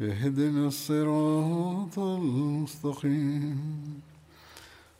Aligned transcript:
اهدنا 0.00 0.66
الصراط 0.66 1.98
المستقيم 1.98 3.60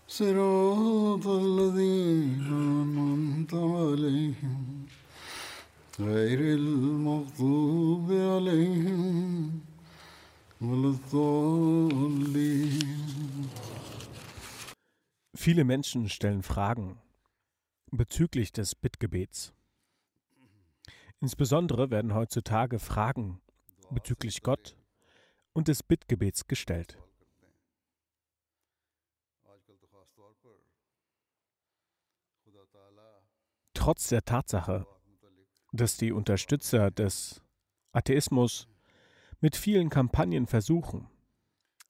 صراط 0.09 1.27
الذين 1.27 2.47
أنعمت 2.47 3.55
عليهم 3.55 4.87
غير 6.01 6.41
المغضوب 6.41 8.13
عليهم 8.13 9.61
ولا 10.61 10.89
الضالين 10.89 12.71
Viele 15.35 15.65
Menschen 15.65 16.11
stellen 16.11 16.43
Fragen 16.43 16.99
bezüglich 17.91 18.53
des 18.53 18.75
Bittgebets. 18.75 19.55
Insbesondere 21.21 21.91
werden 21.91 22.13
heutzutage 22.15 22.79
Fragen 22.79 23.41
bezüglich 23.91 24.43
Gott 24.43 24.77
und 25.56 25.70
des 25.70 25.84
Bittgebets 25.84 26.48
gestellt. 26.48 27.00
Trotz 33.74 34.10
der 34.10 34.26
Tatsache, 34.26 34.86
dass 35.72 35.98
die 35.98 36.12
Unterstützer 36.12 36.92
des 36.92 37.42
Atheismus 37.92 38.68
mit 39.40 39.56
vielen 39.56 39.90
Kampagnen 39.90 40.46
versuchen, 40.46 41.10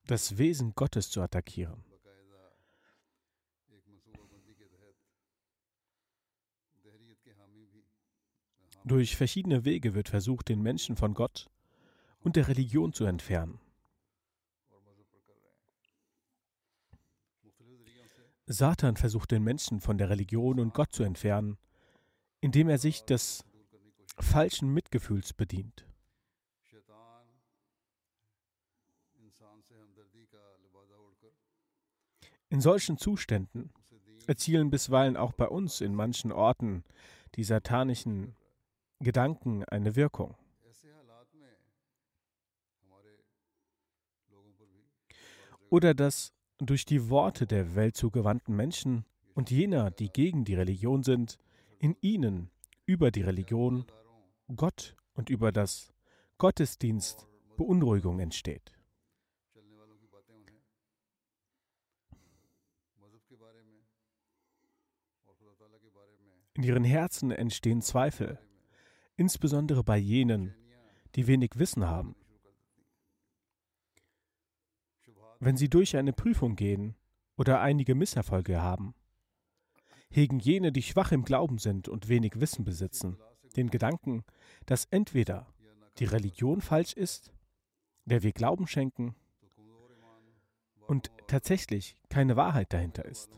das 0.06 0.38
Wesen 0.38 0.74
Gottes 0.76 1.10
zu 1.10 1.22
attackieren. 1.22 1.84
Durch 8.84 9.16
verschiedene 9.16 9.66
Wege 9.66 9.96
wird 9.96 10.10
versucht, 10.10 10.50
den 10.50 10.62
Menschen 10.62 10.96
von 10.96 11.16
Gott 11.16 11.50
und 12.26 12.36
der 12.36 12.48
Religion 12.48 12.92
zu 12.92 13.06
entfernen. 13.06 13.60
Satan 18.48 18.98
versucht 18.98 19.32
den 19.32 19.44
Menschen 19.44 19.80
von 19.80 19.98
der 19.98 20.10
Religion 20.10 20.60
und 20.60 20.74
Gott 20.74 20.92
zu 20.92 21.04
entfernen, 21.04 21.58
indem 22.42 22.68
er 22.68 22.80
sich 22.80 23.04
des 23.04 23.46
falschen 24.20 24.74
Mitgefühls 24.74 25.34
bedient. 25.34 25.86
In 32.50 32.62
solchen 32.62 32.98
Zuständen 32.98 33.72
erzielen 34.28 34.72
bisweilen 34.72 35.16
auch 35.16 35.34
bei 35.34 35.48
uns 35.48 35.82
in 35.82 35.94
manchen 35.94 36.32
Orten 36.32 36.84
die 37.36 37.44
satanischen 37.44 38.36
Gedanken 39.00 39.64
eine 39.66 39.96
Wirkung. 39.96 40.36
Oder 45.70 45.94
dass 45.94 46.34
durch 46.60 46.86
die 46.86 47.10
Worte 47.10 47.48
der 47.48 47.76
weltzugewandten 47.76 48.56
Menschen 48.56 49.06
und 49.34 49.52
jener, 49.52 49.92
die 49.92 50.10
gegen 50.10 50.46
die 50.46 50.56
Religion 50.56 51.04
sind, 51.04 51.38
in 51.80 51.96
ihnen 52.02 52.50
über 52.86 53.12
die 53.12 53.22
Religion, 53.22 53.86
Gott 54.56 54.96
und 55.14 55.30
über 55.30 55.52
das 55.52 55.94
Gottesdienst 56.38 57.28
Beunruhigung 57.58 58.20
entsteht. 58.20 58.72
In 66.54 66.64
ihren 66.64 66.86
Herzen 66.86 67.32
entstehen 67.32 67.82
Zweifel, 67.82 68.40
insbesondere 69.18 69.84
bei 69.84 69.98
jenen, 69.98 70.56
die 71.16 71.28
wenig 71.28 71.52
Wissen 71.56 71.86
haben. 71.86 72.16
Wenn 75.40 75.58
sie 75.58 75.70
durch 75.70 75.98
eine 75.98 76.14
Prüfung 76.14 76.56
gehen 76.56 76.96
oder 77.38 77.62
einige 77.62 77.96
Misserfolge 77.96 78.62
haben, 78.62 78.96
hegen 80.10 80.40
jene, 80.40 80.72
die 80.72 80.84
schwach 80.84 81.12
im 81.12 81.26
Glauben 81.26 81.58
sind 81.58 81.90
und 81.90 82.08
wenig 82.08 82.40
Wissen 82.40 82.64
besitzen, 82.64 83.18
den 83.56 83.70
Gedanken, 83.70 84.24
dass 84.66 84.86
entweder 84.86 85.48
die 85.98 86.06
Religion 86.06 86.62
falsch 86.62 86.94
ist, 86.94 87.34
der 88.06 88.24
wir 88.24 88.32
Glauben 88.32 88.68
schenken, 88.68 89.16
und 90.88 91.12
tatsächlich 91.28 91.96
keine 92.10 92.36
Wahrheit 92.36 92.72
dahinter 92.72 93.06
ist. 93.06 93.32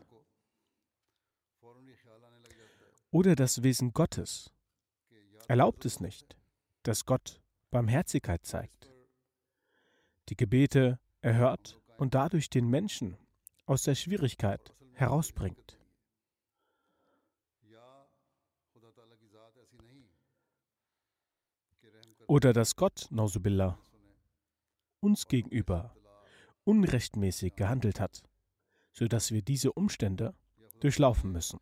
Oder 3.10 3.36
das 3.36 3.62
Wesen 3.62 3.94
Gottes 3.94 4.52
erlaubt 5.48 5.86
es 5.86 6.00
nicht, 6.00 6.36
dass 6.82 7.06
Gott 7.06 7.40
Barmherzigkeit 7.70 8.44
zeigt. 8.44 8.92
Die 10.28 10.36
Gebete 10.36 11.00
erhört 11.22 11.80
und 11.98 12.14
dadurch 12.14 12.48
den 12.48 12.68
Menschen 12.68 13.18
aus 13.66 13.82
der 13.82 13.94
Schwierigkeit 13.94 14.72
herausbringt. 14.92 15.78
Oder 22.26 22.52
dass 22.52 22.76
Gott, 22.76 23.08
Nausubillah, 23.10 23.78
uns 25.00 25.28
gegenüber 25.28 25.94
unrechtmäßig 26.64 27.56
gehandelt 27.56 28.00
hat, 28.00 28.22
sodass 28.92 29.32
wir 29.32 29.42
diese 29.42 29.72
Umstände 29.72 30.34
durchlaufen 30.80 31.32
müssen. 31.32 31.58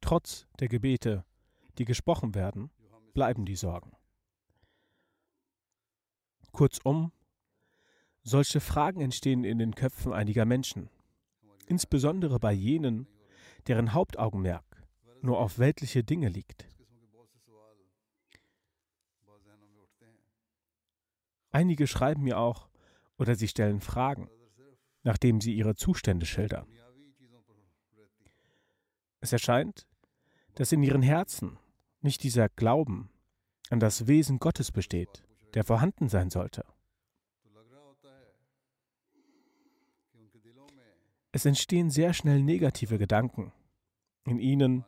Trotz 0.00 0.46
der 0.58 0.68
Gebete, 0.68 1.24
die 1.78 1.86
gesprochen 1.86 2.34
werden, 2.34 2.70
bleiben 3.14 3.46
die 3.46 3.56
Sorgen. 3.56 3.96
Kurzum, 6.54 7.12
solche 8.22 8.60
Fragen 8.60 9.00
entstehen 9.00 9.44
in 9.44 9.58
den 9.58 9.74
Köpfen 9.74 10.12
einiger 10.12 10.46
Menschen, 10.46 10.88
insbesondere 11.66 12.38
bei 12.38 12.52
jenen, 12.52 13.06
deren 13.66 13.92
Hauptaugenmerk 13.92 14.64
nur 15.20 15.40
auf 15.40 15.58
weltliche 15.58 16.04
Dinge 16.04 16.28
liegt. 16.28 16.66
Einige 21.50 21.86
schreiben 21.86 22.22
mir 22.22 22.38
auch 22.38 22.68
oder 23.18 23.34
sie 23.34 23.48
stellen 23.48 23.80
Fragen, 23.80 24.30
nachdem 25.02 25.40
sie 25.40 25.54
ihre 25.54 25.74
Zustände 25.74 26.24
schildern. 26.24 26.66
Es 29.20 29.32
erscheint, 29.32 29.86
dass 30.54 30.72
in 30.72 30.82
ihren 30.82 31.02
Herzen 31.02 31.58
nicht 32.00 32.22
dieser 32.22 32.48
Glauben 32.48 33.10
an 33.70 33.80
das 33.80 34.06
Wesen 34.06 34.38
Gottes 34.38 34.70
besteht, 34.70 35.24
der 35.54 35.64
vorhanden 35.64 36.08
sein 36.08 36.30
sollte. 36.30 36.64
Es 41.32 41.44
entstehen 41.44 41.90
sehr 41.90 42.12
schnell 42.12 42.42
negative 42.42 42.98
Gedanken 42.98 43.52
in 44.24 44.38
ihnen, 44.38 44.84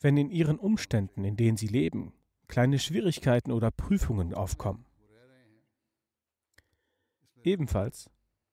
wenn 0.00 0.16
in 0.16 0.30
ihren 0.30 0.58
Umständen, 0.58 1.24
in 1.24 1.36
denen 1.36 1.56
sie 1.56 1.66
leben, 1.66 2.12
kleine 2.46 2.78
Schwierigkeiten 2.78 3.50
oder 3.50 3.70
Prüfungen 3.70 4.34
aufkommen. 4.34 4.84
Ebenfalls 7.42 8.10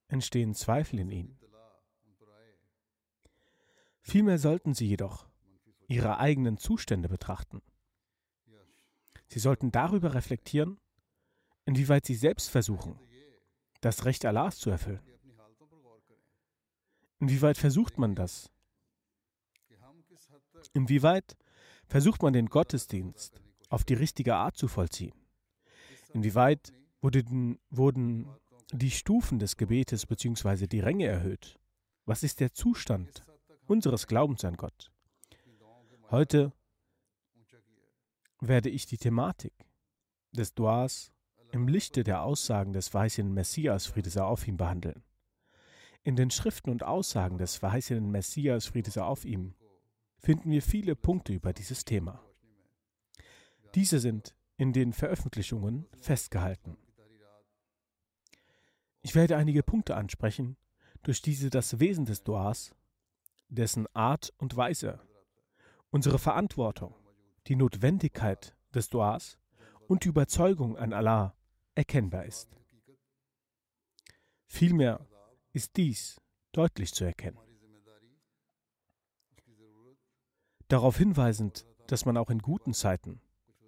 entstehen 0.07 0.55
Zweifel 0.55 0.99
in 0.99 1.11
ihnen. 1.11 1.39
Vielmehr 4.01 4.39
sollten 4.39 4.73
sie 4.73 4.87
jedoch 4.87 5.27
ihre 5.87 6.17
eigenen 6.17 6.57
Zustände 6.57 7.09
betrachten. 7.09 7.61
Sie 9.27 9.39
sollten 9.39 9.71
darüber 9.71 10.15
reflektieren, 10.15 10.79
inwieweit 11.69 12.03
sie 12.03 12.15
selbst 12.15 12.49
versuchen, 12.49 12.99
das 13.81 14.05
Recht 14.05 14.25
Allahs 14.25 14.57
zu 14.57 14.71
erfüllen. 14.71 15.01
Inwieweit 17.19 17.59
versucht 17.59 17.99
man 17.99 18.15
das? 18.15 18.49
Inwieweit 20.73 21.37
versucht 21.85 22.23
man 22.23 22.33
den 22.33 22.47
Gottesdienst 22.47 23.39
auf 23.69 23.83
die 23.83 23.93
richtige 23.93 24.35
Art 24.35 24.57
zu 24.57 24.67
vollziehen? 24.67 25.13
Inwieweit 26.13 26.73
wurden, 27.01 27.59
wurden 27.69 28.27
die 28.71 28.89
Stufen 28.89 29.37
des 29.37 29.55
Gebetes 29.55 30.07
bzw. 30.07 30.65
die 30.65 30.79
Ränge 30.79 31.05
erhöht? 31.05 31.59
Was 32.05 32.23
ist 32.23 32.39
der 32.39 32.51
Zustand 32.51 33.23
unseres 33.67 34.07
Glaubens 34.07 34.43
an 34.43 34.57
Gott? 34.57 34.91
Heute 36.09 36.51
werde 38.41 38.69
ich 38.69 38.87
die 38.87 38.97
Thematik 38.97 39.53
des 40.31 40.55
Duas 40.55 41.11
im 41.51 41.67
Lichte 41.67 42.03
der 42.03 42.21
Aussagen 42.21 42.73
des 42.73 42.89
verheißenen 42.89 43.33
Messias, 43.33 43.87
Friede 43.87 44.09
sei 44.09 44.21
auf 44.21 44.47
ihm, 44.47 44.57
behandeln. 44.57 45.03
In 46.03 46.15
den 46.15 46.31
Schriften 46.31 46.69
und 46.69 46.83
Aussagen 46.83 47.37
des 47.37 47.57
verheißenen 47.57 48.09
Messias, 48.09 48.67
Friede 48.67 48.91
sei 48.91 49.01
auf 49.01 49.25
ihm, 49.25 49.55
finden 50.17 50.51
wir 50.51 50.61
viele 50.61 50.95
Punkte 50.95 51.33
über 51.33 51.53
dieses 51.53 51.85
Thema. 51.85 52.23
Diese 53.75 53.99
sind 53.99 54.35
in 54.57 54.73
den 54.73 54.93
Veröffentlichungen 54.93 55.87
festgehalten. 55.99 56.77
Ich 59.01 59.15
werde 59.15 59.37
einige 59.37 59.63
Punkte 59.63 59.95
ansprechen, 59.95 60.57
durch 61.03 61.21
diese 61.21 61.49
das 61.49 61.79
Wesen 61.79 62.05
des 62.05 62.23
Duas, 62.23 62.75
dessen 63.47 63.87
Art 63.93 64.33
und 64.37 64.55
Weise, 64.55 64.99
unsere 65.89 66.19
Verantwortung, 66.19 66.93
die 67.47 67.55
Notwendigkeit 67.55 68.55
des 68.73 68.89
Duas 68.89 69.39
und 69.87 70.03
die 70.03 70.09
Überzeugung 70.09 70.77
an 70.77 70.93
Allah 70.93 71.35
erkennbar 71.79 72.25
ist. 72.25 72.49
Vielmehr 74.45 75.07
ist 75.53 75.77
dies 75.77 76.19
deutlich 76.51 76.93
zu 76.93 77.05
erkennen. 77.05 77.39
Darauf 80.67 80.97
hinweisend, 80.97 81.65
dass 81.87 82.05
man 82.05 82.17
auch 82.17 82.29
in 82.29 82.39
guten 82.39 82.73
Zeiten 82.73 83.21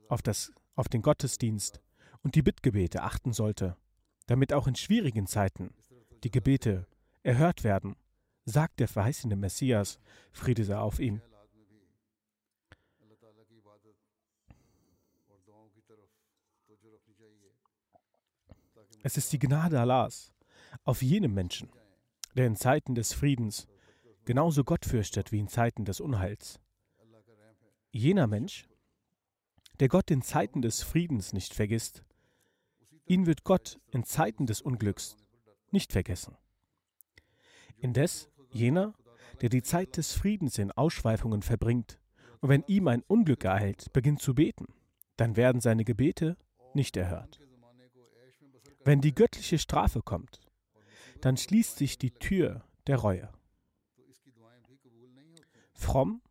auf, 0.09 0.21
das, 0.21 0.51
auf 0.75 0.89
den 0.89 1.01
Gottesdienst 1.01 1.81
und 2.21 2.35
die 2.35 2.43
Bittgebete 2.43 3.01
achten 3.01 3.31
sollte, 3.31 3.77
damit 4.27 4.51
auch 4.53 4.67
in 4.67 4.75
schwierigen 4.75 5.25
Zeiten 5.25 5.73
die 6.23 6.31
Gebete 6.31 6.87
erhört 7.23 7.63
werden, 7.63 7.95
sagt 8.45 8.81
der 8.81 8.89
verheißene 8.89 9.37
Messias, 9.37 9.99
Friede 10.33 10.65
sei 10.65 10.77
auf 10.77 10.99
ihm. 10.99 11.21
Es 19.03 19.17
ist 19.17 19.33
die 19.33 19.39
Gnade 19.39 19.79
Allahs 19.79 20.33
auf 20.83 21.01
jenem 21.01 21.33
Menschen, 21.33 21.69
der 22.35 22.45
in 22.45 22.55
Zeiten 22.55 22.95
des 22.95 23.13
Friedens 23.13 23.67
genauso 24.25 24.63
Gott 24.63 24.85
fürchtet 24.85 25.31
wie 25.31 25.39
in 25.39 25.47
Zeiten 25.47 25.85
des 25.85 25.99
Unheils. 25.99 26.59
Jener 27.91 28.27
Mensch, 28.27 28.69
der 29.79 29.89
Gott 29.89 30.11
in 30.11 30.21
Zeiten 30.21 30.61
des 30.61 30.83
Friedens 30.83 31.33
nicht 31.33 31.53
vergisst, 31.53 32.03
ihn 33.05 33.25
wird 33.25 33.43
Gott 33.43 33.79
in 33.91 34.03
Zeiten 34.03 34.45
des 34.45 34.61
Unglücks 34.61 35.17
nicht 35.71 35.91
vergessen. 35.91 36.37
Indes 37.77 38.29
jener, 38.51 38.93
der 39.41 39.49
die 39.49 39.63
Zeit 39.63 39.97
des 39.97 40.13
Friedens 40.13 40.59
in 40.59 40.71
Ausschweifungen 40.71 41.41
verbringt 41.41 41.99
und 42.39 42.49
wenn 42.49 42.63
ihm 42.67 42.87
ein 42.87 43.03
Unglück 43.07 43.43
ereilt, 43.43 43.91
beginnt 43.93 44.21
zu 44.21 44.35
beten, 44.35 44.67
dann 45.17 45.35
werden 45.35 45.59
seine 45.59 45.83
Gebete 45.83 46.37
nicht 46.73 46.95
erhört. 46.95 47.40
Wenn 48.83 49.01
die 49.01 49.13
göttliche 49.13 49.59
Strafe 49.59 50.01
kommt, 50.01 50.41
dann 51.21 51.37
schließt 51.37 51.77
sich 51.77 51.97
die 51.97 52.11
Tür 52.11 52.63
der 52.87 52.97
Reue. 52.97 53.31
Fromm 55.73 56.21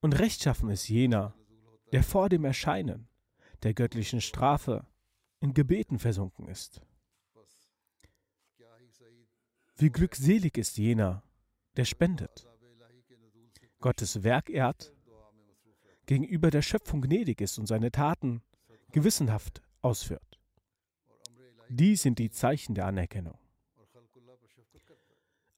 und 0.00 0.18
rechtschaffen 0.18 0.70
ist 0.70 0.88
jener, 0.88 1.34
der 1.92 2.02
vor 2.02 2.28
dem 2.28 2.44
Erscheinen 2.44 3.08
der 3.62 3.72
göttlichen 3.72 4.20
Strafe 4.20 4.86
in 5.40 5.54
Gebeten 5.54 5.98
versunken 5.98 6.48
ist. 6.48 6.82
Wie 9.76 9.90
glückselig 9.90 10.56
ist 10.56 10.76
jener, 10.76 11.22
der 11.76 11.84
spendet, 11.84 12.46
Gottes 13.80 14.22
Werk 14.22 14.48
ehrt, 14.48 14.92
gegenüber 16.06 16.50
der 16.50 16.62
Schöpfung 16.62 17.00
gnädig 17.00 17.40
ist 17.40 17.58
und 17.58 17.66
seine 17.66 17.90
Taten 17.90 18.42
gewissenhaft 18.92 19.62
ausführt. 19.80 20.33
Dies 21.68 22.02
sind 22.02 22.18
die 22.18 22.30
Zeichen 22.30 22.74
der 22.74 22.86
Anerkennung. 22.86 23.38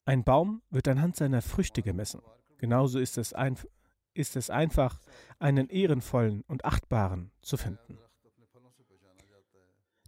Ein 0.05 0.23
Baum 0.23 0.63
wird 0.71 0.87
anhand 0.89 1.17
seiner 1.17 1.43
Früchte 1.43 1.83
gemessen. 1.83 2.23
Genauso 2.59 2.99
ist 2.99 3.19
es, 3.19 3.33
ein, 3.33 3.59
ist 4.15 4.37
es 4.37 4.51
einfach, 4.51 5.01
einen 5.39 5.69
ehrenvollen 5.69 6.43
und 6.43 6.65
achtbaren 6.65 7.33
zu 7.43 7.57
finden. 7.57 7.99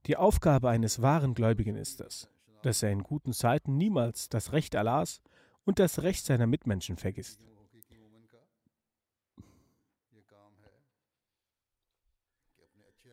Die 0.06 0.16
Aufgabe 0.16 0.70
eines 0.70 1.02
wahren 1.02 1.34
Gläubigen 1.34 1.76
ist 1.76 2.00
es, 2.00 2.30
dass 2.62 2.82
er 2.82 2.90
in 2.90 3.02
guten 3.02 3.32
Zeiten 3.32 3.76
niemals 3.76 4.28
das 4.28 4.52
Recht 4.52 4.76
Allahs 4.76 5.20
und 5.64 5.78
das 5.78 6.02
Recht 6.02 6.24
seiner 6.24 6.46
Mitmenschen 6.46 6.96
vergisst. 6.96 7.44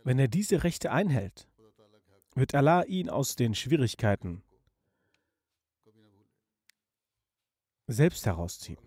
Wenn 0.04 0.20
er 0.20 0.28
diese 0.28 0.64
Rechte 0.64 0.92
einhält, 0.92 1.48
wird 2.36 2.54
Allah 2.54 2.84
ihn 2.84 3.10
aus 3.10 3.36
den 3.36 3.56
Schwierigkeiten 3.56 4.44
selbst 7.88 8.26
herausziehen. 8.26 8.80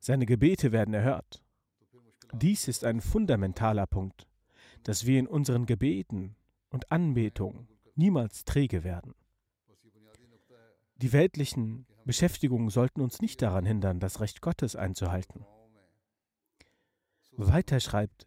Seine 0.00 0.26
Gebete 0.26 0.72
werden 0.72 0.94
erhört. 0.94 1.42
Dies 2.32 2.68
ist 2.68 2.84
ein 2.84 3.00
fundamentaler 3.00 3.86
Punkt, 3.86 4.26
dass 4.84 5.06
wir 5.06 5.18
in 5.18 5.26
unseren 5.26 5.66
Gebeten 5.66 6.36
und 6.70 6.90
Anbetungen 6.90 7.68
niemals 7.94 8.44
träge 8.44 8.84
werden. 8.84 9.14
Die 10.96 11.12
weltlichen 11.12 11.86
Beschäftigungen 12.04 12.70
sollten 12.70 13.00
uns 13.00 13.20
nicht 13.20 13.42
daran 13.42 13.64
hindern, 13.64 14.00
das 14.00 14.20
Recht 14.20 14.40
Gottes 14.40 14.76
einzuhalten. 14.76 15.44
Weiter 17.32 17.80
schreibt 17.80 18.26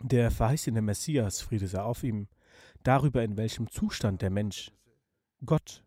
der 0.00 0.30
verheißene 0.30 0.82
Messias, 0.82 1.40
Friede 1.40 1.68
sei 1.68 1.80
auf 1.80 2.02
ihm, 2.02 2.28
darüber, 2.82 3.22
in 3.22 3.36
welchem 3.36 3.70
Zustand 3.70 4.22
der 4.22 4.30
Mensch 4.30 4.70
Gott 5.44 5.84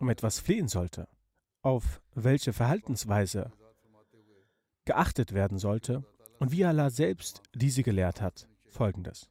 um 0.00 0.08
etwas 0.08 0.38
flehen 0.38 0.68
sollte, 0.68 1.08
auf 1.62 2.02
welche 2.14 2.52
Verhaltensweise 2.52 3.52
geachtet 4.84 5.32
werden 5.32 5.58
sollte 5.58 6.04
und 6.38 6.52
wie 6.52 6.64
Allah 6.64 6.90
selbst 6.90 7.42
diese 7.54 7.82
gelehrt 7.82 8.20
hat, 8.20 8.48
folgendes. 8.66 9.30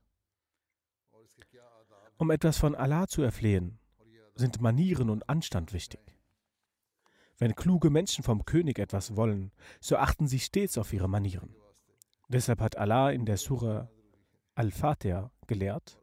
Um 2.17 2.31
etwas 2.31 2.57
von 2.57 2.75
Allah 2.75 3.07
zu 3.07 3.21
erflehen, 3.21 3.79
sind 4.35 4.61
Manieren 4.61 5.09
und 5.09 5.29
Anstand 5.29 5.73
wichtig. 5.73 5.99
Wenn 7.37 7.55
kluge 7.55 7.89
Menschen 7.89 8.23
vom 8.23 8.45
König 8.45 8.79
etwas 8.79 9.15
wollen, 9.15 9.51
so 9.79 9.97
achten 9.97 10.27
sie 10.27 10.39
stets 10.39 10.77
auf 10.77 10.93
ihre 10.93 11.09
Manieren. 11.09 11.55
Deshalb 12.29 12.61
hat 12.61 12.77
Allah 12.77 13.11
in 13.11 13.25
der 13.25 13.37
Surah 13.37 13.89
Al-Fatiha 14.55 15.31
gelehrt, 15.47 15.99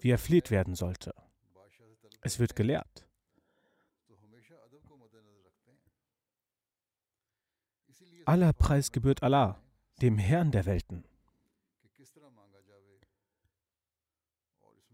wie 0.00 0.10
erfleht 0.10 0.50
werden 0.50 0.74
sollte. 0.74 1.14
Es 2.20 2.38
wird 2.38 2.56
gelehrt. 2.56 3.06
Aller 8.24 8.52
Preis 8.52 8.92
gebührt 8.92 9.22
Allah, 9.22 9.60
dem 10.00 10.16
Herrn 10.16 10.52
der 10.52 10.64
Welten. 10.66 11.04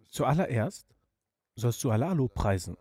Zuallererst 0.08 0.86
sollst 1.54 1.84
du 1.84 1.90
Allah 1.90 2.12
lobpreisen. 2.12 2.76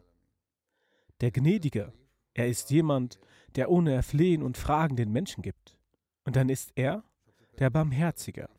Der 1.19 1.31
Gnädige, 1.31 1.93
er 2.33 2.47
ist 2.47 2.69
jemand, 2.69 3.19
der 3.55 3.69
ohne 3.69 3.93
Erflehen 3.93 4.41
und 4.41 4.57
Fragen 4.57 4.95
den 4.95 5.11
Menschen 5.11 5.41
gibt. 5.41 5.77
Und 6.23 6.35
dann 6.35 6.49
ist 6.49 6.71
er 6.75 7.03
der 7.59 7.69
Barmherzige, 7.69 8.49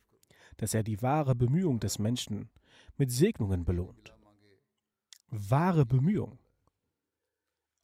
dass 0.59 0.75
er 0.75 0.83
die 0.83 1.01
wahre 1.03 1.35
Bemühung 1.35 1.81
des 1.81 1.99
Menschen 1.99 2.51
mit 2.97 3.11
Segnungen 3.11 3.65
belohnt. 3.65 4.15
Wahre 5.31 5.87
Bemühung. 5.87 6.39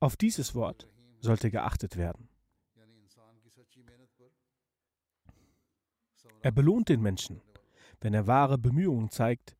Auf 0.00 0.16
dieses 0.16 0.54
Wort 0.54 0.88
sollte 1.20 1.50
geachtet 1.50 1.96
werden. 1.96 2.28
Er 6.42 6.52
belohnt 6.52 6.90
den 6.90 7.00
Menschen, 7.00 7.40
wenn 8.00 8.12
er 8.12 8.26
wahre 8.26 8.58
Bemühungen 8.58 9.10
zeigt, 9.10 9.56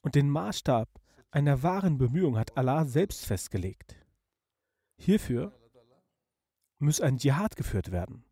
und 0.00 0.14
den 0.14 0.30
Maßstab 0.30 0.88
einer 1.30 1.62
wahren 1.62 1.98
Bemühung 1.98 2.36
hat 2.36 2.56
Allah 2.56 2.84
selbst 2.86 3.24
festgelegt. 3.26 3.96
Hierfür 4.98 5.52
muss 6.78 7.00
ein 7.00 7.18
Dschihad 7.18 7.56
geführt 7.56 7.90
werden. 7.92 8.24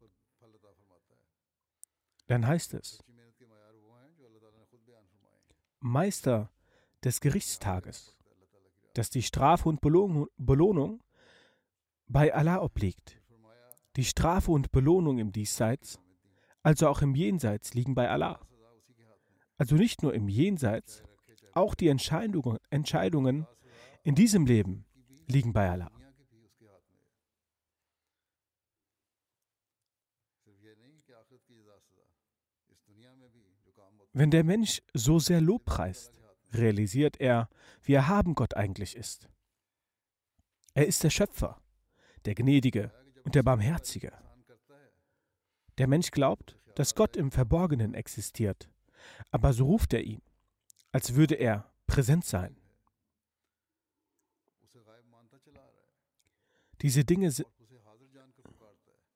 dann 2.27 2.47
heißt 2.47 2.75
es, 2.75 3.03
Meister 5.81 6.51
des 7.03 7.21
Gerichtstages, 7.21 8.17
dass 8.95 9.11
die 9.11 9.23
Strafe 9.23 9.69
und 9.69 9.81
Belohnung 9.81 11.03
bei 12.07 12.35
Allah 12.35 12.61
obliegt. 12.63 13.21
Die 13.97 14.05
Strafe 14.05 14.51
und 14.51 14.73
Belohnung 14.73 15.19
im 15.19 15.33
Diesseits, 15.33 15.99
also 16.63 16.89
auch 16.89 17.03
im 17.03 17.15
Jenseits, 17.15 17.75
liegen 17.75 17.95
bei 17.95 18.09
Allah. 18.09 18.41
Also 19.57 19.75
nicht 19.75 20.03
nur 20.03 20.15
im 20.15 20.29
Jenseits, 20.29 21.03
auch 21.55 21.75
die 21.75 21.89
Entscheidungen, 21.89 22.59
Entscheidungen 22.71 23.47
in 24.03 24.15
diesem 24.15 24.47
Leben 24.47 24.85
liegen 25.27 25.53
bei 25.53 25.71
Allah. 25.71 25.91
Wenn 34.21 34.31
der 34.31 34.45
Mensch 34.45 34.83
so 34.93 35.19
sehr 35.19 35.41
Lob 35.41 35.65
preist, 35.65 36.21
realisiert 36.53 37.19
er, 37.23 37.49
wie 37.81 37.95
erhaben 37.95 38.35
Gott 38.35 38.53
eigentlich 38.53 38.95
ist. 38.95 39.31
Er 40.75 40.87
ist 40.87 41.03
der 41.03 41.09
Schöpfer, 41.09 41.59
der 42.27 42.35
Gnädige 42.35 42.93
und 43.25 43.35
der 43.35 43.43
Barmherzige. 43.43 44.13
Der 45.79 45.87
Mensch 45.87 46.11
glaubt, 46.11 46.59
dass 46.75 46.95
Gott 46.95 47.17
im 47.17 47.31
Verborgenen 47.31 47.95
existiert, 47.95 48.69
aber 49.31 49.55
so 49.55 49.65
ruft 49.65 49.95
er 49.95 50.03
ihn, 50.03 50.21
als 50.93 51.15
würde 51.15 51.37
er 51.37 51.73
präsent 51.87 52.27
sein. 52.27 52.55
Diese 56.83 57.07
Dinge, 57.07 57.33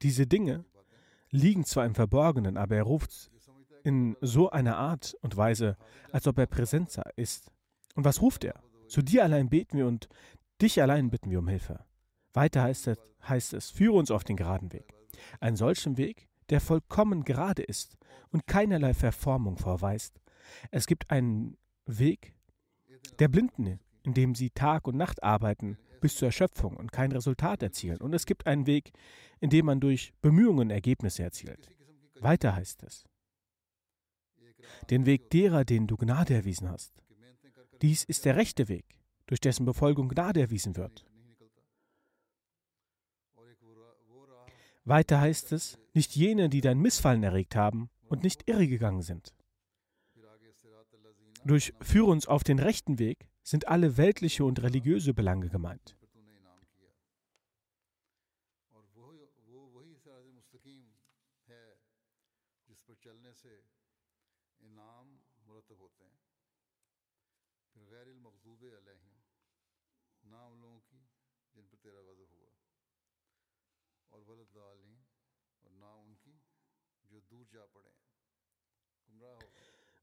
diese 0.00 0.26
Dinge 0.26 0.64
liegen 1.28 1.66
zwar 1.66 1.84
im 1.84 1.94
Verborgenen, 1.94 2.56
aber 2.56 2.76
er 2.76 2.84
ruft 2.84 3.33
in 3.84 4.16
so 4.20 4.50
einer 4.50 4.76
Art 4.76 5.16
und 5.20 5.36
Weise, 5.36 5.76
als 6.10 6.26
ob 6.26 6.38
er 6.38 6.46
präsent 6.46 6.98
ist. 7.16 7.52
Und 7.94 8.04
was 8.04 8.20
ruft 8.20 8.42
er? 8.42 8.60
Zu 8.88 9.02
dir 9.02 9.22
allein 9.22 9.50
beten 9.50 9.78
wir 9.78 9.86
und 9.86 10.08
dich 10.60 10.82
allein 10.82 11.10
bitten 11.10 11.30
wir 11.30 11.38
um 11.38 11.48
Hilfe. 11.48 11.84
Weiter 12.32 12.62
heißt 12.62 12.88
es, 12.88 12.98
heißt 13.28 13.54
es, 13.54 13.70
führe 13.70 13.96
uns 13.96 14.10
auf 14.10 14.24
den 14.24 14.36
geraden 14.36 14.72
Weg. 14.72 14.92
Einen 15.38 15.56
solchen 15.56 15.96
Weg, 15.96 16.28
der 16.48 16.60
vollkommen 16.60 17.24
gerade 17.24 17.62
ist 17.62 17.96
und 18.30 18.46
keinerlei 18.46 18.94
Verformung 18.94 19.58
vorweist. 19.58 20.20
Es 20.70 20.86
gibt 20.86 21.10
einen 21.10 21.56
Weg 21.86 22.34
der 23.18 23.28
Blinden, 23.28 23.80
in 24.02 24.14
dem 24.14 24.34
sie 24.34 24.50
Tag 24.50 24.86
und 24.86 24.96
Nacht 24.96 25.22
arbeiten 25.22 25.78
bis 26.00 26.16
zur 26.16 26.28
Erschöpfung 26.28 26.76
und 26.76 26.92
kein 26.92 27.12
Resultat 27.12 27.62
erzielen. 27.62 27.98
Und 27.98 28.12
es 28.12 28.26
gibt 28.26 28.46
einen 28.46 28.66
Weg, 28.66 28.92
in 29.40 29.50
dem 29.50 29.66
man 29.66 29.80
durch 29.80 30.12
Bemühungen 30.20 30.70
Ergebnisse 30.70 31.22
erzielt. 31.22 31.70
Weiter 32.20 32.54
heißt 32.54 32.82
es, 32.82 33.04
den 34.90 35.06
Weg 35.06 35.30
derer, 35.30 35.64
denen 35.64 35.87
du 35.87 35.97
Gnade 35.97 36.35
erwiesen 36.35 36.68
hast. 36.68 36.92
Dies 37.83 38.04
ist 38.04 38.25
der 38.25 38.37
rechte 38.37 38.68
Weg, 38.68 38.85
durch 39.26 39.40
dessen 39.40 39.64
Befolgung 39.64 40.09
Gnade 40.09 40.40
erwiesen 40.40 40.76
wird. 40.76 41.04
Weiter 44.85 45.21
heißt 45.21 45.52
es, 45.52 45.78
nicht 45.94 46.14
jene, 46.14 46.49
die 46.49 46.61
dein 46.61 46.78
Missfallen 46.78 47.23
erregt 47.23 47.56
haben 47.56 47.88
und 48.09 48.23
nicht 48.23 48.49
irregegangen 48.49 49.02
sind. 49.02 49.35
Durch 51.44 51.73
Führe 51.80 52.11
uns 52.11 52.26
auf 52.26 52.44
den 52.44 52.59
rechten 52.59 52.99
Weg 52.99 53.28
sind 53.42 53.68
alle 53.68 53.97
weltliche 53.97 54.44
und 54.44 54.62
religiöse 54.62 55.14
Belange 55.14 55.49
gemeint. 55.49 55.97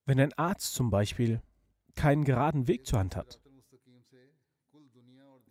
Wenn 0.05 0.19
ein 0.19 0.33
Arzt 0.33 0.73
zum 0.73 0.89
Beispiel 0.89 1.41
keinen 1.95 2.23
geraden 2.23 2.67
Weg 2.67 2.85
zur 2.85 2.99
Hand 2.99 3.15
hat, 3.15 3.39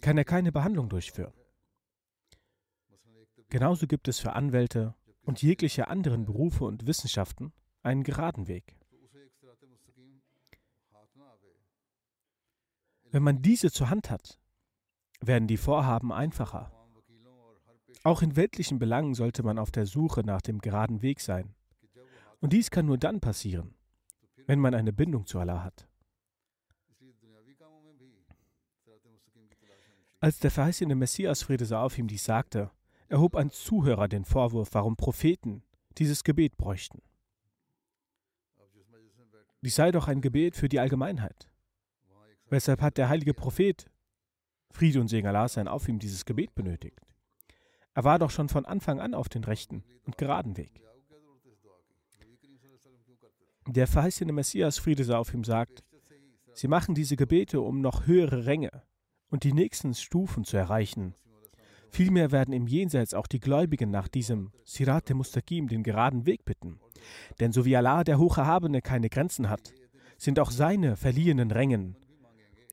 kann 0.00 0.19
er 0.19 0.25
keine 0.25 0.52
Behandlung 0.52 0.88
durchführen. 0.88 1.33
Genauso 3.49 3.87
gibt 3.87 4.09
es 4.09 4.21
für 4.21 4.33
Anwälte 4.33 4.95
und 5.23 5.42
jegliche 5.42 5.88
anderen 5.88 6.25
Berufe 6.25 6.64
und 6.64 6.87
Wissenschaften 6.87 7.52
einen 7.83 8.04
geraden 8.04 8.47
Weg. 8.47 8.76
Wenn 13.11 13.23
man 13.25 13.42
diese 13.42 13.73
zur 13.73 13.90
Hand 13.90 14.09
hat, 14.09 14.38
werden 15.21 15.49
die 15.49 15.57
Vorhaben 15.57 16.12
einfacher. 16.12 16.73
Auch 18.04 18.23
in 18.23 18.37
weltlichen 18.37 18.78
Belangen 18.78 19.14
sollte 19.14 19.42
man 19.42 19.59
auf 19.59 19.71
der 19.71 19.87
Suche 19.87 20.21
nach 20.21 20.40
dem 20.40 20.61
geraden 20.61 21.02
Weg 21.02 21.21
sein. 21.21 21.54
Und 22.40 22.52
dies 22.52 22.71
kann 22.71 22.87
nur 22.87 22.99
dann 22.99 23.21
passieren, 23.21 23.75
wenn 24.50 24.59
man 24.59 24.75
eine 24.75 24.92
Bindung 24.92 25.26
zu 25.26 25.38
Allah 25.38 25.62
hat. 25.62 25.87
Als 30.19 30.40
der 30.40 30.50
verheißene 30.50 30.97
Messias 30.97 31.45
Friede 31.45 31.64
sei 31.64 31.78
auf 31.78 31.97
ihm 31.97 32.09
dies 32.09 32.25
sagte, 32.25 32.73
erhob 33.07 33.37
ein 33.37 33.52
Zuhörer 33.52 34.09
den 34.09 34.25
Vorwurf, 34.25 34.71
warum 34.73 34.97
Propheten 34.97 35.62
dieses 35.99 36.25
Gebet 36.25 36.57
bräuchten. 36.57 37.00
Dies 39.62 39.76
sei 39.76 39.92
doch 39.92 40.09
ein 40.09 40.21
Gebet 40.21 40.57
für 40.57 40.69
die 40.69 40.80
Allgemeinheit. 40.80 41.49
Weshalb 42.49 42.83
hat 42.83 42.99
der 42.99 43.09
heilige 43.09 43.35
Prophet, 43.35 43.88
Friede 44.73 45.00
und 45.00 45.07
Segen 45.07 45.28
Allah 45.28 45.47
sein, 45.47 45.69
auf 45.69 45.87
ihm 45.87 46.00
dieses 46.00 46.25
Gebet 46.25 46.57
benötigt? 46.57 46.99
Er 47.95 48.02
war 48.02 48.19
doch 48.19 48.30
schon 48.30 48.49
von 48.49 48.66
Anfang 48.66 48.99
an 48.99 49.14
auf 49.14 49.28
den 49.28 49.45
rechten 49.45 49.85
und 50.02 50.19
geraden 50.19 50.57
Weg. 50.57 50.83
Der 53.67 53.87
verheißene 53.87 54.33
Messias, 54.33 54.79
Friede 54.79 55.05
sei 55.05 55.17
auf 55.17 55.35
ihm, 55.35 55.45
sagt, 55.45 55.85
sie 56.55 56.69
machen 56.69 56.95
diese 56.95 57.17
Gebete, 57.17 57.61
um 57.61 57.81
noch 57.81 58.07
höhere 58.07 58.47
Ränge 58.47 58.83
und 59.29 59.45
die 59.45 59.52
nächsten 59.52 59.95
Stufen 59.95 60.45
zu 60.45 60.57
erreichen. 60.57 61.14
Vielmehr 61.90 62.31
werden 62.31 62.55
im 62.55 62.67
Jenseits 62.67 63.14
auch 63.14 63.26
die 63.26 63.40
Gläubigen 63.40 63.90
nach 63.90 64.09
diesem 64.09 64.52
Sirat 64.64 65.11
Mustaqim 65.11 65.69
den 65.69 65.83
geraden 65.83 66.25
Weg 66.25 66.45
bitten. 66.45 66.81
Denn 67.40 67.52
so 67.52 67.64
wie 67.64 67.76
Allah, 67.76 68.05
der 68.05 68.19
Hocherhabene, 68.19 68.81
keine 68.81 69.09
Grenzen 69.09 69.49
hat, 69.49 69.75
sind 70.17 70.38
auch 70.38 70.50
seine 70.50 70.97
verliehenen 70.97 71.50
Rängen 71.50 71.97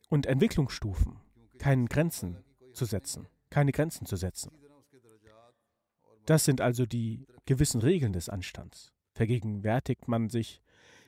und 0.09 0.25
Entwicklungsstufen 0.25 1.19
keinen 1.57 1.87
Grenzen 1.87 2.43
zu 2.73 2.85
setzen, 2.85 3.27
keine 3.49 3.71
Grenzen 3.71 4.05
zu 4.05 4.15
setzen. 4.15 4.51
Das 6.25 6.45
sind 6.45 6.61
also 6.61 6.85
die 6.85 7.25
gewissen 7.45 7.81
Regeln 7.81 8.13
des 8.13 8.29
Anstands. 8.29 8.93
Vergegenwärtigt 9.13 10.07
man 10.07 10.29
sich 10.29 10.61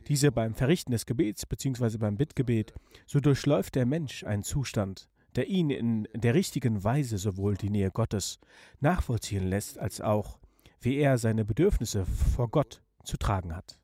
diese 0.09 0.31
beim 0.31 0.55
Verrichten 0.55 0.91
des 0.91 1.05
Gebets 1.05 1.45
bzw. 1.45 1.97
beim 1.97 2.17
Bittgebet, 2.17 2.73
so 3.05 3.19
durchläuft 3.19 3.75
der 3.75 3.85
Mensch 3.85 4.23
einen 4.23 4.43
Zustand, 4.43 5.07
der 5.35 5.47
ihn 5.47 5.69
in 5.69 6.07
der 6.13 6.33
richtigen 6.33 6.83
Weise 6.83 7.19
sowohl 7.19 7.55
die 7.55 7.69
Nähe 7.69 7.91
Gottes 7.91 8.39
nachvollziehen 8.79 9.47
lässt, 9.47 9.77
als 9.77 10.01
auch, 10.01 10.39
wie 10.81 10.97
er 10.97 11.17
seine 11.17 11.45
Bedürfnisse 11.45 12.05
vor 12.05 12.49
Gott 12.49 12.81
zu 13.03 13.17
tragen 13.17 13.55
hat. 13.55 13.79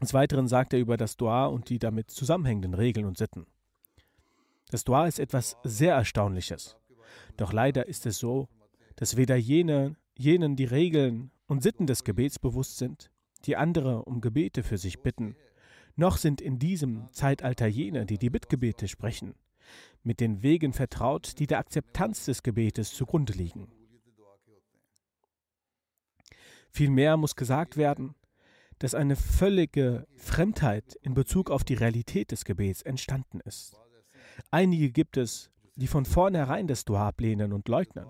Des 0.00 0.12
Weiteren 0.12 0.48
sagt 0.48 0.74
er 0.74 0.80
über 0.80 0.96
das 0.96 1.16
Dua 1.16 1.46
und 1.46 1.68
die 1.68 1.78
damit 1.78 2.10
zusammenhängenden 2.10 2.74
Regeln 2.74 3.06
und 3.06 3.16
Sitten. 3.16 3.46
Das 4.70 4.84
Dua 4.84 5.06
ist 5.06 5.18
etwas 5.18 5.56
sehr 5.62 5.94
Erstaunliches. 5.94 6.76
Doch 7.36 7.52
leider 7.52 7.86
ist 7.86 8.04
es 8.04 8.18
so, 8.18 8.48
dass 8.96 9.16
weder 9.16 9.36
jene, 9.36 9.96
jenen 10.18 10.56
die 10.56 10.64
Regeln 10.64 11.30
und 11.46 11.62
Sitten 11.62 11.86
des 11.86 12.04
Gebets 12.04 12.38
bewusst 12.38 12.78
sind, 12.78 13.11
die 13.44 13.56
andere 13.56 14.04
um 14.04 14.20
Gebete 14.20 14.62
für 14.62 14.78
sich 14.78 15.00
bitten, 15.00 15.36
noch 15.96 16.16
sind 16.16 16.40
in 16.40 16.58
diesem 16.58 17.08
Zeitalter 17.12 17.66
jene, 17.66 18.06
die 18.06 18.18
die 18.18 18.30
Bittgebete 18.30 18.88
sprechen, 18.88 19.34
mit 20.02 20.20
den 20.20 20.42
Wegen 20.42 20.72
vertraut, 20.72 21.38
die 21.38 21.46
der 21.46 21.58
Akzeptanz 21.58 22.24
des 22.24 22.42
Gebetes 22.42 22.94
zugrunde 22.94 23.32
liegen. 23.34 23.70
Vielmehr 26.70 27.18
muss 27.18 27.36
gesagt 27.36 27.76
werden, 27.76 28.14
dass 28.78 28.94
eine 28.94 29.14
völlige 29.14 30.06
Fremdheit 30.16 30.94
in 31.02 31.14
Bezug 31.14 31.50
auf 31.50 31.64
die 31.64 31.74
Realität 31.74 32.30
des 32.32 32.44
Gebets 32.44 32.82
entstanden 32.82 33.40
ist. 33.40 33.76
Einige 34.50 34.90
gibt 34.90 35.18
es, 35.18 35.50
die 35.76 35.86
von 35.86 36.04
vornherein 36.04 36.66
das 36.66 36.84
Dua 36.84 37.08
ablehnen 37.08 37.52
und 37.52 37.68
leugnen 37.68 38.06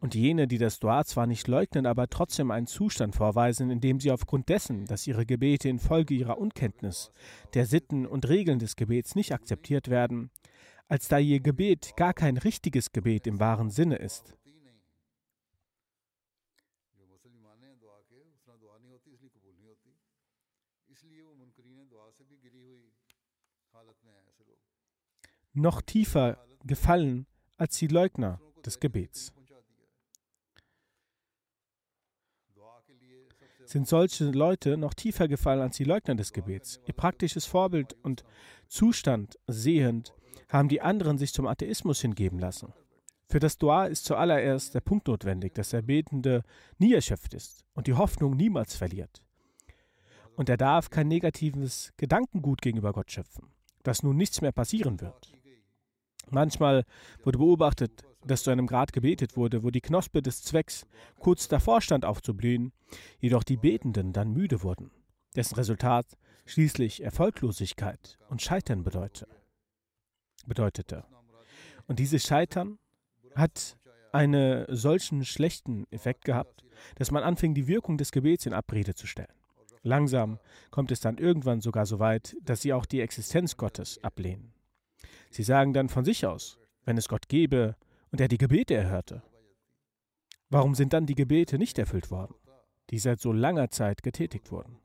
und 0.00 0.14
jene, 0.14 0.46
die 0.46 0.58
das 0.58 0.80
Dua 0.80 1.04
zwar 1.04 1.26
nicht 1.26 1.48
leugnen, 1.48 1.86
aber 1.86 2.08
trotzdem 2.08 2.50
einen 2.50 2.66
Zustand 2.66 3.14
vorweisen, 3.14 3.70
in 3.70 3.80
dem 3.80 4.00
sie 4.00 4.10
aufgrund 4.10 4.48
dessen, 4.48 4.86
dass 4.86 5.06
ihre 5.06 5.26
Gebete 5.26 5.68
infolge 5.68 6.14
ihrer 6.14 6.38
Unkenntnis 6.38 7.10
der 7.54 7.66
Sitten 7.66 8.06
und 8.06 8.28
Regeln 8.28 8.58
des 8.58 8.76
Gebets 8.76 9.14
nicht 9.14 9.32
akzeptiert 9.32 9.88
werden, 9.88 10.30
als 10.88 11.08
da 11.08 11.18
ihr 11.18 11.40
Gebet 11.40 11.94
gar 11.96 12.14
kein 12.14 12.36
richtiges 12.36 12.92
Gebet 12.92 13.26
im 13.26 13.40
wahren 13.40 13.70
Sinne 13.70 13.96
ist. 13.96 14.36
Noch 25.56 25.82
tiefer 25.82 26.44
gefallen 26.64 27.26
als 27.56 27.78
die 27.78 27.86
Leugner 27.86 28.40
des 28.64 28.80
Gebets. 28.80 29.32
Sind 33.74 33.88
solche 33.88 34.26
Leute 34.26 34.76
noch 34.76 34.94
tiefer 34.94 35.26
gefallen 35.26 35.60
als 35.60 35.78
die 35.78 35.82
Leugner 35.82 36.14
des 36.14 36.32
Gebets? 36.32 36.80
Ihr 36.86 36.94
praktisches 36.94 37.44
Vorbild 37.44 37.96
und 38.04 38.22
Zustand 38.68 39.36
sehend 39.48 40.14
haben 40.48 40.68
die 40.68 40.80
anderen 40.80 41.18
sich 41.18 41.32
zum 41.32 41.48
Atheismus 41.48 42.00
hingeben 42.00 42.38
lassen. 42.38 42.72
Für 43.28 43.40
das 43.40 43.58
Dua 43.58 43.86
ist 43.86 44.04
zuallererst 44.04 44.76
der 44.76 44.80
Punkt 44.80 45.08
notwendig, 45.08 45.54
dass 45.54 45.70
der 45.70 45.82
Betende 45.82 46.44
nie 46.78 46.94
erschöpft 46.94 47.34
ist 47.34 47.64
und 47.74 47.88
die 47.88 47.94
Hoffnung 47.94 48.36
niemals 48.36 48.76
verliert. 48.76 49.24
Und 50.36 50.48
er 50.48 50.56
darf 50.56 50.88
kein 50.88 51.08
negatives 51.08 51.92
Gedankengut 51.96 52.62
gegenüber 52.62 52.92
Gott 52.92 53.10
schöpfen, 53.10 53.48
dass 53.82 54.04
nun 54.04 54.16
nichts 54.16 54.40
mehr 54.40 54.52
passieren 54.52 55.00
wird. 55.00 55.33
Manchmal 56.30 56.84
wurde 57.22 57.38
beobachtet, 57.38 58.02
dass 58.26 58.42
zu 58.42 58.50
einem 58.50 58.66
Grad 58.66 58.92
gebetet 58.92 59.36
wurde, 59.36 59.62
wo 59.62 59.70
die 59.70 59.80
Knospe 59.80 60.22
des 60.22 60.42
Zwecks 60.42 60.86
kurz 61.18 61.48
davor 61.48 61.80
stand 61.80 62.04
aufzublühen, 62.04 62.72
jedoch 63.20 63.44
die 63.44 63.56
Betenden 63.56 64.12
dann 64.12 64.32
müde 64.32 64.62
wurden, 64.62 64.90
dessen 65.36 65.56
Resultat 65.56 66.06
schließlich 66.46 67.02
Erfolglosigkeit 67.02 68.18
und 68.28 68.42
Scheitern 68.42 68.82
bedeute, 68.82 69.26
bedeutete. 70.46 71.04
Und 71.86 71.98
dieses 71.98 72.24
Scheitern 72.24 72.78
hat 73.34 73.76
einen 74.12 74.64
solchen 74.68 75.24
schlechten 75.24 75.86
Effekt 75.90 76.24
gehabt, 76.24 76.64
dass 76.96 77.10
man 77.10 77.22
anfing, 77.22 77.54
die 77.54 77.66
Wirkung 77.66 77.98
des 77.98 78.12
Gebets 78.12 78.46
in 78.46 78.54
Abrede 78.54 78.94
zu 78.94 79.06
stellen. 79.06 79.32
Langsam 79.82 80.38
kommt 80.70 80.90
es 80.92 81.00
dann 81.00 81.18
irgendwann 81.18 81.60
sogar 81.60 81.84
so 81.84 81.98
weit, 81.98 82.36
dass 82.42 82.62
sie 82.62 82.72
auch 82.72 82.86
die 82.86 83.00
Existenz 83.00 83.56
Gottes 83.56 84.02
ablehnen. 84.02 84.53
Sie 85.30 85.42
sagen 85.42 85.72
dann 85.72 85.88
von 85.88 86.04
sich 86.04 86.26
aus, 86.26 86.58
wenn 86.84 86.96
es 86.96 87.08
Gott 87.08 87.28
gäbe 87.28 87.76
und 88.10 88.20
er 88.20 88.28
die 88.28 88.38
Gebete 88.38 88.74
erhörte. 88.74 89.22
Warum 90.50 90.74
sind 90.74 90.92
dann 90.92 91.06
die 91.06 91.14
Gebete 91.14 91.58
nicht 91.58 91.78
erfüllt 91.78 92.10
worden, 92.10 92.34
die 92.90 92.98
seit 92.98 93.20
so 93.20 93.32
langer 93.32 93.70
Zeit 93.70 94.02
getätigt 94.02 94.52
wurden? 94.52 94.78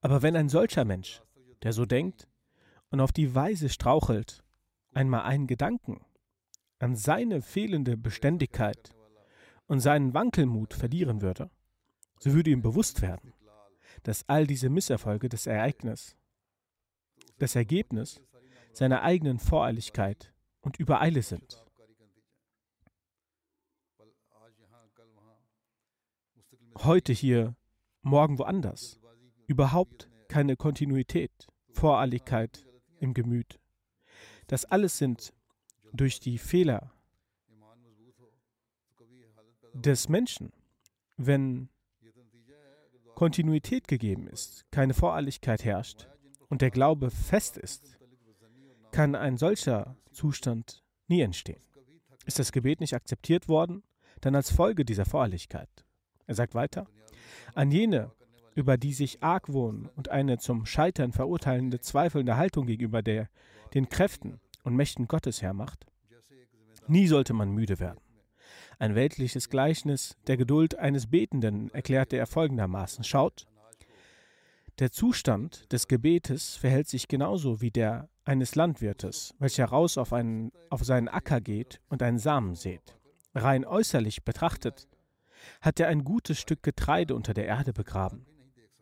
Aber 0.00 0.22
wenn 0.22 0.36
ein 0.36 0.48
solcher 0.48 0.84
Mensch, 0.84 1.22
der 1.62 1.72
so 1.72 1.86
denkt 1.86 2.28
und 2.90 3.00
auf 3.00 3.12
die 3.12 3.34
Weise 3.34 3.68
strauchelt, 3.68 4.44
einmal 4.92 5.22
einen 5.22 5.46
Gedanken 5.46 6.04
an 6.78 6.94
seine 6.94 7.42
fehlende 7.42 7.96
Beständigkeit 7.96 8.94
und 9.66 9.80
seinen 9.80 10.14
Wankelmut 10.14 10.74
verlieren 10.74 11.22
würde, 11.22 11.50
so 12.20 12.32
würde 12.32 12.50
ihm 12.50 12.62
bewusst 12.62 13.02
werden, 13.02 13.32
dass 14.02 14.28
all 14.28 14.46
diese 14.46 14.68
Misserfolge 14.68 15.28
des 15.28 15.46
Ereignisses 15.46 16.16
das 17.38 17.54
Ergebnis 17.54 18.20
seiner 18.72 19.02
eigenen 19.02 19.38
Voreiligkeit 19.38 20.32
und 20.60 20.78
Übereile 20.78 21.22
sind. 21.22 21.64
Heute 26.76 27.12
hier, 27.12 27.56
morgen 28.02 28.38
woanders. 28.38 29.00
Überhaupt 29.46 30.08
keine 30.28 30.56
Kontinuität, 30.56 31.32
Voreiligkeit 31.72 32.66
im 33.00 33.14
Gemüt. 33.14 33.58
Das 34.46 34.64
alles 34.64 34.98
sind 34.98 35.32
durch 35.92 36.20
die 36.20 36.38
Fehler 36.38 36.92
des 39.72 40.08
Menschen, 40.08 40.52
wenn 41.16 41.68
Kontinuität 43.14 43.88
gegeben 43.88 44.28
ist, 44.28 44.70
keine 44.70 44.94
Voreiligkeit 44.94 45.64
herrscht 45.64 46.08
und 46.48 46.62
der 46.62 46.70
Glaube 46.70 47.10
fest 47.10 47.56
ist, 47.56 47.98
kann 48.90 49.14
ein 49.14 49.36
solcher 49.36 49.96
Zustand 50.12 50.82
nie 51.06 51.20
entstehen. 51.20 51.62
Ist 52.26 52.38
das 52.38 52.52
Gebet 52.52 52.80
nicht 52.80 52.94
akzeptiert 52.94 53.48
worden, 53.48 53.82
dann 54.20 54.34
als 54.34 54.50
Folge 54.50 54.84
dieser 54.84 55.04
Voreiligkeit. 55.04 55.68
Er 56.26 56.34
sagt 56.34 56.54
weiter, 56.54 56.86
an 57.54 57.70
jene, 57.70 58.12
über 58.54 58.76
die 58.76 58.92
sich 58.92 59.22
Argwohn 59.22 59.88
und 59.94 60.08
eine 60.08 60.38
zum 60.38 60.66
Scheitern 60.66 61.12
verurteilende, 61.12 61.80
zweifelnde 61.80 62.36
Haltung 62.36 62.66
gegenüber 62.66 63.02
der, 63.02 63.28
den 63.74 63.88
Kräften 63.88 64.40
und 64.64 64.74
Mächten 64.74 65.06
Gottes 65.06 65.42
hermacht, 65.42 65.86
nie 66.86 67.06
sollte 67.06 67.34
man 67.34 67.52
müde 67.52 67.78
werden. 67.78 68.00
Ein 68.78 68.94
weltliches 68.94 69.48
Gleichnis 69.48 70.16
der 70.26 70.36
Geduld 70.36 70.78
eines 70.78 71.08
Betenden 71.08 71.70
erklärte 71.72 72.16
er 72.16 72.26
folgendermaßen: 72.26 73.04
Schaut, 73.04 73.46
der 74.78 74.92
Zustand 74.92 75.72
des 75.72 75.88
Gebetes 75.88 76.54
verhält 76.56 76.88
sich 76.88 77.08
genauso 77.08 77.60
wie 77.60 77.70
der 77.70 78.08
eines 78.24 78.54
Landwirtes, 78.54 79.34
welcher 79.38 79.64
raus 79.64 79.98
auf, 79.98 80.12
einen, 80.12 80.52
auf 80.70 80.84
seinen 80.84 81.08
Acker 81.08 81.40
geht 81.40 81.80
und 81.88 82.02
einen 82.02 82.18
Samen 82.18 82.54
sät. 82.54 82.96
Rein 83.34 83.64
äußerlich 83.64 84.24
betrachtet 84.24 84.86
hat 85.60 85.80
er 85.80 85.88
ein 85.88 86.04
gutes 86.04 86.38
Stück 86.38 86.62
Getreide 86.62 87.14
unter 87.14 87.34
der 87.34 87.46
Erde 87.46 87.72
begraben. 87.72 88.26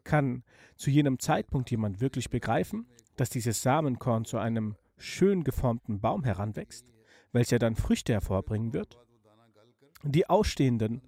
Kann 0.04 0.44
zu 0.76 0.90
jenem 0.90 1.18
Zeitpunkt 1.18 1.70
jemand 1.70 2.00
wirklich 2.00 2.28
begreifen, 2.28 2.86
dass 3.16 3.30
dieses 3.30 3.62
Samenkorn 3.62 4.24
zu 4.24 4.38
einem 4.38 4.76
schön 4.98 5.44
geformten 5.44 6.00
Baum 6.00 6.24
heranwächst, 6.24 6.86
welcher 7.32 7.58
dann 7.58 7.76
Früchte 7.76 8.12
hervorbringen 8.12 8.72
wird? 8.72 8.98
Die 10.02 10.28
Ausstehenden 10.28 11.02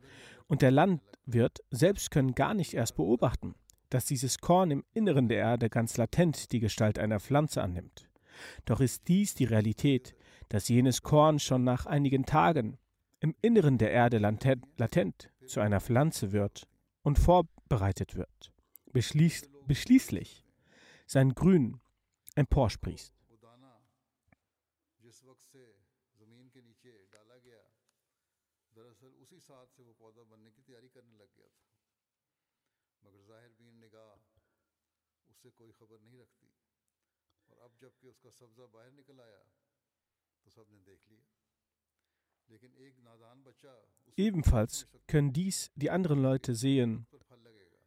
und 0.46 0.62
der 0.62 0.70
Landwirt 0.70 1.60
selbst 1.70 2.10
können 2.10 2.34
gar 2.34 2.54
nicht 2.54 2.74
erst 2.74 2.96
beobachten, 2.96 3.54
dass 3.90 4.04
dieses 4.04 4.38
Korn 4.38 4.70
im 4.70 4.84
Inneren 4.92 5.28
der 5.28 5.38
Erde 5.38 5.70
ganz 5.70 5.96
latent 5.96 6.52
die 6.52 6.60
Gestalt 6.60 6.98
einer 6.98 7.20
Pflanze 7.20 7.62
annimmt. 7.62 8.08
Doch 8.64 8.80
ist 8.80 9.08
dies 9.08 9.34
die 9.34 9.44
Realität, 9.44 10.14
dass 10.48 10.68
jenes 10.68 11.02
Korn 11.02 11.38
schon 11.38 11.64
nach 11.64 11.86
einigen 11.86 12.24
Tagen 12.24 12.78
im 13.20 13.34
Inneren 13.42 13.78
der 13.78 13.90
Erde 13.90 14.18
latent, 14.18 14.64
latent 14.76 15.30
zu 15.46 15.60
einer 15.60 15.80
Pflanze 15.80 16.32
wird 16.32 16.68
und 17.02 17.18
vorbereitet 17.18 18.14
wird, 18.14 18.52
beschließ, 18.92 19.50
beschließlich 19.66 20.44
sein 21.06 21.34
Grün 21.34 21.80
emporsprießt. 22.34 23.17
उससे 35.37 35.49
कोई 35.59 35.71
खबर 35.79 35.99
नहीं 36.05 36.19
रखती 36.23 36.49
और 37.49 37.57
अब 37.65 37.71
जबकि 37.81 38.07
उसका 38.07 38.29
सब्जा 38.39 38.65
बाहर 38.73 38.91
निकल 39.01 39.19
आया 39.27 39.41
तो 40.43 40.49
सब 40.57 40.65
ने 40.71 40.79
देख 40.91 40.99
लिया 41.11 41.23
लेकिन 42.49 42.71
एक 42.87 42.99
नादान 43.09 43.43
बच्चा 43.43 43.73
उस 44.07 44.17
Ebenfalls 44.17 44.87
können 45.07 45.33
dies 45.33 45.71
die 45.75 45.89
anderen 45.89 46.21
Leute 46.21 46.55
sehen. 46.55 47.05
पर 47.11 47.23
फल 47.29 47.39
लगेगा 47.47 47.79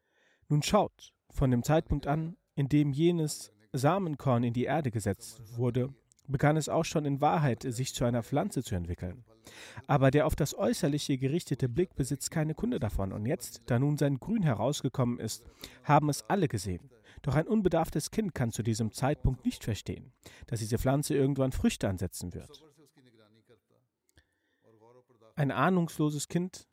Nun 0.49 0.63
schaut, 0.63 1.13
von 1.31 1.51
dem 1.51 1.63
Zeitpunkt 1.63 2.07
an, 2.07 2.37
in 2.55 2.69
dem 2.69 2.93
jenes 2.93 3.53
Samenkorn 3.73 4.45
in 4.45 4.55
die 4.55 4.65
Erde 4.65 4.91
gesetzt 4.91 5.43
wurde, 5.57 5.95
begann 6.27 6.57
es 6.57 6.69
auch 6.69 6.85
schon 6.85 7.05
in 7.05 7.21
Wahrheit, 7.21 7.63
sich 7.63 7.95
zu 7.95 8.05
einer 8.05 8.23
Pflanze 8.23 8.63
zu 8.63 8.75
entwickeln. 8.75 9.25
Aber 9.87 10.11
der 10.11 10.27
auf 10.27 10.35
das 10.35 10.57
Äußerliche 10.57 11.19
gerichtete 11.19 11.69
Blick 11.69 11.95
besitzt 11.95 12.31
keine 12.31 12.55
Kunde 12.55 12.81
davon. 12.81 13.13
Und 13.13 13.27
jetzt, 13.27 13.63
da 13.67 13.79
nun 13.79 13.97
sein 13.97 14.19
Grün 14.19 14.43
herausgekommen 14.43 15.21
ist, 15.21 15.45
haben 15.85 16.09
es 16.09 16.23
alle 16.25 16.49
gesehen. 16.49 16.91
Doch 17.22 17.36
ein 17.36 17.48
unbedarftes 17.48 18.12
Kind 18.12 18.34
kann 18.34 18.52
zu 18.52 18.64
diesem 18.64 18.92
Zeitpunkt 18.92 19.46
nicht 19.46 19.64
verstehen, 19.64 20.12
dass 20.48 20.60
diese 20.60 20.78
Pflanze 20.78 21.16
irgendwann 21.16 21.52
Früchte 21.52 21.88
ansetzen 21.88 22.34
wird. 22.34 22.64
Ein 25.36 25.52
ahnungsloses 25.52 26.28
Kind 26.28 26.68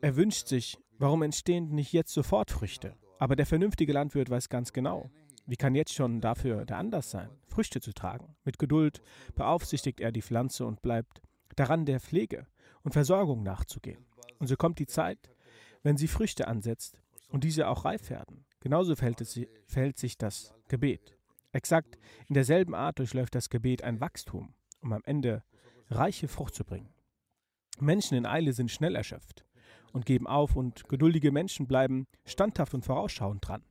er 0.00 0.16
wünscht 0.16 0.48
sich, 0.48 0.78
warum 0.98 1.22
entstehen 1.22 1.70
nicht 1.70 1.92
jetzt 1.94 2.12
sofort 2.12 2.50
Früchte? 2.50 2.94
Aber 3.18 3.36
der 3.36 3.46
vernünftige 3.46 3.94
Landwirt 3.94 4.28
weiß 4.28 4.50
ganz 4.50 4.74
genau, 4.74 5.10
wie 5.46 5.56
kann 5.56 5.74
jetzt 5.74 5.94
schon 5.94 6.20
dafür 6.20 6.66
der 6.66 6.76
Anlass 6.78 7.10
sein, 7.10 7.30
Früchte 7.46 7.80
zu 7.80 7.92
tragen? 7.94 8.36
Mit 8.44 8.58
Geduld 8.58 9.00
beaufsichtigt 9.34 10.00
er 10.00 10.12
die 10.12 10.20
Pflanze 10.22 10.66
und 10.66 10.82
bleibt 10.82 11.22
daran 11.56 11.86
der 11.86 12.00
Pflege 12.00 12.46
und 12.82 12.92
Versorgung 12.92 13.42
nachzugehen. 13.42 14.04
Und 14.38 14.48
so 14.48 14.56
kommt 14.56 14.78
die 14.78 14.86
Zeit, 14.86 15.30
wenn 15.84 15.96
sie 15.96 16.08
Früchte 16.08 16.48
ansetzt 16.48 17.00
und 17.28 17.44
diese 17.44 17.68
auch 17.68 17.84
reif 17.84 18.10
werden. 18.10 18.44
Genauso 18.58 18.96
verhält, 18.96 19.20
es, 19.20 19.38
verhält 19.68 19.98
sich 19.98 20.18
das 20.18 20.52
Gebet. 20.66 21.16
Exakt 21.52 21.98
in 22.26 22.34
derselben 22.34 22.74
Art 22.74 22.98
durchläuft 22.98 23.36
das 23.36 23.50
Gebet 23.50 23.84
ein 23.84 24.00
Wachstum, 24.00 24.54
um 24.80 24.92
am 24.92 25.02
Ende 25.04 25.44
reiche 25.90 26.26
Frucht 26.26 26.54
zu 26.54 26.64
bringen. 26.64 26.92
Menschen 27.78 28.16
in 28.16 28.26
Eile 28.26 28.52
sind 28.52 28.70
schnell 28.70 28.96
erschöpft 28.96 29.44
und 29.92 30.06
geben 30.06 30.26
auf 30.26 30.56
und 30.56 30.88
geduldige 30.88 31.30
Menschen 31.30 31.66
bleiben 31.66 32.06
standhaft 32.24 32.74
und 32.74 32.84
vorausschauend 32.84 33.46
dran. 33.46 33.62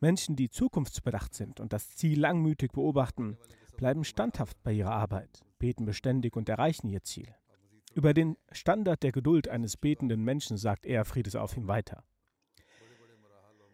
Menschen, 0.00 0.36
die 0.36 0.48
zukunftsbedacht 0.48 1.34
sind 1.34 1.60
und 1.60 1.72
das 1.72 1.94
Ziel 1.96 2.20
langmütig 2.20 2.72
beobachten, 2.72 3.36
bleiben 3.76 4.04
standhaft 4.04 4.62
bei 4.62 4.72
ihrer 4.72 4.92
Arbeit, 4.92 5.44
beten 5.58 5.84
beständig 5.84 6.36
und 6.36 6.48
erreichen 6.48 6.88
ihr 6.88 7.02
Ziel. 7.02 7.34
Über 7.98 8.14
den 8.14 8.36
Standard 8.52 9.02
der 9.02 9.10
Geduld 9.10 9.48
eines 9.48 9.76
betenden 9.76 10.22
Menschen 10.22 10.56
sagt 10.56 10.86
er 10.86 11.04
Friedes 11.04 11.34
auf 11.34 11.56
ihm 11.56 11.66
weiter. 11.66 12.04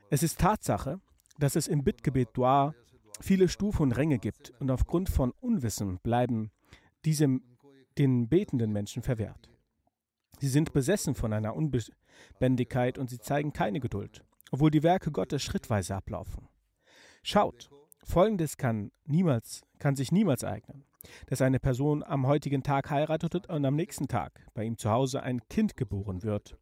Es 0.08 0.22
ist 0.22 0.40
Tatsache, 0.40 0.98
dass 1.38 1.56
es 1.56 1.68
im 1.68 1.84
Bittgebet 1.84 2.30
Dua 2.32 2.74
viele 3.20 3.50
Stufen 3.50 3.82
und 3.82 3.92
Ränge 3.92 4.18
gibt 4.18 4.54
und 4.60 4.70
aufgrund 4.70 5.10
von 5.10 5.32
Unwissen 5.40 5.98
bleiben 5.98 6.52
diese 7.04 7.38
den 7.98 8.30
betenden 8.30 8.72
Menschen 8.72 9.02
verwehrt. 9.02 9.50
Sie 10.38 10.48
sind 10.48 10.72
besessen 10.72 11.14
von 11.14 11.34
einer 11.34 11.54
Unbändigkeit 11.54 12.96
und 12.96 13.10
sie 13.10 13.18
zeigen 13.18 13.52
keine 13.52 13.78
Geduld, 13.78 14.24
obwohl 14.50 14.70
die 14.70 14.82
Werke 14.82 15.12
Gottes 15.12 15.42
schrittweise 15.42 15.96
ablaufen. 15.96 16.48
Schaut, 17.22 17.68
folgendes 18.02 18.56
kann 18.56 18.90
niemals, 19.04 19.60
kann 19.78 19.96
sich 19.96 20.12
niemals 20.12 20.44
eignen 20.44 20.86
dass 21.26 21.42
eine 21.42 21.60
Person 21.60 22.02
am 22.02 22.26
heutigen 22.26 22.62
Tag 22.62 22.90
heiratet 22.90 23.48
und 23.48 23.64
am 23.64 23.76
nächsten 23.76 24.08
Tag 24.08 24.46
bei 24.54 24.64
ihm 24.64 24.78
zu 24.78 24.90
Hause 24.90 25.22
ein 25.22 25.46
Kind 25.48 25.76
geboren 25.76 26.22
wird. 26.22 26.56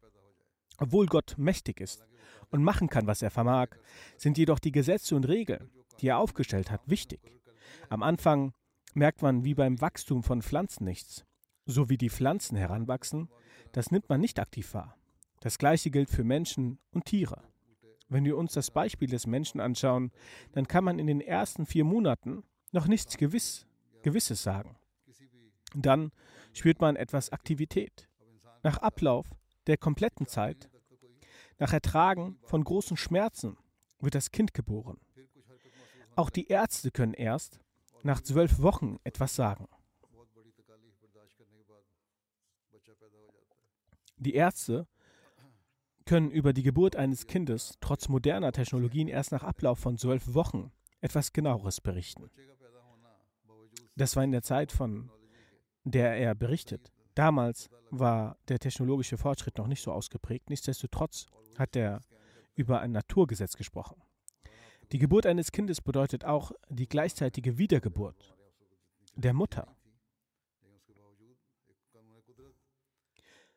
Obwohl 0.77 1.05
Gott 1.05 1.35
mächtig 1.37 1.79
ist 1.79 2.05
und 2.49 2.63
machen 2.63 2.89
kann, 2.89 3.07
was 3.07 3.21
er 3.21 3.31
vermag, 3.31 3.69
sind 4.17 4.37
jedoch 4.37 4.59
die 4.59 4.71
Gesetze 4.71 5.15
und 5.15 5.27
Regeln, 5.27 5.69
die 5.99 6.07
er 6.07 6.17
aufgestellt 6.17 6.71
hat, 6.71 6.81
wichtig. 6.87 7.41
Am 7.89 8.03
Anfang 8.03 8.53
merkt 8.93 9.21
man 9.21 9.43
wie 9.43 9.53
beim 9.53 9.79
Wachstum 9.81 10.23
von 10.23 10.41
Pflanzen 10.41 10.85
nichts. 10.85 11.25
So 11.65 11.89
wie 11.89 11.97
die 11.97 12.09
Pflanzen 12.09 12.57
heranwachsen, 12.57 13.29
das 13.71 13.91
nimmt 13.91 14.09
man 14.09 14.19
nicht 14.19 14.39
aktiv 14.39 14.73
wahr. 14.73 14.97
Das 15.39 15.57
gleiche 15.57 15.91
gilt 15.91 16.09
für 16.09 16.23
Menschen 16.23 16.79
und 16.91 17.05
Tiere. 17.05 17.41
Wenn 18.09 18.25
wir 18.25 18.37
uns 18.37 18.53
das 18.53 18.71
Beispiel 18.71 19.09
des 19.09 19.27
Menschen 19.27 19.59
anschauen, 19.59 20.11
dann 20.51 20.67
kann 20.67 20.83
man 20.83 20.99
in 20.99 21.07
den 21.07 21.21
ersten 21.21 21.65
vier 21.65 21.83
Monaten 21.83 22.43
noch 22.71 22.87
nichts 22.87 23.17
gewiss 23.17 23.65
Gewisses 24.03 24.43
sagen. 24.43 24.77
Dann 25.75 26.11
spürt 26.53 26.79
man 26.79 26.95
etwas 26.95 27.31
Aktivität. 27.31 28.07
Nach 28.61 28.77
Ablauf 28.77 29.27
der 29.67 29.77
kompletten 29.77 30.27
Zeit, 30.27 30.69
nach 31.57 31.73
Ertragen 31.73 32.37
von 32.43 32.63
großen 32.63 32.97
Schmerzen, 32.97 33.57
wird 33.99 34.15
das 34.15 34.31
Kind 34.31 34.53
geboren. 34.53 34.99
Auch 36.15 36.29
die 36.29 36.47
Ärzte 36.47 36.91
können 36.91 37.13
erst 37.13 37.59
nach 38.03 38.21
zwölf 38.21 38.59
Wochen 38.59 38.99
etwas 39.03 39.35
sagen. 39.35 39.67
Die 44.17 44.33
Ärzte 44.35 44.87
können 46.05 46.31
über 46.31 46.53
die 46.53 46.63
Geburt 46.63 46.95
eines 46.95 47.27
Kindes 47.27 47.77
trotz 47.79 48.09
moderner 48.09 48.51
Technologien 48.51 49.07
erst 49.07 49.31
nach 49.31 49.43
Ablauf 49.43 49.79
von 49.79 49.97
zwölf 49.97 50.33
Wochen 50.33 50.71
etwas 51.01 51.33
genaueres 51.33 51.81
berichten. 51.81 52.29
Das 53.95 54.15
war 54.15 54.23
in 54.23 54.31
der 54.31 54.41
Zeit, 54.41 54.71
von 54.71 55.11
der 55.83 56.15
er 56.15 56.35
berichtet. 56.35 56.91
Damals 57.15 57.69
war 57.91 58.37
der 58.47 58.59
technologische 58.59 59.17
Fortschritt 59.17 59.57
noch 59.57 59.67
nicht 59.67 59.81
so 59.81 59.91
ausgeprägt. 59.91 60.49
Nichtsdestotrotz 60.49 61.27
hat 61.57 61.75
er 61.75 62.01
über 62.55 62.81
ein 62.81 62.91
Naturgesetz 62.91 63.55
gesprochen. 63.55 64.01
Die 64.91 64.99
Geburt 64.99 65.25
eines 65.25 65.51
Kindes 65.51 65.81
bedeutet 65.81 66.25
auch 66.25 66.51
die 66.69 66.87
gleichzeitige 66.87 67.57
Wiedergeburt 67.57 68.35
der 69.15 69.33
Mutter. 69.33 69.75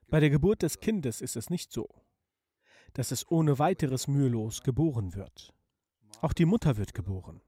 Bei 0.08 0.20
der 0.20 0.30
Geburt 0.30 0.62
des 0.62 0.78
Kindes 0.80 1.20
ist 1.20 1.36
es 1.36 1.50
nicht 1.50 1.72
so, 1.72 1.88
dass 2.92 3.10
es 3.10 3.28
ohne 3.30 3.58
weiteres 3.58 4.06
mühelos 4.06 4.62
geboren 4.62 5.14
wird. 5.14 5.52
Auch 6.20 6.32
die 6.32 6.44
Mutter 6.44 6.76
wird 6.76 6.94
geboren. 6.94 7.40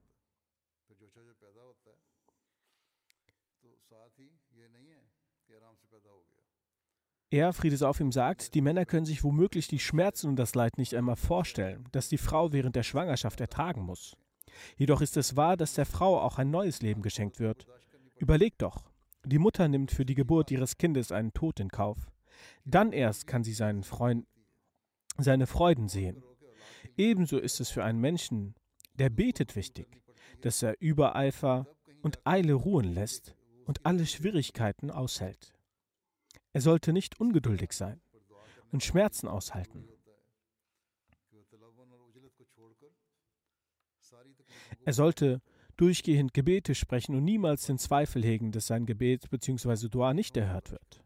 Er, 7.31 7.53
Friede 7.53 7.87
auf 7.87 7.99
ihm, 7.99 8.11
sagt, 8.11 8.55
die 8.55 8.61
Männer 8.61 8.85
können 8.85 9.05
sich 9.05 9.23
womöglich 9.23 9.67
die 9.67 9.79
Schmerzen 9.79 10.29
und 10.29 10.35
das 10.35 10.55
Leid 10.55 10.77
nicht 10.79 10.95
einmal 10.95 11.15
vorstellen, 11.15 11.85
das 11.91 12.09
die 12.09 12.17
Frau 12.17 12.51
während 12.53 12.75
der 12.75 12.83
Schwangerschaft 12.83 13.39
ertragen 13.39 13.81
muss. 13.81 14.17
Jedoch 14.77 15.01
ist 15.01 15.15
es 15.15 15.35
wahr, 15.35 15.55
dass 15.55 15.75
der 15.75 15.85
Frau 15.85 16.19
auch 16.19 16.39
ein 16.39 16.49
neues 16.49 16.81
Leben 16.81 17.03
geschenkt 17.03 17.39
wird. 17.39 17.67
Überleg 18.17 18.57
doch, 18.57 18.89
die 19.23 19.37
Mutter 19.37 19.67
nimmt 19.67 19.91
für 19.91 20.05
die 20.05 20.15
Geburt 20.15 20.49
ihres 20.49 20.77
Kindes 20.77 21.11
einen 21.11 21.31
Tod 21.33 21.59
in 21.59 21.69
Kauf. 21.69 22.11
Dann 22.65 22.91
erst 22.91 23.27
kann 23.27 23.43
sie 23.43 23.53
seinen 23.53 23.83
Freund, 23.83 24.25
seine 25.17 25.45
Freuden 25.45 25.87
sehen. 25.87 26.23
Ebenso 26.97 27.37
ist 27.37 27.59
es 27.59 27.69
für 27.69 27.83
einen 27.83 27.99
Menschen, 27.99 28.55
der 28.95 29.09
betet, 29.09 29.55
wichtig, 29.55 30.01
dass 30.41 30.63
er 30.63 30.81
Übereifer 30.81 31.67
und 32.01 32.25
Eile 32.25 32.53
ruhen 32.53 32.91
lässt 32.93 33.35
und 33.65 33.85
alle 33.85 34.05
Schwierigkeiten 34.05 34.89
aushält. 34.89 35.53
Er 36.51 36.61
sollte 36.61 36.93
nicht 36.93 37.19
ungeduldig 37.19 37.73
sein 37.73 38.01
und 38.71 38.83
Schmerzen 38.83 39.27
aushalten. 39.27 39.87
Er 44.83 44.93
sollte 44.93 45.41
durchgehend 45.77 46.33
Gebete 46.33 46.75
sprechen 46.75 47.15
und 47.15 47.23
niemals 47.23 47.65
den 47.65 47.77
Zweifel 47.77 48.23
hegen, 48.23 48.51
dass 48.51 48.67
sein 48.67 48.85
Gebet 48.85 49.29
bzw. 49.29 49.87
Dua 49.89 50.13
nicht 50.13 50.35
erhört 50.35 50.71
wird. 50.71 51.03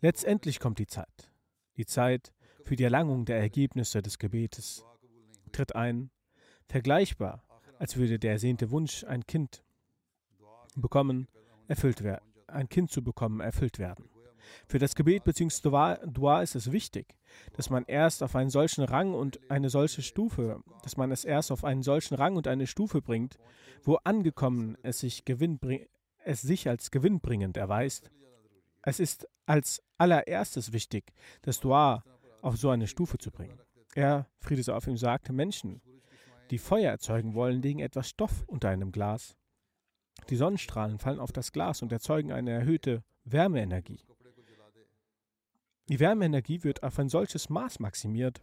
Letztendlich 0.00 0.60
kommt 0.60 0.78
die 0.78 0.86
Zeit. 0.86 1.32
Die 1.76 1.86
Zeit 1.86 2.32
für 2.62 2.76
die 2.76 2.84
Erlangung 2.84 3.24
der 3.24 3.38
Ergebnisse 3.38 4.00
des 4.02 4.18
Gebetes 4.18 4.84
tritt 5.52 5.74
ein, 5.74 6.10
vergleichbar, 6.66 7.44
als 7.78 7.96
würde 7.96 8.18
der 8.18 8.32
ersehnte 8.32 8.70
Wunsch, 8.70 9.04
ein 9.04 9.26
Kind 9.26 9.64
bekommen, 10.76 11.26
erfüllt 11.66 12.02
werden 12.02 12.29
ein 12.50 12.68
Kind 12.68 12.90
zu 12.90 13.02
bekommen, 13.02 13.40
erfüllt 13.40 13.78
werden. 13.78 14.08
Für 14.66 14.78
das 14.78 14.94
Gebet 14.94 15.24
bzw. 15.24 16.06
Dua 16.06 16.42
ist 16.42 16.54
es 16.54 16.72
wichtig, 16.72 17.14
dass 17.54 17.70
man 17.70 17.84
erst 17.86 18.22
auf 18.22 18.34
einen 18.34 18.50
solchen 18.50 18.84
Rang 18.84 19.14
und 19.14 19.38
eine 19.50 19.70
solche 19.70 20.02
Stufe, 20.02 20.62
dass 20.82 20.96
man 20.96 21.10
es 21.12 21.24
erst 21.24 21.52
auf 21.52 21.64
einen 21.64 21.82
solchen 21.82 22.14
Rang 22.14 22.36
und 22.36 22.48
eine 22.48 22.66
Stufe 22.66 23.02
bringt, 23.02 23.38
wo 23.82 23.96
angekommen 23.96 24.76
es 24.82 25.00
sich, 25.00 25.24
es 26.24 26.42
sich 26.42 26.68
als 26.68 26.90
gewinnbringend 26.90 27.56
erweist. 27.56 28.10
Es 28.82 29.00
ist 29.00 29.28
als 29.46 29.82
allererstes 29.98 30.72
wichtig, 30.72 31.12
das 31.42 31.60
Dua 31.60 32.02
auf 32.42 32.56
so 32.56 32.70
eine 32.70 32.86
Stufe 32.86 33.18
zu 33.18 33.30
bringen. 33.30 33.60
Er, 33.94 34.26
Friede 34.38 34.62
sei 34.62 34.72
auf 34.72 34.86
ihm, 34.86 34.96
sagte, 34.96 35.32
Menschen, 35.32 35.82
die 36.50 36.58
Feuer 36.58 36.90
erzeugen 36.90 37.34
wollen, 37.34 37.60
legen 37.60 37.80
etwas 37.80 38.08
Stoff 38.08 38.44
unter 38.46 38.68
einem 38.68 38.92
Glas. 38.92 39.36
Die 40.28 40.36
Sonnenstrahlen 40.36 40.98
fallen 40.98 41.18
auf 41.18 41.32
das 41.32 41.52
Glas 41.52 41.82
und 41.82 41.92
erzeugen 41.92 42.32
eine 42.32 42.50
erhöhte 42.50 43.02
Wärmeenergie. 43.24 44.00
Die 45.88 45.98
Wärmeenergie 45.98 46.62
wird 46.62 46.82
auf 46.82 46.98
ein 46.98 47.08
solches 47.08 47.48
Maß 47.48 47.80
maximiert, 47.80 48.40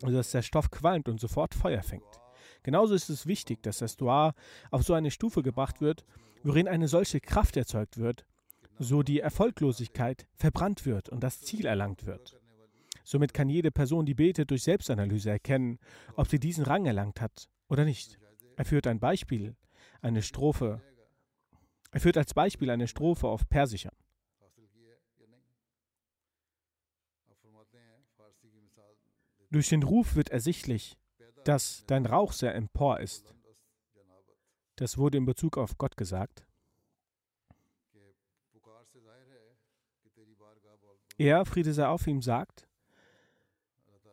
dass 0.00 0.30
der 0.30 0.42
Stoff 0.42 0.70
qualmt 0.70 1.08
und 1.08 1.20
sofort 1.20 1.54
Feuer 1.54 1.82
fängt. 1.82 2.20
Genauso 2.62 2.94
ist 2.94 3.08
es 3.08 3.26
wichtig, 3.26 3.62
dass 3.62 3.78
das 3.78 3.96
Dua 3.96 4.34
auf 4.70 4.82
so 4.82 4.94
eine 4.94 5.10
Stufe 5.10 5.42
gebracht 5.42 5.80
wird, 5.80 6.04
worin 6.42 6.68
eine 6.68 6.88
solche 6.88 7.20
Kraft 7.20 7.56
erzeugt 7.56 7.98
wird, 7.98 8.24
so 8.78 9.02
die 9.02 9.20
Erfolglosigkeit 9.20 10.26
verbrannt 10.36 10.86
wird 10.86 11.08
und 11.08 11.22
das 11.22 11.40
Ziel 11.40 11.66
erlangt 11.66 12.06
wird. 12.06 12.38
Somit 13.04 13.34
kann 13.34 13.48
jede 13.48 13.70
Person, 13.70 14.06
die 14.06 14.14
betet, 14.14 14.50
durch 14.50 14.62
Selbstanalyse 14.62 15.30
erkennen, 15.30 15.78
ob 16.16 16.28
sie 16.28 16.38
diesen 16.38 16.64
Rang 16.64 16.86
erlangt 16.86 17.20
hat 17.20 17.48
oder 17.68 17.84
nicht. 17.84 18.18
Er 18.56 18.64
führt 18.64 18.86
ein 18.86 19.00
Beispiel, 19.00 19.56
eine 20.02 20.22
Strophe 20.22 20.82
er 21.92 22.00
führt 22.00 22.16
als 22.16 22.34
Beispiel 22.34 22.70
eine 22.70 22.86
Strophe 22.86 23.26
auf 23.26 23.48
Persisch 23.48 23.86
an. 23.86 23.96
Durch 29.50 29.68
den 29.68 29.82
Ruf 29.82 30.14
wird 30.14 30.30
ersichtlich, 30.30 30.96
dass 31.44 31.84
dein 31.86 32.06
Rauch 32.06 32.32
sehr 32.32 32.54
empor 32.54 33.00
ist. 33.00 33.34
Das 34.76 34.96
wurde 34.96 35.18
in 35.18 35.26
Bezug 35.26 35.58
auf 35.58 35.76
Gott 35.76 35.96
gesagt. 35.96 36.46
Er, 41.18 41.44
Friede 41.44 41.74
sei 41.74 41.86
auf 41.86 42.06
ihm, 42.06 42.22
sagt, 42.22 42.66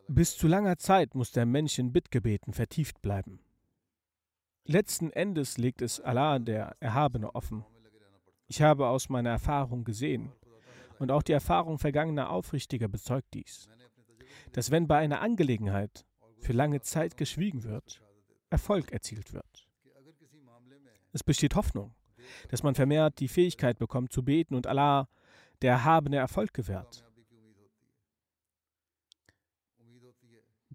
bis 0.08 0.36
zu 0.36 0.48
langer 0.48 0.76
Zeit 0.76 1.14
muss 1.14 1.30
der 1.32 1.46
Mensch 1.46 1.78
in 1.78 1.92
Bittgebeten 1.92 2.52
vertieft 2.52 3.00
bleiben. 3.00 3.40
Letzten 4.70 5.10
Endes 5.12 5.56
legt 5.56 5.80
es 5.80 5.98
Allah, 5.98 6.38
der 6.38 6.76
Erhabene, 6.78 7.34
offen. 7.34 7.64
Ich 8.48 8.60
habe 8.60 8.88
aus 8.88 9.08
meiner 9.08 9.30
Erfahrung 9.30 9.82
gesehen, 9.82 10.30
und 10.98 11.10
auch 11.10 11.22
die 11.22 11.32
Erfahrung 11.32 11.78
vergangener 11.78 12.28
Aufrichtiger 12.28 12.86
bezeugt 12.86 13.32
dies, 13.32 13.70
dass 14.52 14.70
wenn 14.70 14.86
bei 14.86 14.98
einer 14.98 15.22
Angelegenheit 15.22 16.04
für 16.38 16.52
lange 16.52 16.82
Zeit 16.82 17.16
geschwiegen 17.16 17.64
wird, 17.64 18.02
Erfolg 18.50 18.92
erzielt 18.92 19.32
wird. 19.32 19.66
Es 21.14 21.24
besteht 21.24 21.54
Hoffnung, 21.54 21.94
dass 22.50 22.62
man 22.62 22.74
vermehrt 22.74 23.20
die 23.20 23.28
Fähigkeit 23.28 23.78
bekommt 23.78 24.12
zu 24.12 24.22
beten 24.22 24.54
und 24.54 24.66
Allah 24.66 25.08
der 25.62 25.72
Erhabene 25.72 26.18
Erfolg 26.18 26.52
gewährt. 26.52 27.07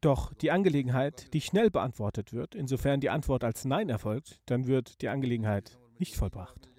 Doch 0.03 0.33
die 0.33 0.51
Angelegenheit, 0.51 1.33
die 1.33 1.39
schnell 1.39 1.71
beantwortet 1.71 2.33
wird, 2.33 2.55
insofern 2.55 2.99
die 2.99 3.09
Antwort 3.09 3.45
als 3.45 3.63
Nein 3.63 3.87
erfolgt, 3.87 4.41
dann 4.47 4.67
wird 4.67 5.01
die 5.01 5.07
Angelegenheit 5.07 5.79
nicht 5.97 6.17
vollbracht. 6.17 6.69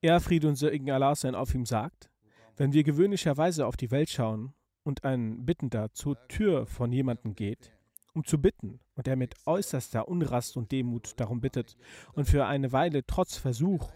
Er, 0.00 0.20
Friede 0.20 0.48
und 0.48 0.56
Segen 0.56 0.90
Allah 0.90 1.14
sein 1.14 1.34
auf 1.34 1.54
ihm 1.54 1.66
sagt, 1.66 2.08
wenn 2.56 2.72
wir 2.72 2.84
gewöhnlicherweise 2.84 3.66
auf 3.66 3.76
die 3.76 3.90
Welt 3.90 4.08
schauen 4.08 4.54
und 4.82 5.04
ein 5.04 5.44
Bittender 5.44 5.92
zur 5.92 6.16
Tür 6.28 6.64
von 6.64 6.90
jemandem 6.90 7.34
geht, 7.34 7.76
um 8.14 8.24
zu 8.24 8.40
bitten, 8.40 8.80
und 8.94 9.06
er 9.08 9.16
mit 9.16 9.34
äußerster 9.44 10.08
Unrast 10.08 10.56
und 10.56 10.72
Demut 10.72 11.20
darum 11.20 11.42
bittet 11.42 11.76
und 12.14 12.24
für 12.24 12.46
eine 12.46 12.72
Weile 12.72 13.04
trotz 13.04 13.36
Versuch, 13.36 13.92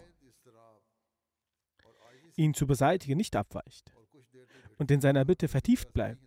ihn 2.35 2.53
zu 2.53 2.67
beseitigen, 2.67 3.17
nicht 3.17 3.35
abweicht 3.35 3.95
und 4.83 4.91
in 4.91 4.99
seiner 4.99 5.23
Bitte 5.23 5.47
vertieft 5.47 5.93
bleibt, 5.93 6.21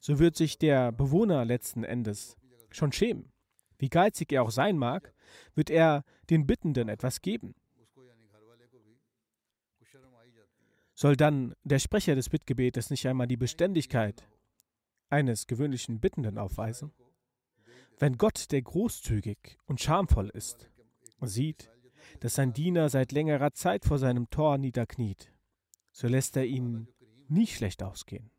so 0.00 0.18
wird 0.18 0.34
sich 0.34 0.56
der 0.56 0.92
Bewohner 0.92 1.44
letzten 1.44 1.84
Endes 1.84 2.38
schon 2.70 2.90
schämen. 2.90 3.30
Wie 3.76 3.90
geizig 3.90 4.32
er 4.32 4.44
auch 4.44 4.50
sein 4.50 4.78
mag, 4.78 5.12
wird 5.54 5.68
er 5.68 6.02
den 6.30 6.46
Bittenden 6.46 6.88
etwas 6.88 7.20
geben. 7.20 7.54
Soll 10.94 11.16
dann 11.18 11.54
der 11.64 11.80
Sprecher 11.80 12.14
des 12.14 12.30
Bittgebetes 12.30 12.88
nicht 12.88 13.06
einmal 13.06 13.26
die 13.26 13.36
Beständigkeit 13.36 14.26
eines 15.10 15.46
gewöhnlichen 15.46 16.00
Bittenden 16.00 16.38
aufweisen? 16.38 16.94
Wenn 17.98 18.16
Gott, 18.16 18.52
der 18.52 18.62
großzügig 18.62 19.58
und 19.66 19.82
schamvoll 19.82 20.30
ist, 20.30 20.70
sieht, 21.20 21.70
dass 22.20 22.36
sein 22.36 22.54
Diener 22.54 22.88
seit 22.88 23.12
längerer 23.12 23.52
Zeit 23.52 23.84
vor 23.84 23.98
seinem 23.98 24.30
Tor 24.30 24.56
niederkniet, 24.56 25.30
so 25.90 26.08
lässt 26.08 26.38
er 26.38 26.46
ihn 26.46 26.88
nie 27.32 27.46
schlecht 27.46 27.82
ausgehen. 27.82 28.30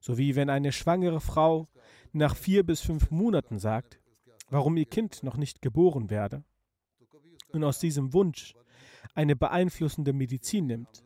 So 0.00 0.18
wie 0.18 0.34
wenn 0.34 0.50
eine 0.50 0.72
schwangere 0.72 1.20
Frau 1.20 1.68
nach 2.12 2.36
vier 2.36 2.64
bis 2.64 2.80
fünf 2.80 3.10
Monaten 3.10 3.58
sagt, 3.58 4.00
warum 4.48 4.76
ihr 4.76 4.86
Kind 4.86 5.22
noch 5.22 5.36
nicht 5.36 5.62
geboren 5.62 6.10
werde, 6.10 6.44
und 7.52 7.64
aus 7.64 7.78
diesem 7.78 8.12
Wunsch 8.12 8.54
eine 9.14 9.36
beeinflussende 9.36 10.12
Medizin 10.12 10.66
nimmt, 10.66 11.04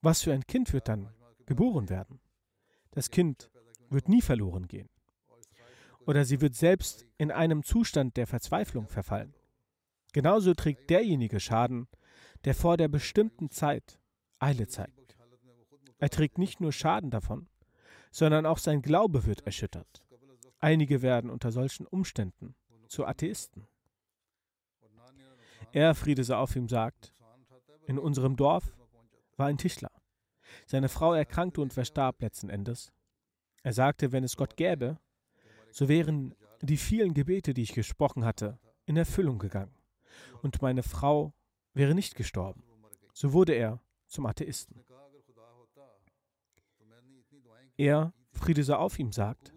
was 0.00 0.22
für 0.22 0.32
ein 0.32 0.46
Kind 0.46 0.72
wird 0.72 0.88
dann 0.88 1.12
geboren 1.46 1.88
werden? 1.88 2.20
Das 2.90 3.10
Kind 3.10 3.50
wird 3.88 4.08
nie 4.08 4.22
verloren 4.22 4.66
gehen. 4.66 4.88
Oder 6.06 6.24
sie 6.24 6.40
wird 6.40 6.54
selbst 6.54 7.06
in 7.16 7.30
einem 7.30 7.62
Zustand 7.62 8.16
der 8.16 8.26
Verzweiflung 8.26 8.88
verfallen. 8.88 9.34
Genauso 10.12 10.52
trägt 10.54 10.90
derjenige 10.90 11.38
Schaden, 11.38 11.88
der 12.44 12.54
vor 12.54 12.76
der 12.76 12.88
bestimmten 12.88 13.50
Zeit 13.50 14.00
Eile 14.40 14.66
zeigt. 14.66 15.01
Er 16.02 16.10
trägt 16.10 16.36
nicht 16.36 16.60
nur 16.60 16.72
Schaden 16.72 17.10
davon, 17.12 17.46
sondern 18.10 18.44
auch 18.44 18.58
sein 18.58 18.82
Glaube 18.82 19.24
wird 19.24 19.46
erschüttert. 19.46 20.04
Einige 20.58 21.00
werden 21.00 21.30
unter 21.30 21.52
solchen 21.52 21.86
Umständen 21.86 22.56
zu 22.88 23.06
Atheisten. 23.06 23.68
Er, 25.70 25.94
Friede 25.94 26.24
sei 26.24 26.34
auf 26.34 26.56
ihm, 26.56 26.68
sagt, 26.68 27.14
in 27.86 28.00
unserem 28.00 28.34
Dorf 28.34 28.76
war 29.36 29.46
ein 29.46 29.58
Tischler. 29.58 29.92
Seine 30.66 30.88
Frau 30.88 31.14
erkrankte 31.14 31.60
und 31.60 31.72
verstarb 31.72 32.20
letzten 32.20 32.50
Endes. 32.50 32.92
Er 33.62 33.72
sagte, 33.72 34.10
wenn 34.10 34.24
es 34.24 34.36
Gott 34.36 34.56
gäbe, 34.56 34.98
so 35.70 35.88
wären 35.88 36.34
die 36.62 36.78
vielen 36.78 37.14
Gebete, 37.14 37.54
die 37.54 37.62
ich 37.62 37.74
gesprochen 37.74 38.24
hatte, 38.24 38.58
in 38.86 38.96
Erfüllung 38.96 39.38
gegangen. 39.38 39.76
Und 40.42 40.62
meine 40.62 40.82
Frau 40.82 41.32
wäre 41.74 41.94
nicht 41.94 42.16
gestorben. 42.16 42.64
So 43.14 43.32
wurde 43.32 43.52
er 43.52 43.80
zum 44.08 44.26
Atheisten. 44.26 44.84
Er, 47.82 48.14
Friede 48.30 48.62
sei 48.62 48.76
auf 48.76 49.00
ihm, 49.00 49.10
sagt, 49.10 49.52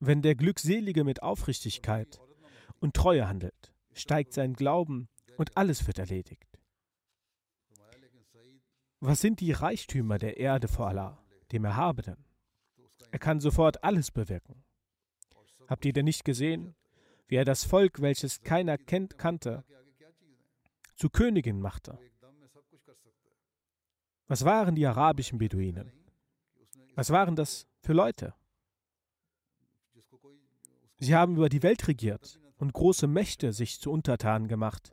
wenn 0.00 0.20
der 0.20 0.34
Glückselige 0.34 1.02
mit 1.02 1.22
Aufrichtigkeit 1.22 2.20
und 2.78 2.94
Treue 2.94 3.26
handelt, 3.26 3.72
steigt 3.94 4.34
sein 4.34 4.52
Glauben 4.52 5.08
und 5.38 5.56
alles 5.56 5.86
wird 5.86 5.98
erledigt. 5.98 6.60
Was 9.00 9.22
sind 9.22 9.40
die 9.40 9.52
Reichtümer 9.52 10.18
der 10.18 10.36
Erde 10.36 10.68
vor 10.68 10.88
Allah, 10.88 11.24
dem 11.52 11.64
Erhabenen? 11.64 12.22
Er 13.10 13.18
kann 13.18 13.40
sofort 13.40 13.82
alles 13.82 14.10
bewirken. 14.10 14.62
Habt 15.68 15.86
ihr 15.86 15.94
denn 15.94 16.04
nicht 16.04 16.26
gesehen, 16.26 16.74
wie 17.28 17.36
er 17.36 17.46
das 17.46 17.64
Volk, 17.64 18.02
welches 18.02 18.42
keiner 18.42 18.76
kennt, 18.76 19.16
kannte, 19.16 19.64
zu 20.96 21.08
Königin 21.08 21.62
machte? 21.62 21.98
Was 24.26 24.44
waren 24.44 24.74
die 24.74 24.86
arabischen 24.86 25.38
Beduinen? 25.38 25.99
Was 26.94 27.10
waren 27.10 27.36
das 27.36 27.66
für 27.80 27.92
Leute? 27.92 28.34
Sie 30.98 31.14
haben 31.14 31.36
über 31.36 31.48
die 31.48 31.62
Welt 31.62 31.88
regiert 31.88 32.38
und 32.58 32.72
große 32.72 33.06
Mächte 33.06 33.52
sich 33.52 33.80
zu 33.80 33.90
Untertanen 33.90 34.48
gemacht 34.48 34.92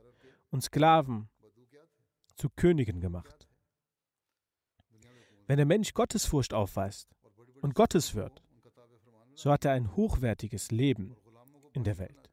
und 0.51 0.63
Sklaven 0.63 1.29
zu 2.35 2.49
Königen 2.49 3.01
gemacht. 3.01 3.47
Wenn 5.47 5.57
der 5.57 5.65
Mensch 5.65 5.93
Gottesfurcht 5.93 6.53
aufweist 6.53 7.09
und 7.61 7.75
Gottes 7.75 8.15
wird, 8.15 8.41
so 9.35 9.51
hat 9.51 9.65
er 9.65 9.71
ein 9.71 9.95
hochwertiges 9.95 10.71
Leben 10.71 11.15
in 11.73 11.83
der 11.83 11.97
Welt. 11.97 12.31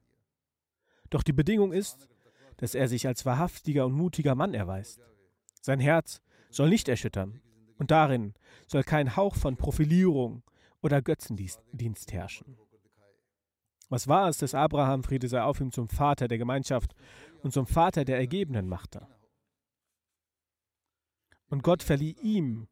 Doch 1.09 1.23
die 1.23 1.33
Bedingung 1.33 1.71
ist, 1.71 2.09
dass 2.57 2.75
er 2.75 2.87
sich 2.87 3.07
als 3.07 3.25
wahrhaftiger 3.25 3.85
und 3.85 3.93
mutiger 3.93 4.35
Mann 4.35 4.53
erweist. 4.53 5.01
Sein 5.61 5.79
Herz 5.79 6.21
soll 6.49 6.69
nicht 6.69 6.87
erschüttern 6.87 7.41
und 7.77 7.91
darin 7.91 8.33
soll 8.67 8.83
kein 8.83 9.15
Hauch 9.15 9.35
von 9.35 9.57
Profilierung 9.57 10.43
oder 10.81 11.01
Götzendienst 11.01 12.11
herrschen. 12.11 12.57
Was 13.89 14.07
war 14.07 14.29
es, 14.29 14.37
dass 14.37 14.55
Abraham, 14.55 15.03
Friede 15.03 15.27
sei 15.27 15.41
auf 15.41 15.59
ihm, 15.59 15.71
zum 15.71 15.89
Vater 15.89 16.27
der 16.27 16.37
Gemeinschaft 16.37 16.95
und 17.43 17.53
zum 17.53 17.67
Vater 17.67 18.03
der 18.03 18.17
Ergebenen 18.17 18.67
machte? 18.67 19.07
Und 21.49 21.63
Gott 21.63 21.83
verlieh 21.83 22.15
ihm 22.21 22.67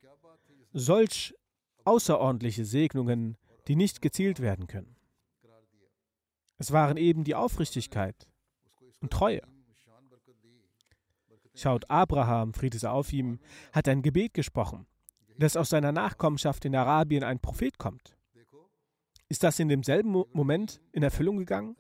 solch 0.73 1.35
außerordentliche 1.85 2.65
Segnungen, 2.65 3.37
die 3.67 3.75
nicht 3.75 4.01
gezielt 4.01 4.39
werden 4.39 4.67
können. 4.67 4.95
Es 6.57 6.71
waren 6.71 6.97
eben 6.97 7.23
die 7.23 7.35
Aufrichtigkeit 7.35 8.27
und 9.01 9.11
Treue. 9.11 9.41
Schaut, 11.55 11.89
Abraham, 11.89 12.53
Friede 12.53 12.79
sei 12.79 12.89
auf 12.89 13.13
ihm, 13.13 13.39
hat 13.71 13.87
ein 13.87 14.01
Gebet 14.01 14.33
gesprochen, 14.33 14.87
dass 15.37 15.57
aus 15.57 15.69
seiner 15.69 15.91
Nachkommenschaft 15.91 16.65
in 16.65 16.75
Arabien 16.75 17.23
ein 17.23 17.39
Prophet 17.39 17.77
kommt. 17.77 18.15
Ist 19.29 19.43
das 19.43 19.59
in 19.59 19.69
demselben 19.69 20.23
Moment 20.33 20.79
in 20.91 21.03
Erfüllung 21.03 21.37
gegangen? 21.37 21.75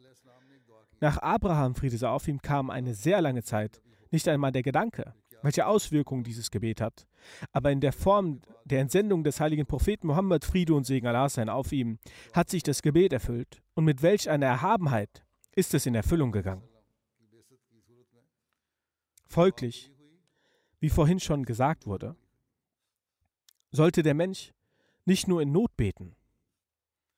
Nach 0.99 1.17
Abraham, 1.17 1.75
Friede 1.75 1.97
sei 1.97 2.07
auf 2.07 2.27
ihm, 2.27 2.41
kam 2.41 2.69
eine 2.69 2.93
sehr 2.93 3.21
lange 3.21 3.43
Zeit 3.43 3.81
nicht 4.13 4.27
einmal 4.27 4.51
der 4.51 4.63
Gedanke, 4.63 5.13
welche 5.41 5.65
Auswirkungen 5.65 6.23
dieses 6.23 6.51
Gebet 6.51 6.79
hat. 6.79 7.07
Aber 7.51 7.71
in 7.71 7.81
der 7.81 7.91
Form 7.91 8.41
der 8.63 8.79
Entsendung 8.79 9.23
des 9.23 9.39
heiligen 9.39 9.65
Propheten 9.65 10.07
Mohammed, 10.07 10.45
Friede 10.45 10.73
und 10.73 10.85
Segen 10.85 11.07
Allah 11.07 11.27
sein 11.27 11.49
auf 11.49 11.71
ihm, 11.71 11.97
hat 12.31 12.49
sich 12.49 12.63
das 12.63 12.81
Gebet 12.81 13.11
erfüllt. 13.11 13.61
Und 13.73 13.85
mit 13.85 14.01
welch 14.01 14.29
einer 14.29 14.45
Erhabenheit 14.45 15.25
ist 15.55 15.73
es 15.73 15.85
in 15.85 15.95
Erfüllung 15.95 16.31
gegangen. 16.31 16.63
Folglich, 19.27 19.91
wie 20.79 20.89
vorhin 20.89 21.19
schon 21.19 21.43
gesagt 21.43 21.87
wurde, 21.87 22.15
sollte 23.73 24.03
der 24.03 24.13
Mensch 24.13 24.53
nicht 25.03 25.27
nur 25.27 25.41
in 25.41 25.51
Not 25.51 25.75
beten, 25.75 26.15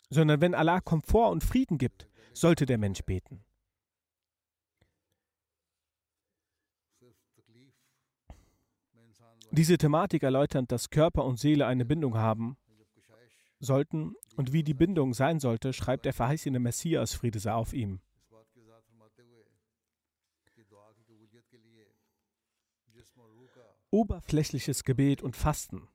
sondern 0.09 0.41
wenn 0.41 0.55
Allah 0.55 0.79
Komfort 0.79 1.31
und 1.31 1.43
Frieden 1.43 1.77
gibt, 1.77 2.07
sollte 2.33 2.65
der 2.65 2.77
Mensch 2.77 3.03
beten. 3.03 3.43
Diese 9.51 9.77
Thematik 9.77 10.23
erläuternd, 10.23 10.71
dass 10.71 10.89
Körper 10.89 11.23
und 11.25 11.37
Seele 11.37 11.67
eine 11.67 11.85
Bindung 11.85 12.17
haben 12.17 12.57
sollten 13.59 14.15
und 14.35 14.51
wie 14.51 14.63
die 14.63 14.73
Bindung 14.73 15.13
sein 15.13 15.39
sollte, 15.39 15.73
schreibt 15.73 16.05
der 16.05 16.13
verheißene 16.13 16.59
Messias, 16.59 17.13
Friede 17.13 17.39
sei 17.39 17.53
auf 17.53 17.73
ihm. 17.73 17.99
Oberflächliches 23.91 24.83
Gebet 24.83 25.21
und 25.21 25.37
Fasten, 25.37 25.87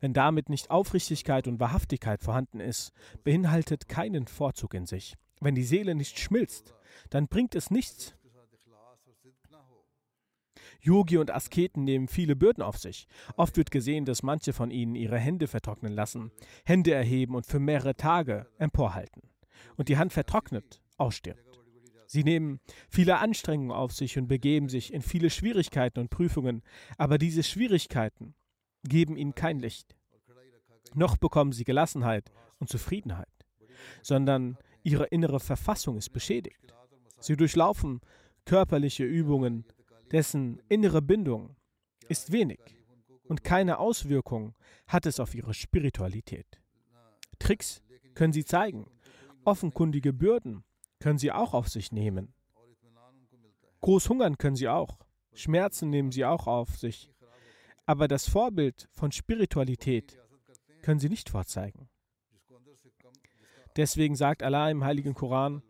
wenn 0.00 0.12
damit 0.12 0.48
nicht 0.48 0.70
Aufrichtigkeit 0.70 1.46
und 1.46 1.60
Wahrhaftigkeit 1.60 2.22
vorhanden 2.22 2.60
ist, 2.60 2.92
beinhaltet 3.24 3.88
keinen 3.88 4.26
Vorzug 4.26 4.74
in 4.74 4.86
sich. 4.86 5.16
Wenn 5.40 5.54
die 5.54 5.64
Seele 5.64 5.94
nicht 5.94 6.18
schmilzt, 6.18 6.74
dann 7.10 7.28
bringt 7.28 7.54
es 7.54 7.70
nichts, 7.70 8.14
Yogi 10.80 11.18
und 11.18 11.30
Asketen 11.30 11.84
nehmen 11.84 12.08
viele 12.08 12.36
Bürden 12.36 12.62
auf 12.62 12.78
sich. 12.78 13.08
Oft 13.36 13.56
wird 13.56 13.70
gesehen, 13.70 14.04
dass 14.04 14.22
manche 14.22 14.52
von 14.52 14.70
ihnen 14.70 14.94
ihre 14.94 15.18
Hände 15.18 15.48
vertrocknen 15.48 15.92
lassen, 15.92 16.30
Hände 16.64 16.92
erheben 16.92 17.34
und 17.34 17.46
für 17.46 17.58
mehrere 17.58 17.96
Tage 17.96 18.46
emporhalten. 18.58 19.22
Und 19.76 19.88
die 19.88 19.98
Hand 19.98 20.12
vertrocknet, 20.12 20.80
ausstirbt. 20.96 21.60
Sie 22.06 22.24
nehmen 22.24 22.60
viele 22.88 23.18
Anstrengungen 23.18 23.72
auf 23.72 23.92
sich 23.92 24.16
und 24.18 24.28
begeben 24.28 24.68
sich 24.68 24.92
in 24.94 25.02
viele 25.02 25.30
Schwierigkeiten 25.30 25.98
und 26.00 26.10
Prüfungen, 26.10 26.62
aber 26.96 27.18
diese 27.18 27.42
Schwierigkeiten 27.42 28.34
geben 28.84 29.16
ihnen 29.16 29.34
kein 29.34 29.58
Licht. 29.58 29.96
Noch 30.94 31.16
bekommen 31.16 31.52
sie 31.52 31.64
Gelassenheit 31.64 32.30
und 32.58 32.68
Zufriedenheit, 32.68 33.28
sondern 34.02 34.56
ihre 34.82 35.06
innere 35.06 35.40
Verfassung 35.40 35.96
ist 35.96 36.10
beschädigt. 36.10 36.74
Sie 37.20 37.36
durchlaufen 37.36 38.00
körperliche 38.44 39.04
Übungen 39.04 39.64
dessen 40.10 40.62
innere 40.68 41.02
Bindung 41.02 41.56
ist 42.08 42.32
wenig 42.32 42.60
und 43.24 43.44
keine 43.44 43.78
Auswirkung 43.78 44.54
hat 44.86 45.04
es 45.06 45.20
auf 45.20 45.34
ihre 45.34 45.52
Spiritualität. 45.52 46.46
Tricks 47.38 47.82
können 48.14 48.32
sie 48.32 48.44
zeigen, 48.44 48.90
offenkundige 49.44 50.12
Bürden 50.12 50.64
können 50.98 51.18
sie 51.18 51.30
auch 51.30 51.54
auf 51.54 51.68
sich 51.68 51.92
nehmen. 51.92 52.32
Groß 53.80 54.08
hungern 54.08 54.38
können 54.38 54.56
sie 54.56 54.68
auch, 54.68 54.98
Schmerzen 55.34 55.90
nehmen 55.90 56.10
sie 56.10 56.24
auch 56.24 56.46
auf 56.46 56.76
sich. 56.78 57.12
Aber 57.88 58.06
das 58.06 58.28
Vorbild 58.28 58.86
von 58.92 59.12
Spiritualität 59.12 60.18
können 60.82 61.00
sie 61.00 61.08
nicht 61.08 61.30
vorzeigen. 61.30 61.88
Deswegen 63.76 64.14
sagt 64.14 64.42
Allah 64.42 64.68
im 64.70 64.84
heiligen 64.84 65.14
Koran, 65.14 65.62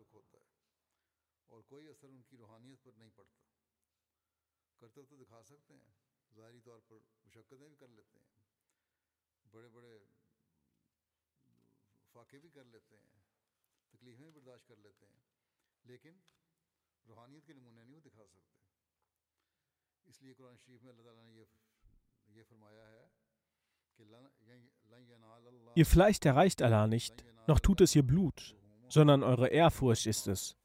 Ihr 25.75 25.85
Fleisch 25.85 26.19
erreicht 26.23 26.61
Allah 26.61 26.87
nicht, 26.87 27.23
noch 27.47 27.59
tut 27.59 27.81
es 27.81 27.95
ihr 27.95 28.03
Blut, 28.03 28.55
sondern 28.89 29.23
eure 29.23 29.47
Ehrfurcht 29.47 30.07
ist 30.07 30.27
es, 30.27 30.57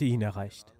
die 0.00 0.08
ihn 0.08 0.22
erreicht. 0.22 0.74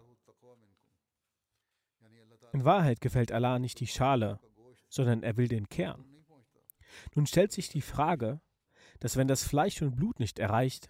In 2.53 2.65
Wahrheit 2.65 3.01
gefällt 3.01 3.33
Allah 3.33 3.59
nicht 3.59 3.81
die 3.81 3.87
Schale, 3.87 4.41
sondern 4.89 5.23
er 5.23 5.37
will 5.37 5.49
den 5.49 5.69
Kern. 5.69 6.05
Nun 7.15 7.27
stellt 7.27 7.53
sich 7.53 7.69
die 7.69 7.83
Frage, 7.83 8.41
dass 9.01 9.17
wenn 9.17 9.29
das 9.29 9.43
Fleisch 9.45 9.83
und 9.83 9.97
Blut 9.97 10.21
nicht 10.21 10.39
erreicht, 10.39 10.89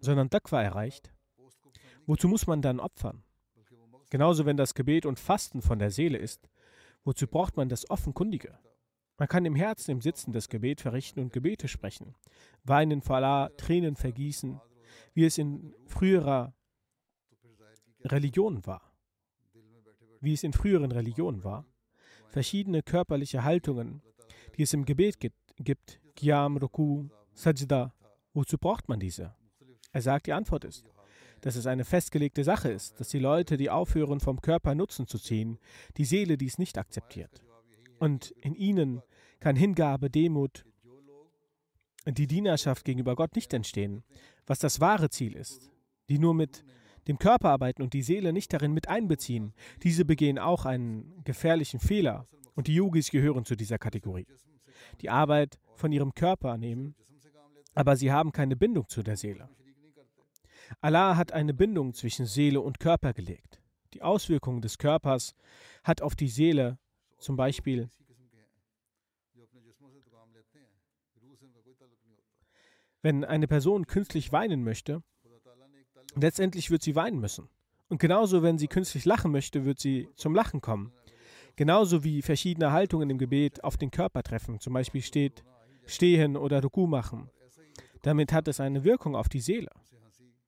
sondern 0.00 0.28
Daqwa 0.28 0.62
erreicht, 0.62 1.12
wozu 2.06 2.28
muss 2.28 2.46
man 2.46 2.62
dann 2.62 2.80
opfern? 2.80 3.24
Genauso 4.10 4.44
wenn 4.44 4.56
das 4.56 4.74
Gebet 4.74 5.06
und 5.06 5.18
Fasten 5.18 5.62
von 5.62 5.78
der 5.78 5.90
Seele 5.90 6.18
ist, 6.18 6.48
wozu 7.04 7.26
braucht 7.26 7.56
man 7.56 7.68
das 7.68 7.88
Offenkundige? 7.90 8.58
Man 9.18 9.28
kann 9.28 9.44
im 9.44 9.54
Herzen 9.54 9.92
im 9.92 10.00
Sitzen 10.00 10.32
das 10.32 10.48
Gebet 10.48 10.80
verrichten 10.80 11.20
und 11.20 11.32
Gebete 11.32 11.68
sprechen, 11.68 12.14
weinen 12.64 13.02
vor 13.02 13.16
Allah, 13.16 13.50
Tränen 13.56 13.96
vergießen, 13.96 14.60
wie 15.14 15.24
es 15.24 15.38
in 15.38 15.74
früherer 15.86 16.54
Religion 18.04 18.66
war. 18.66 18.92
Wie 20.20 20.32
es 20.32 20.42
in 20.42 20.52
früheren 20.52 20.92
Religionen 20.92 21.44
war. 21.44 21.66
Verschiedene 22.28 22.82
körperliche 22.82 23.44
Haltungen, 23.44 24.02
die 24.56 24.62
es 24.62 24.72
im 24.72 24.84
Gebet 24.84 25.18
gibt, 25.20 26.00
Qiyam, 26.16 26.56
Ruku, 26.56 27.08
Sajda. 27.34 27.94
Wozu 28.32 28.56
braucht 28.56 28.88
man 28.88 29.00
diese? 29.00 29.34
Er 29.92 30.02
sagt, 30.02 30.26
die 30.26 30.32
Antwort 30.32 30.64
ist, 30.64 30.84
dass 31.42 31.56
es 31.56 31.66
eine 31.66 31.84
festgelegte 31.84 32.44
Sache 32.44 32.70
ist, 32.70 32.98
dass 32.98 33.08
die 33.08 33.18
Leute, 33.18 33.56
die 33.56 33.68
aufhören, 33.68 34.20
vom 34.20 34.40
Körper 34.40 34.74
Nutzen 34.74 35.06
zu 35.06 35.18
ziehen, 35.18 35.58
die 35.96 36.04
Seele 36.04 36.38
dies 36.38 36.56
nicht 36.56 36.78
akzeptiert. 36.78 37.44
Und 37.98 38.30
in 38.40 38.54
ihnen 38.54 39.02
kann 39.40 39.56
Hingabe, 39.56 40.08
Demut, 40.08 40.64
die 42.06 42.26
Dienerschaft 42.26 42.84
gegenüber 42.84 43.16
Gott 43.16 43.36
nicht 43.36 43.52
entstehen, 43.52 44.04
was 44.46 44.60
das 44.60 44.80
wahre 44.80 45.10
Ziel 45.10 45.34
ist, 45.34 45.70
die 46.08 46.18
nur 46.18 46.32
mit 46.32 46.64
dem 47.08 47.18
Körper 47.18 47.50
arbeiten 47.50 47.82
und 47.82 47.92
die 47.92 48.02
Seele 48.02 48.32
nicht 48.32 48.52
darin 48.52 48.72
mit 48.72 48.88
einbeziehen. 48.88 49.52
Diese 49.82 50.04
begehen 50.04 50.38
auch 50.38 50.64
einen 50.64 51.24
gefährlichen 51.24 51.80
Fehler 51.80 52.28
und 52.54 52.68
die 52.68 52.74
Yogis 52.74 53.10
gehören 53.10 53.44
zu 53.44 53.56
dieser 53.56 53.78
Kategorie. 53.78 54.26
Die 55.00 55.10
Arbeit 55.10 55.58
von 55.74 55.90
ihrem 55.90 56.14
Körper 56.14 56.56
nehmen, 56.56 56.94
aber 57.74 57.96
sie 57.96 58.12
haben 58.12 58.30
keine 58.30 58.54
Bindung 58.54 58.88
zu 58.88 59.02
der 59.02 59.16
Seele. 59.16 59.48
Allah 60.80 61.16
hat 61.16 61.32
eine 61.32 61.54
Bindung 61.54 61.94
zwischen 61.94 62.26
Seele 62.26 62.60
und 62.60 62.80
Körper 62.80 63.12
gelegt. 63.12 63.60
Die 63.94 64.02
Auswirkung 64.02 64.60
des 64.60 64.78
Körpers 64.78 65.34
hat 65.84 66.02
auf 66.02 66.14
die 66.14 66.28
Seele 66.28 66.78
zum 67.18 67.36
Beispiel 67.36 67.88
wenn 73.02 73.24
eine 73.24 73.48
Person 73.48 73.86
künstlich 73.86 74.32
weinen 74.32 74.62
möchte, 74.62 75.02
letztendlich 76.14 76.70
wird 76.70 76.82
sie 76.82 76.94
weinen 76.94 77.18
müssen. 77.18 77.48
Und 77.88 77.98
genauso, 77.98 78.42
wenn 78.42 78.58
sie 78.58 78.68
künstlich 78.68 79.04
lachen 79.04 79.32
möchte, 79.32 79.64
wird 79.64 79.78
sie 79.78 80.08
zum 80.16 80.34
Lachen 80.34 80.60
kommen. 80.60 80.92
Genauso 81.56 82.04
wie 82.04 82.22
verschiedene 82.22 82.72
Haltungen 82.72 83.10
im 83.10 83.18
Gebet 83.18 83.62
auf 83.64 83.76
den 83.76 83.90
Körper 83.90 84.22
treffen, 84.22 84.60
zum 84.60 84.72
Beispiel 84.72 85.02
steht, 85.02 85.44
stehen 85.84 86.36
oder 86.36 86.62
Ruku 86.62 86.86
machen. 86.86 87.28
Damit 88.02 88.32
hat 88.32 88.48
es 88.48 88.60
eine 88.60 88.84
Wirkung 88.84 89.14
auf 89.14 89.28
die 89.28 89.40
Seele. 89.40 89.70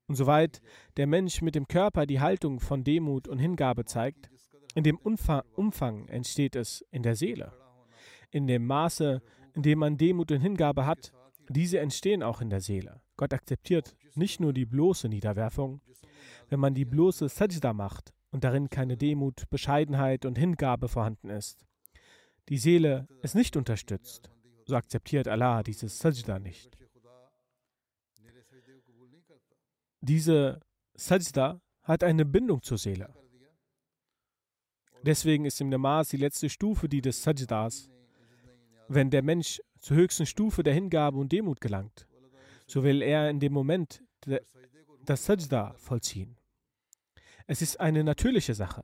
Und 0.07 0.15
soweit 0.15 0.61
der 0.97 1.07
Mensch 1.07 1.41
mit 1.41 1.55
dem 1.55 1.67
Körper 1.67 2.05
die 2.05 2.19
Haltung 2.19 2.59
von 2.59 2.83
Demut 2.83 3.27
und 3.27 3.39
Hingabe 3.39 3.85
zeigt, 3.85 4.29
in 4.75 4.83
dem 4.83 4.97
Umfang, 4.97 5.41
Umfang 5.55 6.07
entsteht 6.09 6.55
es 6.55 6.85
in 6.91 7.01
der 7.01 7.15
Seele. 7.15 7.53
In 8.29 8.45
dem 8.45 8.65
Maße, 8.65 9.21
in 9.53 9.63
dem 9.63 9.79
man 9.79 9.97
Demut 9.97 10.31
und 10.31 10.41
Hingabe 10.41 10.85
hat, 10.85 11.13
diese 11.49 11.79
entstehen 11.79 12.23
auch 12.23 12.41
in 12.41 12.49
der 12.49 12.61
Seele. 12.61 13.01
Gott 13.17 13.33
akzeptiert 13.33 13.95
nicht 14.15 14.39
nur 14.39 14.53
die 14.53 14.65
bloße 14.65 15.07
Niederwerfung. 15.07 15.81
Wenn 16.49 16.59
man 16.59 16.73
die 16.73 16.85
bloße 16.85 17.29
Sajda 17.29 17.73
macht 17.73 18.13
und 18.31 18.43
darin 18.43 18.69
keine 18.69 18.97
Demut, 18.97 19.49
Bescheidenheit 19.49 20.25
und 20.25 20.37
Hingabe 20.37 20.89
vorhanden 20.89 21.29
ist, 21.29 21.65
die 22.49 22.57
Seele 22.57 23.07
es 23.21 23.33
nicht 23.33 23.55
unterstützt, 23.55 24.29
so 24.65 24.75
akzeptiert 24.75 25.27
Allah 25.27 25.63
dieses 25.63 25.99
Sajda 25.99 26.39
nicht. 26.39 26.77
Diese 30.07 30.59
Sajda 30.93 31.59
hat 31.81 32.03
eine 32.03 32.25
Bindung 32.25 32.61
zur 32.61 32.77
Seele. 32.77 33.11
Deswegen 35.01 35.45
ist 35.45 35.59
im 35.61 35.69
Namaz 35.69 36.09
die 36.09 36.17
letzte 36.17 36.47
Stufe 36.47 36.87
die 36.87 37.01
des 37.01 37.23
Sajdas. 37.23 37.89
Wenn 38.87 39.09
der 39.09 39.23
Mensch 39.23 39.59
zur 39.79 39.97
höchsten 39.97 40.27
Stufe 40.27 40.61
der 40.61 40.75
Hingabe 40.75 41.17
und 41.17 41.31
Demut 41.31 41.59
gelangt, 41.59 42.07
so 42.67 42.83
will 42.83 43.01
er 43.01 43.31
in 43.31 43.39
dem 43.39 43.51
Moment 43.51 44.03
das 45.05 45.25
Sajda 45.25 45.73
vollziehen. 45.79 46.37
Es 47.47 47.63
ist 47.63 47.79
eine 47.79 48.03
natürliche 48.03 48.53
Sache. 48.53 48.83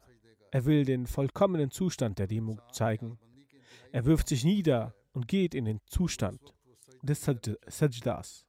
Er 0.50 0.66
will 0.66 0.86
den 0.86 1.06
vollkommenen 1.06 1.70
Zustand 1.70 2.18
der 2.18 2.26
Demut 2.26 2.62
zeigen. 2.74 3.20
Er 3.92 4.06
wirft 4.06 4.28
sich 4.28 4.44
nieder 4.44 4.96
und 5.12 5.28
geht 5.28 5.54
in 5.54 5.66
den 5.66 5.82
Zustand 5.86 6.56
des 7.04 7.22
Sajdas. 7.22 8.48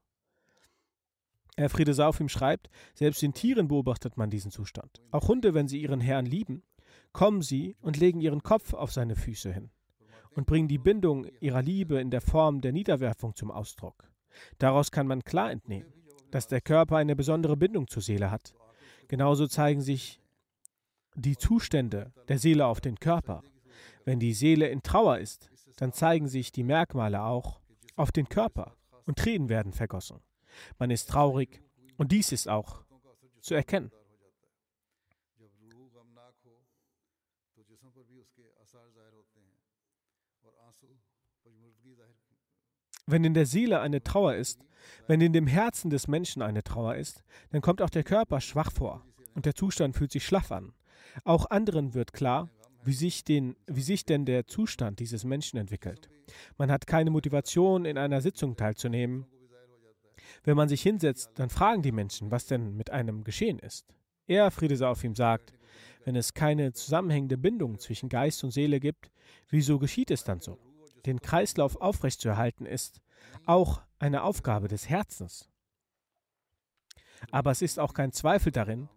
Herr 1.57 1.69
Friede 1.69 1.95
Sauf 1.95 2.19
ihm 2.21 2.29
schreibt, 2.29 2.71
selbst 2.95 3.23
in 3.23 3.35
Tieren 3.35 3.69
beobachtet 3.69 4.17
man 4.17 4.31
diesen 4.31 4.51
Zustand. 4.51 5.03
Auch 5.11 5.29
Hunde, 5.29 5.55
wenn 5.55 5.69
sie 5.69 5.83
ihren 5.83 6.01
Herrn 6.01 6.27
lieben, 6.27 6.63
kommen 7.13 7.43
sie 7.43 7.77
und 7.83 7.99
legen 7.99 8.21
ihren 8.21 8.43
Kopf 8.43 8.73
auf 8.73 8.91
seine 8.93 9.17
Füße 9.17 9.53
hin 9.53 9.71
und 10.35 10.47
bringen 10.47 10.69
die 10.69 10.79
Bindung 10.79 11.27
ihrer 11.41 11.63
Liebe 11.63 12.01
in 12.01 12.11
der 12.11 12.21
Form 12.21 12.61
der 12.61 12.73
Niederwerfung 12.73 13.35
zum 13.37 13.51
Ausdruck. 13.51 14.11
Daraus 14.59 14.91
kann 14.91 15.07
man 15.07 15.25
klar 15.25 15.51
entnehmen, 15.51 15.93
dass 16.31 16.49
der 16.49 16.61
Körper 16.61 16.97
eine 16.97 17.17
besondere 17.17 17.57
Bindung 17.57 17.89
zur 17.89 18.03
Seele 18.03 18.31
hat. 18.31 18.55
Genauso 19.09 19.47
zeigen 19.47 19.83
sich 19.83 20.21
die 21.15 21.37
Zustände 21.37 22.13
der 22.29 22.39
Seele 22.39 22.67
auf 22.67 22.81
den 22.81 22.99
Körper. 22.99 23.43
Wenn 24.05 24.19
die 24.19 24.33
Seele 24.33 24.69
in 24.69 24.83
Trauer 24.83 25.19
ist, 25.19 25.51
dann 25.77 25.93
zeigen 25.93 26.29
sich 26.29 26.53
die 26.53 26.65
Merkmale 26.65 27.23
auch 27.23 27.61
auf 27.97 28.11
den 28.11 28.29
Körper 28.29 28.77
und 29.05 29.19
Tränen 29.19 29.51
werden 29.51 29.73
vergossen. 29.73 30.21
Man 30.79 30.91
ist 30.91 31.09
traurig 31.09 31.63
und 31.97 32.13
dies 32.13 32.33
ist 32.33 32.49
auch 32.49 32.85
zu 33.41 33.55
erkennen. 33.55 33.91
Wenn 43.07 43.25
in 43.25 43.35
der 43.35 43.47
Seele 43.47 43.81
eine 43.81 44.03
Trauer 44.03 44.35
ist, 44.37 44.65
wenn 45.07 45.21
in 45.21 45.33
dem 45.33 45.47
Herzen 45.47 45.91
des 45.91 46.09
Menschen 46.09 46.43
eine 46.43 46.63
Trauer 46.63 46.97
ist, 46.97 47.25
dann 47.51 47.61
kommt 47.61 47.83
auch 47.83 47.91
der 47.91 48.05
Körper 48.05 48.41
schwach 48.41 48.73
vor 48.73 49.05
und 49.35 49.47
der 49.47 49.55
Zustand 49.55 49.97
fühlt 49.97 50.13
sich 50.13 50.25
schlaff 50.25 50.53
an. 50.53 50.73
Auch 51.25 51.51
anderen 51.51 51.95
wird 51.95 52.13
klar, 52.13 52.49
wie 52.85 52.93
sich, 52.93 53.25
den, 53.25 53.57
wie 53.67 53.83
sich 53.83 54.05
denn 54.05 54.25
der 54.25 54.47
Zustand 54.47 54.99
dieses 54.99 55.25
Menschen 55.25 55.59
entwickelt. 55.59 56.09
Man 56.59 56.71
hat 56.71 56.87
keine 56.87 57.11
Motivation, 57.11 57.85
in 57.85 57.99
einer 57.99 58.21
Sitzung 58.21 58.57
teilzunehmen. 58.57 59.27
Wenn 60.45 60.57
man 60.57 60.69
sich 60.69 60.83
hinsetzt, 60.83 61.31
dann 61.35 61.51
fragen 61.51 61.83
die 61.83 61.93
Menschen, 61.93 62.31
was 62.31 62.47
denn 62.47 62.77
mit 62.77 62.91
einem 62.91 63.25
geschehen 63.25 63.59
ist. 63.59 63.87
Er, 64.27 64.51
Friede 64.51 64.77
sei 64.77 64.87
auf 64.87 65.03
ihm, 65.05 65.15
sagt, 65.15 65.53
wenn 66.05 66.17
es 66.17 66.35
keine 66.35 66.73
zusammenhängende 66.73 67.39
Bindung 67.39 67.79
zwischen 67.79 68.09
Geist 68.09 68.43
und 68.45 68.51
Seele 68.51 68.81
gibt, 68.81 69.11
wieso 69.49 69.79
geschieht 69.79 70.11
es 70.11 70.25
dann 70.25 70.41
so? 70.41 70.59
Den 71.07 71.21
Kreislauf 71.21 71.77
aufrechtzuerhalten 71.77 72.67
ist 72.67 73.01
auch 73.47 73.83
eine 73.99 74.23
Aufgabe 74.23 74.69
des 74.69 74.89
Herzens. 74.89 75.49
Aber 77.31 77.51
es 77.51 77.63
ist 77.63 77.79
auch 77.79 77.95
kein 77.95 78.13
Zweifel 78.13 78.53
darin, 78.53 78.89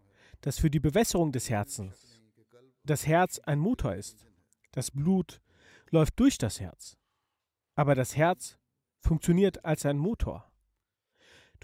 dass 0.41 0.59
für 0.59 0.69
die 0.69 0.79
Bewässerung 0.79 1.31
des 1.31 1.49
Herzens 1.49 2.21
das 2.83 3.07
Herz 3.07 3.39
ein 3.39 3.59
Motor 3.59 3.95
ist. 3.95 4.27
Das 4.71 4.91
Blut 4.91 5.41
läuft 5.89 6.19
durch 6.19 6.37
das 6.37 6.59
Herz. 6.59 6.97
Aber 7.75 7.95
das 7.95 8.15
Herz 8.15 8.57
funktioniert 8.99 9.63
als 9.65 9.85
ein 9.85 9.97
Motor. 9.97 10.51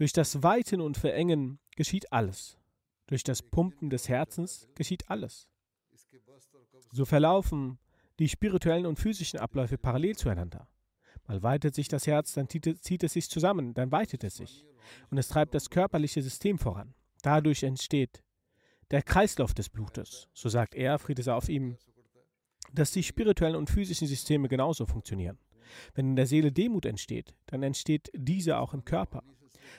Durch 0.01 0.13
das 0.13 0.41
Weiten 0.41 0.81
und 0.81 0.97
Verengen 0.97 1.59
geschieht 1.75 2.11
alles. 2.11 2.57
Durch 3.05 3.23
das 3.23 3.43
Pumpen 3.43 3.91
des 3.91 4.09
Herzens 4.09 4.67
geschieht 4.73 5.07
alles. 5.11 5.47
So 6.91 7.05
verlaufen 7.05 7.77
die 8.17 8.27
spirituellen 8.27 8.87
und 8.87 8.97
physischen 8.97 9.37
Abläufe 9.37 9.77
parallel 9.77 10.15
zueinander. 10.15 10.67
Mal 11.27 11.43
weitet 11.43 11.75
sich 11.75 11.87
das 11.87 12.07
Herz, 12.07 12.33
dann 12.33 12.49
zieht 12.49 13.03
es 13.03 13.13
sich 13.13 13.29
zusammen, 13.29 13.75
dann 13.75 13.91
weitet 13.91 14.23
es 14.23 14.37
sich. 14.37 14.65
Und 15.11 15.19
es 15.19 15.27
treibt 15.27 15.53
das 15.53 15.69
körperliche 15.69 16.23
System 16.23 16.57
voran. 16.57 16.95
Dadurch 17.21 17.61
entsteht 17.61 18.23
der 18.89 19.03
Kreislauf 19.03 19.53
des 19.53 19.69
Blutes. 19.69 20.29
So 20.33 20.49
sagt 20.49 20.73
er, 20.73 20.97
Friede 20.97 21.21
sei 21.21 21.33
auf 21.33 21.47
ihm, 21.47 21.77
dass 22.73 22.89
die 22.89 23.03
spirituellen 23.03 23.55
und 23.55 23.69
physischen 23.69 24.07
Systeme 24.07 24.47
genauso 24.49 24.87
funktionieren. 24.87 25.37
Wenn 25.93 26.07
in 26.07 26.15
der 26.15 26.25
Seele 26.25 26.51
Demut 26.51 26.87
entsteht, 26.87 27.35
dann 27.45 27.61
entsteht 27.61 28.09
diese 28.15 28.57
auch 28.57 28.73
im 28.73 28.83
Körper. 28.83 29.23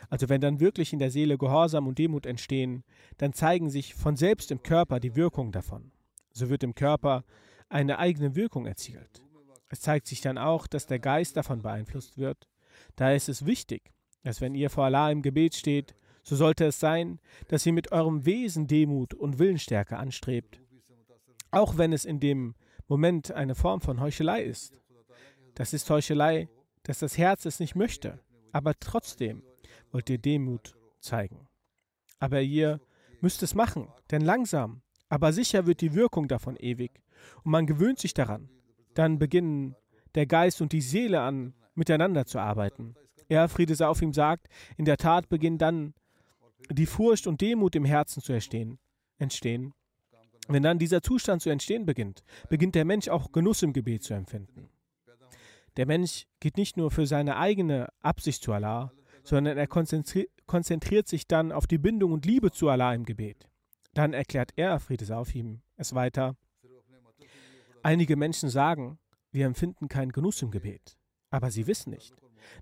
Also 0.09 0.29
wenn 0.29 0.41
dann 0.41 0.61
wirklich 0.61 0.93
in 0.93 0.99
der 0.99 1.11
Seele 1.11 1.39
Gehorsam 1.39 1.87
und 1.87 1.99
Demut 1.99 2.27
entstehen, 2.27 2.85
dann 3.19 3.33
zeigen 3.33 3.71
sich 3.71 3.95
von 3.95 4.17
selbst 4.17 4.51
im 4.51 4.63
Körper 4.63 5.01
die 5.01 5.17
Wirkungen 5.17 5.53
davon. 5.53 5.93
So 6.33 6.49
wird 6.49 6.63
im 6.63 6.75
Körper 6.75 7.25
eine 7.69 7.99
eigene 7.99 8.35
Wirkung 8.37 8.67
erzielt. 8.67 9.23
Es 9.69 9.81
zeigt 9.81 10.07
sich 10.07 10.21
dann 10.21 10.37
auch, 10.37 10.67
dass 10.67 10.87
der 10.87 10.99
Geist 10.99 11.37
davon 11.37 11.63
beeinflusst 11.63 12.19
wird. 12.19 12.49
Daher 12.97 13.17
ist 13.17 13.29
es 13.29 13.47
wichtig, 13.47 13.93
dass 14.23 14.41
wenn 14.41 14.55
ihr 14.55 14.71
vor 14.71 14.85
Allah 14.85 15.11
im 15.11 15.23
Gebet 15.23 15.55
steht, 15.55 15.95
so 16.23 16.37
sollte 16.37 16.67
es 16.67 16.79
sein, 16.79 17.21
dass 17.49 17.67
ihr 17.67 17.73
mit 17.73 17.91
eurem 17.91 18.25
Wesen 18.25 18.67
Demut 18.67 19.15
und 19.15 19.39
Willensstärke 19.39 19.97
anstrebt, 19.97 20.61
auch 21.51 21.79
wenn 21.79 21.93
es 21.93 22.05
in 22.05 22.21
dem 22.21 22.55
Moment 22.87 23.33
eine 23.33 23.55
Form 23.55 23.81
von 23.81 24.01
Heuchelei 24.01 24.43
ist. 24.43 24.79
Das 25.55 25.73
ist 25.73 25.89
Heuchelei, 25.91 26.49
dass 26.83 27.01
das 27.01 27.19
Herz 27.19 27.45
es 27.47 27.59
nicht 27.59 27.75
möchte, 27.75 28.21
aber 28.53 28.75
trotzdem 28.79 29.43
wollt 29.93 30.11
ihr 30.11 30.19
Demut 30.19 30.77
zeigen. 31.01 31.49
Aber 32.19 32.41
ihr 32.41 32.81
müsst 33.21 33.43
es 33.43 33.55
machen, 33.55 33.89
denn 34.11 34.23
langsam, 34.23 34.83
aber 35.09 35.33
sicher 35.33 35.67
wird 35.67 35.81
die 35.81 35.95
Wirkung 35.95 36.29
davon 36.29 36.57
ewig 36.57 37.01
und 37.45 37.53
man 37.53 37.67
gewöhnt 37.67 37.99
sich 37.99 38.15
daran. 38.15 38.49
Dann 38.95 39.19
beginnen 39.19 39.77
der 40.15 40.27
Geist 40.27 40.61
und 40.61 40.73
die 40.73 40.81
Seele 40.81 41.21
an, 41.21 41.55
miteinander 41.75 42.27
zu 42.27 42.39
arbeiten. 42.39 42.95
Er, 43.29 43.49
Friede 43.49 43.75
sei 43.75 43.87
auf 43.87 44.03
ihm, 44.03 44.13
sagt, 44.13 44.49
in 44.77 44.85
der 44.85 44.99
Tat 44.99 45.29
beginnt 45.29 45.63
dann 45.63 45.95
die 46.71 46.87
Furcht 46.87 47.27
und 47.27 47.41
Demut 47.41 47.75
im 47.75 47.85
Herzen 47.85 48.23
zu 48.23 48.33
entstehen. 48.33 48.79
entstehen. 49.19 49.73
Wenn 50.49 50.63
dann 50.63 50.79
dieser 50.79 51.03
Zustand 51.03 51.41
zu 51.41 51.51
entstehen 51.51 51.87
beginnt, 51.87 52.25
beginnt 52.49 52.75
der 52.75 52.85
Mensch 52.85 53.09
auch 53.09 53.33
Genuss 53.33 53.63
im 53.63 53.73
Gebet 53.73 54.03
zu 54.03 54.15
empfinden. 54.15 54.69
Der 55.77 55.87
Mensch 55.87 56.27
geht 56.41 56.57
nicht 56.57 56.77
nur 56.77 56.91
für 56.91 57.07
seine 57.07 57.37
eigene 57.37 57.89
Absicht 58.01 58.43
zu 58.43 58.53
Allah, 58.53 58.93
sondern 59.25 59.59
er 59.59 59.67
konzentri 59.67 60.29
konzentriert 60.47 61.09
sich 61.09 61.27
dann 61.27 61.53
auf 61.53 61.67
die 61.67 61.79
Bindung 61.79 62.13
und 62.13 62.27
Liebe 62.27 62.51
zu 62.51 62.69
Allah 62.69 62.95
im 62.95 63.05
Gebet. 63.05 63.49
Dann 63.95 64.13
erklärt 64.13 64.53
er, 64.57 64.81
Friede 64.81 65.05
sei 65.05 65.17
auf 65.17 65.35
ihm, 65.35 65.63
es 65.77 65.95
weiter. 65.95 66.37
Einige 67.83 68.17
Menschen 68.17 68.49
sagen, 68.49 68.99
wir 69.31 69.47
empfinden 69.47 69.89
keinen 69.89 70.13
Genuss 70.13 70.43
im 70.43 70.51
Gebet, 70.51 70.99
aber 71.31 71.51
sie 71.51 71.67
wissen 71.67 71.91
nicht, 71.91 72.15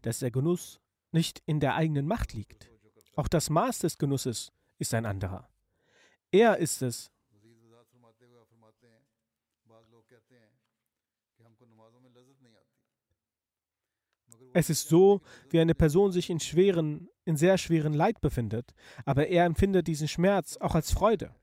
dass 0.03 0.21
der 0.21 0.31
Genuss 0.31 0.81
nicht 1.13 1.43
in 1.47 1.61
der 1.61 1.75
eigenen 1.75 2.07
Macht 2.07 2.33
liegt. 2.33 2.71
Auch 3.17 3.29
das 3.29 3.51
Maß 3.51 3.81
des 3.81 3.99
Genusses 3.99 4.53
ist 4.79 4.95
ein 4.95 5.05
anderer. 5.05 5.49
Er 6.31 6.59
ist 6.59 6.81
es, 6.83 7.11
Es 14.53 14.71
ist 14.71 14.89
so, 14.89 15.21
wie 15.51 15.61
eine 15.61 15.75
Person 15.75 16.13
sich 16.13 16.31
in 16.31 16.41
schweren, 16.41 17.09
in 17.25 17.37
sehr 17.37 17.57
schweren 17.59 17.93
Leid 17.93 18.21
befindet, 18.21 18.75
aber 19.05 19.29
er 19.29 19.45
empfindet 19.45 19.87
diesen 19.87 20.09
Schmerz 20.09 20.57
auch 20.57 20.75
als 20.75 20.93
Freude. 20.93 21.35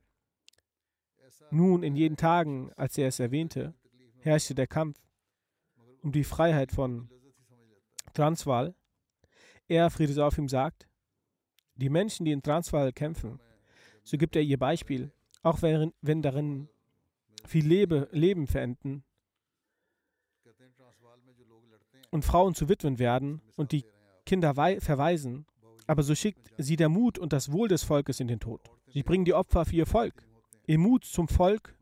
Nun, 1.49 1.83
in 1.83 1.95
jenen 1.95 2.17
Tagen, 2.17 2.71
als 2.75 2.97
er 2.97 3.07
es 3.07 3.19
erwähnte, 3.19 3.73
herrschte 4.19 4.55
der 4.55 4.67
Kampf 4.67 4.99
um 6.01 6.11
die 6.11 6.25
Freiheit 6.25 6.71
von 6.71 7.09
Transvaal. 8.13 8.75
Er, 9.67 9.89
Friede 9.89 10.25
auf 10.25 10.37
ihm, 10.37 10.49
sagt, 10.49 10.87
die 11.75 11.89
Menschen, 11.89 12.25
die 12.25 12.31
in 12.31 12.41
Transvaal 12.41 12.91
kämpfen, 12.91 13.39
so 14.03 14.17
gibt 14.17 14.35
er 14.35 14.41
ihr 14.41 14.57
Beispiel, 14.57 15.11
auch 15.43 15.61
wenn, 15.61 15.93
wenn 16.01 16.21
darin 16.21 16.69
viel 17.45 17.65
Lebe, 17.65 18.09
Leben 18.11 18.47
verenden, 18.47 19.03
und 22.11 22.25
Frauen 22.25 22.55
zu 22.55 22.69
Witwen 22.69 22.99
werden 22.99 23.41
und 23.55 23.71
die 23.71 23.85
Kinder 24.25 24.53
verweisen, 24.55 25.45
aber 25.87 26.03
so 26.03 26.15
schickt 26.15 26.51
sie 26.57 26.75
der 26.75 26.89
Mut 26.89 27.17
und 27.17 27.33
das 27.33 27.51
Wohl 27.51 27.67
des 27.67 27.83
Volkes 27.83 28.19
in 28.19 28.27
den 28.27 28.39
Tod. 28.39 28.69
Sie 28.87 29.03
bringen 29.03 29.25
die 29.25 29.33
Opfer 29.33 29.65
für 29.65 29.75
ihr 29.75 29.85
Volk. 29.85 30.27
Ihr 30.65 30.79
Mut 30.79 31.05
zum 31.05 31.27
Volk 31.27 31.77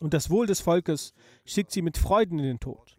und 0.00 0.14
das 0.14 0.30
Wohl 0.30 0.46
des 0.46 0.60
Volkes 0.60 1.12
schickt 1.44 1.70
sie 1.70 1.82
mit 1.82 1.98
Freuden 1.98 2.38
in 2.38 2.44
den 2.44 2.60
Tod. 2.60 2.98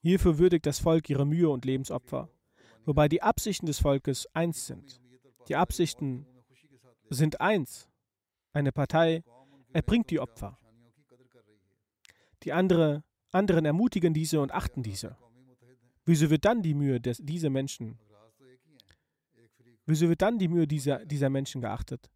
Hierfür 0.00 0.38
würdigt 0.38 0.64
das 0.64 0.78
Volk 0.78 1.10
ihre 1.10 1.26
Mühe 1.26 1.50
und 1.50 1.64
Lebensopfer, 1.64 2.30
wobei 2.84 3.08
die 3.08 3.22
Absichten 3.22 3.66
des 3.66 3.80
Volkes 3.80 4.26
eins 4.34 4.66
sind. 4.66 5.00
Die 5.48 5.56
Absichten 5.56 6.26
sind 7.10 7.40
eins. 7.40 7.88
Eine 8.52 8.72
Partei 8.72 9.24
erbringt 9.72 10.10
die 10.10 10.20
Opfer. 10.20 10.58
Die 12.44 12.52
andere 12.52 13.02
anderen 13.32 13.64
ermutigen 13.64 14.14
diese 14.14 14.40
und 14.40 14.52
achten 14.52 14.82
diese. 14.82 15.16
Wieso 16.04 16.30
wird 16.30 16.44
dann 16.44 16.62
die 16.62 16.74
Mühe 16.74 17.00
des, 17.00 17.18
dieser 17.18 17.50
Menschen, 17.50 17.98
wieso 19.84 20.08
wird 20.08 20.22
dann 20.22 20.38
die 20.38 20.48
Mühe 20.48 20.66
dieser, 20.66 21.04
dieser 21.04 21.28
Menschen 21.28 21.60
geachtet? 21.60 22.10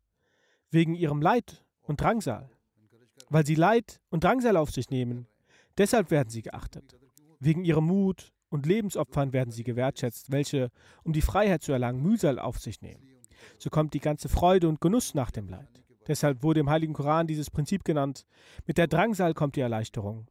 Wegen 0.71 0.95
ihrem 0.95 1.21
Leid 1.21 1.65
und 1.83 2.01
Drangsal. 2.01 2.51
Weil 3.29 3.45
sie 3.45 3.55
Leid 3.55 4.01
und 4.09 4.25
Drangsal 4.25 4.57
auf 4.57 4.71
sich 4.71 4.89
nehmen. 4.91 5.27
Deshalb 5.77 6.11
werden 6.11 6.31
sie 6.31 6.43
geachtet. 6.43 6.99
Wegen 7.39 7.65
ihrem 7.65 7.87
Mut 7.87 8.33
und 8.49 8.67
Lebensopfern 8.67 9.33
werden 9.33 9.51
sie 9.51 9.65
gewertschätzt, 9.65 10.31
welche, 10.31 10.71
um 11.03 11.13
die 11.13 11.23
Freiheit 11.23 11.63
zu 11.63 11.73
erlangen, 11.73 12.03
Mühsal 12.03 12.39
auf 12.39 12.59
sich 12.59 12.81
nehmen. 12.81 13.03
So 13.59 13.71
kommt 13.71 13.95
die 13.95 14.01
ganze 14.01 14.29
Freude 14.29 14.69
und 14.69 14.81
Genuss 14.81 15.15
nach 15.15 15.31
dem 15.31 15.49
Leid. 15.49 15.83
Deshalb 16.07 16.43
wurde 16.43 16.61
im 16.61 16.71
Heiligen 16.71 16.95
Koran 16.95 17.27
dieses 17.27 17.51
Prinzip 17.51 17.85
genannt, 17.85 18.27
mit 18.67 18.79
der 18.79 18.89
Drangsal 18.89 19.35
kommt 19.35 19.57
die 19.57 19.61
Erleichterung. 19.61 20.27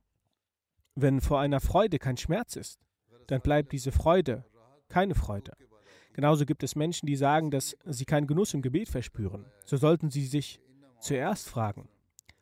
Wenn 0.96 1.22
vor 1.22 1.40
einer 1.40 1.62
Freude 1.62 2.00
kein 2.00 2.18
Schmerz 2.18 2.56
ist, 2.56 2.80
dann 3.28 3.42
bleibt 3.42 3.72
diese 3.72 3.92
Freude 3.92 4.46
keine 4.90 5.16
Freude. 5.16 5.54
Genauso 6.14 6.46
gibt 6.46 6.64
es 6.64 6.76
Menschen, 6.76 7.06
die 7.06 7.16
sagen, 7.16 7.50
dass 7.50 7.78
sie 7.86 8.04
keinen 8.04 8.28
Genuss 8.28 8.54
im 8.54 8.62
Gebet 8.62 8.90
verspüren. 8.90 9.46
So 9.66 9.78
sollten 9.78 10.10
sie 10.10 10.26
sich 10.26 10.60
zuerst 11.00 11.50
fragen, 11.50 11.88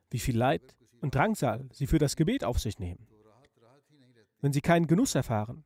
wie 0.10 0.18
viel 0.18 0.36
Leid 0.36 0.76
und 1.02 1.14
Drangsal 1.14 1.70
sie 1.72 1.86
für 1.86 2.00
das 2.00 2.16
Gebet 2.16 2.44
auf 2.44 2.60
sich 2.60 2.80
nehmen. 2.80 3.08
Wenn 4.42 4.54
sie 4.54 4.62
keinen 4.62 4.88
Genuss 4.88 5.14
erfahren, 5.14 5.64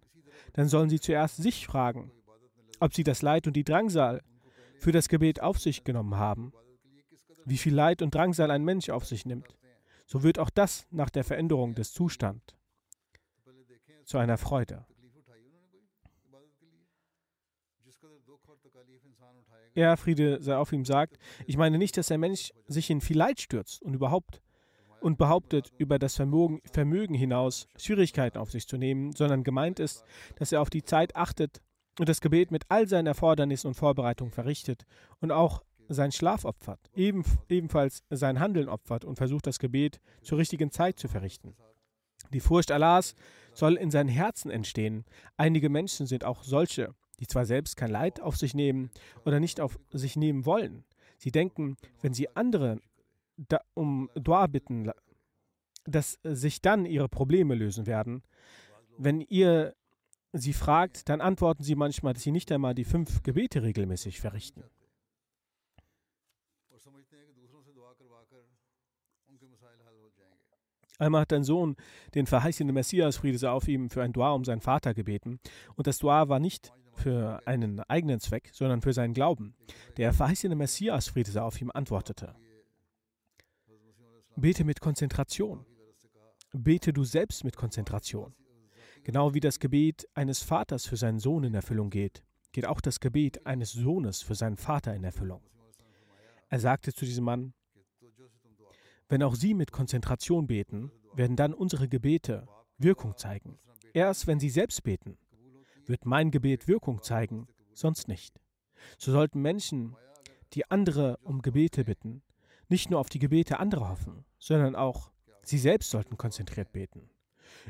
dann 0.51 0.67
sollen 0.67 0.89
sie 0.89 0.99
zuerst 0.99 1.37
sich 1.37 1.65
fragen, 1.65 2.11
ob 2.81 2.93
sie 2.93 3.03
das 3.03 3.21
Leid 3.21 3.47
und 3.47 3.55
die 3.55 3.63
Drangsal 3.63 4.21
für 4.77 4.91
das 4.91 5.07
Gebet 5.07 5.41
auf 5.41 5.59
sich 5.59 5.85
genommen 5.85 6.17
haben. 6.17 6.51
Wie 7.45 7.57
viel 7.57 7.73
Leid 7.73 8.01
und 8.01 8.13
Drangsal 8.13 8.51
ein 8.51 8.65
Mensch 8.65 8.89
auf 8.89 9.05
sich 9.05 9.25
nimmt, 9.25 9.55
so 10.05 10.23
wird 10.23 10.37
auch 10.37 10.49
das 10.49 10.85
nach 10.91 11.09
der 11.09 11.23
Veränderung 11.23 11.75
des 11.75 11.93
Zustands 11.93 12.57
zu 14.05 14.17
einer 14.17 14.37
Freude. 14.37 14.85
Er, 19.75 19.97
Friede 19.97 20.41
sei 20.41 20.55
auf 20.55 20.71
ihm, 20.71 20.85
sagt, 20.85 21.17
ich 21.47 21.57
meine 21.57 21.77
nicht, 21.77 21.97
dass 21.97 22.07
der 22.07 22.17
Mensch 22.17 22.51
sich 22.67 22.89
in 22.89 23.01
viel 23.01 23.17
Leid 23.17 23.41
stürzt 23.41 23.81
und 23.81 23.93
überhaupt 23.93 24.41
und 25.01 25.17
behauptet, 25.17 25.71
über 25.77 25.99
das 25.99 26.15
Vermögen, 26.15 26.61
Vermögen 26.71 27.15
hinaus 27.15 27.67
Schwierigkeiten 27.77 28.37
auf 28.37 28.51
sich 28.51 28.67
zu 28.67 28.77
nehmen, 28.77 29.11
sondern 29.13 29.43
gemeint 29.43 29.79
ist, 29.79 30.03
dass 30.37 30.51
er 30.51 30.61
auf 30.61 30.69
die 30.69 30.83
Zeit 30.83 31.15
achtet 31.15 31.61
und 31.99 32.07
das 32.07 32.21
Gebet 32.21 32.51
mit 32.51 32.63
all 32.69 32.87
seinen 32.87 33.07
Erfordernissen 33.07 33.67
und 33.67 33.73
Vorbereitungen 33.73 34.31
verrichtet 34.31 34.85
und 35.19 35.31
auch 35.31 35.63
seinen 35.89 36.13
Schlaf 36.13 36.45
opfert, 36.45 36.79
ebenfalls 36.95 38.03
sein 38.09 38.39
Handeln 38.39 38.69
opfert 38.69 39.03
und 39.03 39.17
versucht, 39.17 39.45
das 39.45 39.59
Gebet 39.59 39.99
zur 40.21 40.37
richtigen 40.37 40.71
Zeit 40.71 40.97
zu 40.97 41.07
verrichten. 41.07 41.55
Die 42.31 42.39
Furcht 42.39 42.71
Allahs 42.71 43.15
soll 43.53 43.75
in 43.75 43.91
seinen 43.91 44.09
Herzen 44.09 44.51
entstehen. 44.51 45.05
Einige 45.37 45.69
Menschen 45.69 46.07
sind 46.07 46.23
auch 46.23 46.43
solche, 46.43 46.93
die 47.19 47.27
zwar 47.27 47.45
selbst 47.45 47.77
kein 47.77 47.91
Leid 47.91 48.21
auf 48.21 48.37
sich 48.37 48.53
nehmen 48.53 48.89
oder 49.25 49.39
nicht 49.39 49.59
auf 49.59 49.79
sich 49.91 50.15
nehmen 50.15 50.45
wollen. 50.45 50.83
Sie 51.17 51.31
denken, 51.31 51.77
wenn 52.01 52.13
sie 52.13 52.35
andere 52.35 52.79
da, 53.37 53.61
um 53.73 54.09
Dua 54.15 54.47
bitten, 54.47 54.91
dass 55.85 56.19
sich 56.23 56.61
dann 56.61 56.85
ihre 56.85 57.09
Probleme 57.09 57.55
lösen 57.55 57.85
werden. 57.85 58.23
Wenn 58.97 59.21
ihr 59.21 59.73
sie 60.31 60.53
fragt, 60.53 61.09
dann 61.09 61.21
antworten 61.21 61.63
sie 61.63 61.75
manchmal, 61.75 62.13
dass 62.13 62.23
sie 62.23 62.31
nicht 62.31 62.51
einmal 62.51 62.73
die 62.73 62.85
fünf 62.85 63.23
Gebete 63.23 63.63
regelmäßig 63.63 64.19
verrichten. 64.19 64.63
Einmal 70.99 71.21
hat 71.21 71.33
ein 71.33 71.43
Sohn 71.43 71.75
den 72.13 72.27
verheißenen 72.27 72.73
Messias, 72.73 73.17
Friede 73.17 73.37
sei 73.37 73.49
auf 73.49 73.67
ihm, 73.67 73.89
für 73.89 74.03
ein 74.03 74.13
Dua 74.13 74.31
um 74.31 74.45
seinen 74.45 74.61
Vater 74.61 74.93
gebeten. 74.93 75.39
Und 75.75 75.87
das 75.87 75.97
Dua 75.97 76.29
war 76.29 76.39
nicht 76.39 76.71
für 76.93 77.41
einen 77.45 77.79
eigenen 77.81 78.19
Zweck, 78.19 78.51
sondern 78.53 78.81
für 78.81 78.93
seinen 78.93 79.13
Glauben. 79.13 79.55
Der 79.97 80.13
verheißene 80.13 80.55
Messias, 80.55 81.07
Friede 81.07 81.31
sei 81.31 81.41
auf 81.41 81.59
ihm, 81.59 81.71
antwortete: 81.73 82.35
Bete 84.35 84.63
mit 84.63 84.81
Konzentration. 84.81 85.65
Bete 86.53 86.93
du 86.93 87.03
selbst 87.03 87.43
mit 87.43 87.57
Konzentration. 87.57 88.35
Genau 89.03 89.33
wie 89.33 89.39
das 89.39 89.59
Gebet 89.59 90.07
eines 90.13 90.43
Vaters 90.43 90.85
für 90.85 90.97
seinen 90.97 91.19
Sohn 91.19 91.43
in 91.43 91.55
Erfüllung 91.55 91.89
geht, 91.89 92.23
geht 92.51 92.67
auch 92.67 92.79
das 92.79 92.99
Gebet 92.99 93.45
eines 93.45 93.71
Sohnes 93.71 94.21
für 94.21 94.35
seinen 94.35 94.57
Vater 94.57 94.95
in 94.95 95.03
Erfüllung. 95.03 95.41
Er 96.49 96.59
sagte 96.59 96.93
zu 96.93 97.03
diesem 97.03 97.25
Mann, 97.25 97.53
wenn 99.13 99.21
auch 99.21 99.35
Sie 99.35 99.53
mit 99.53 99.71
Konzentration 99.71 100.47
beten, 100.47 100.91
werden 101.13 101.35
dann 101.35 101.53
unsere 101.53 101.87
Gebete 101.87 102.47
Wirkung 102.79 103.15
zeigen. 103.15 103.59
Erst 103.93 104.25
wenn 104.25 104.39
Sie 104.39 104.49
selbst 104.49 104.81
beten, 104.81 105.19
wird 105.85 106.07
mein 106.07 106.31
Gebet 106.31 106.67
Wirkung 106.67 107.03
zeigen, 107.03 107.45
sonst 107.75 108.07
nicht. 108.07 108.41
So 108.97 109.11
sollten 109.11 109.39
Menschen, 109.39 109.95
die 110.53 110.71
andere 110.71 111.19
um 111.21 111.43
Gebete 111.43 111.85
bitten, 111.85 112.23
nicht 112.69 112.89
nur 112.89 112.99
auf 112.99 113.09
die 113.09 113.19
Gebete 113.19 113.59
anderer 113.59 113.89
hoffen, 113.89 114.25
sondern 114.39 114.75
auch 114.75 115.11
sie 115.43 115.59
selbst 115.59 115.91
sollten 115.91 116.17
konzentriert 116.17 116.71
beten. 116.71 117.07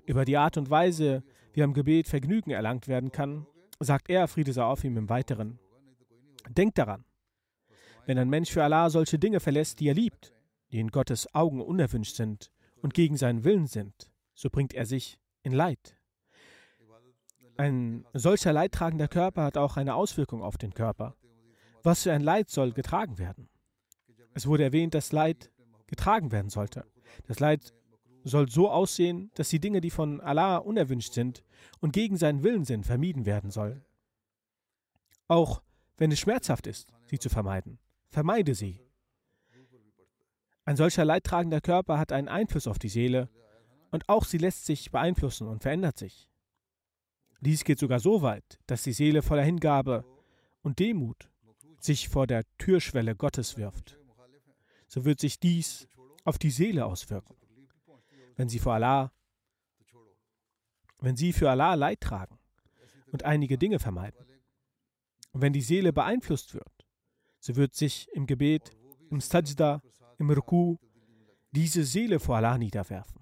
Über 0.06 0.24
die 0.24 0.38
Art 0.38 0.56
und 0.56 0.70
Weise, 0.70 1.26
wie 1.52 1.64
am 1.64 1.74
Gebet 1.74 2.08
Vergnügen 2.08 2.52
erlangt 2.52 2.88
werden 2.88 3.12
kann, 3.12 3.48
sagt 3.82 4.10
er, 4.10 4.30
Friede 4.30 4.54
sei 4.54 4.64
auf 4.64 4.86
ihm 4.86 4.96
im 4.96 5.10
Weiteren. 5.10 5.60
Denkt 6.48 6.78
daran, 6.78 7.04
wenn 8.06 8.18
ein 8.18 8.30
Mensch 8.30 8.50
für 8.50 8.64
Allah 8.64 8.90
solche 8.90 9.20
Dinge 9.20 9.42
verlässt, 9.42 9.82
die 9.82 9.90
er 9.90 9.94
liebt, 9.94 10.34
die 10.74 10.80
in 10.80 10.90
Gottes 10.90 11.34
Augen 11.36 11.62
unerwünscht 11.62 12.16
sind 12.16 12.52
und 12.82 12.96
gegen 12.96 13.16
seinen 13.16 13.44
Willen 13.44 13.68
sind, 13.68 14.12
so 14.34 14.50
bringt 14.50 14.74
er 14.74 14.88
sich 14.88 15.20
in 15.44 15.54
Leid. 15.54 15.96
Ein 17.56 18.06
solcher 18.14 18.52
leidtragender 18.52 19.08
Körper 19.08 19.44
hat 19.44 19.56
auch 19.56 19.78
eine 19.78 19.94
Auswirkung 19.94 20.42
auf 20.42 20.58
den 20.58 20.74
Körper. 20.74 21.16
Was 21.84 22.04
für 22.04 22.12
ein 22.12 22.22
Leid 22.22 22.50
soll 22.50 22.74
getragen 22.74 23.20
werden? 23.20 23.50
Es 24.34 24.48
wurde 24.48 24.64
erwähnt, 24.64 24.96
dass 24.96 25.12
Leid 25.12 25.52
getragen 25.86 26.32
werden 26.32 26.50
sollte. 26.50 26.86
Das 27.28 27.40
Leid 27.40 27.72
soll 28.24 28.50
so 28.50 28.72
aussehen, 28.72 29.30
dass 29.36 29.50
die 29.50 29.60
Dinge, 29.60 29.80
die 29.80 29.92
von 29.92 30.22
Allah 30.22 30.58
unerwünscht 30.58 31.14
sind 31.14 31.44
und 31.82 31.94
gegen 31.94 32.18
seinen 32.18 32.42
Willen 32.42 32.66
sind, 32.66 32.86
vermieden 32.86 33.28
werden 33.28 33.52
soll. 33.52 33.86
Auch 35.28 35.62
wenn 35.98 36.12
es 36.12 36.20
schmerzhaft 36.20 36.66
ist, 36.66 36.92
sie 37.06 37.20
zu 37.20 37.30
vermeiden. 37.30 37.78
Vermeide 38.10 38.56
sie. 38.56 38.83
Ein 40.66 40.78
solcher 40.78 41.04
leidtragender 41.04 41.62
Körper 41.62 41.98
hat 41.98 42.12
einen 42.12 42.30
Einfluss 42.30 42.68
auf 42.68 42.80
die 42.80 42.90
Seele 42.90 43.30
und 43.92 44.08
auch 44.08 44.26
sie 44.26 44.38
lässt 44.38 44.66
sich 44.66 44.92
beeinflussen 44.92 45.48
und 45.48 45.62
verändert 45.62 45.98
sich. 45.98 46.30
Dies 47.42 47.66
geht 47.66 47.80
sogar 47.80 48.00
so 48.00 48.22
weit, 48.22 48.60
dass 48.68 48.84
die 48.84 48.94
Seele 48.94 49.22
voller 49.22 49.44
Hingabe 49.44 50.06
und 50.62 50.80
Demut 50.80 51.30
sich 51.80 52.08
vor 52.08 52.26
der 52.26 52.44
Türschwelle 52.58 53.16
Gottes 53.16 53.58
wirft. 53.58 54.00
So 54.88 55.04
wird 55.04 55.20
sich 55.20 55.40
dies 55.40 55.88
auf 56.24 56.38
die 56.38 56.52
Seele 56.52 56.86
auswirken. 56.86 57.36
Wenn 58.38 58.48
sie 58.48 58.60
vor 58.60 58.74
Allah, 58.74 59.12
wenn 61.02 61.18
sie 61.18 61.34
für 61.34 61.52
Allah 61.52 61.74
Leid 61.74 62.00
tragen 62.00 62.40
und 63.12 63.24
einige 63.24 63.58
Dinge 63.58 63.80
vermeiden. 63.80 64.26
Und 65.34 65.42
wenn 65.42 65.52
die 65.52 65.62
Seele 65.62 65.92
beeinflusst 65.92 66.54
wird, 66.54 66.88
so 67.40 67.58
wird 67.58 67.76
sich 67.76 68.08
im 68.14 68.26
Gebet, 68.26 68.72
im 69.10 69.20
Sajda, 69.20 69.82
im 70.18 70.30
Ruku 70.30 70.78
diese 71.52 71.84
Seele 71.84 72.20
vor 72.20 72.38
Allah 72.38 72.58
niederwerfen. 72.58 73.22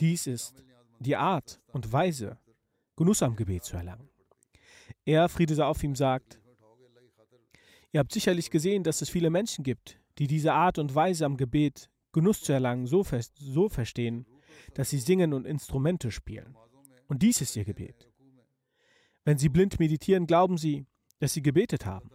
Dies 0.00 0.26
ist 0.26 0.64
die 0.98 1.16
Art 1.16 1.60
und 1.68 1.92
Weise, 1.92 2.38
Genuss 2.96 3.22
am 3.22 3.36
Gebet 3.36 3.64
zu 3.64 3.76
erlangen. 3.76 4.08
Er, 5.04 5.28
Friede 5.28 5.54
sei 5.54 5.64
auf 5.64 5.82
ihm, 5.82 5.94
sagt, 5.94 6.40
ihr 7.92 8.00
habt 8.00 8.12
sicherlich 8.12 8.50
gesehen, 8.50 8.82
dass 8.82 9.02
es 9.02 9.10
viele 9.10 9.30
Menschen 9.30 9.64
gibt, 9.64 9.98
die 10.18 10.26
diese 10.26 10.52
Art 10.52 10.78
und 10.78 10.94
Weise 10.94 11.24
am 11.24 11.36
Gebet, 11.36 11.88
Genuss 12.12 12.42
zu 12.42 12.52
erlangen, 12.52 12.86
so, 12.86 13.04
so 13.34 13.68
verstehen, 13.68 14.26
dass 14.74 14.90
sie 14.90 14.98
singen 14.98 15.32
und 15.32 15.46
Instrumente 15.46 16.10
spielen. 16.10 16.56
Und 17.08 17.22
dies 17.22 17.40
ist 17.40 17.56
ihr 17.56 17.64
Gebet. 17.64 18.10
Wenn 19.24 19.38
sie 19.38 19.48
blind 19.48 19.78
meditieren, 19.78 20.26
glauben 20.26 20.58
sie, 20.58 20.86
dass 21.20 21.32
sie 21.32 21.42
gebetet 21.42 21.86
haben. 21.86 22.10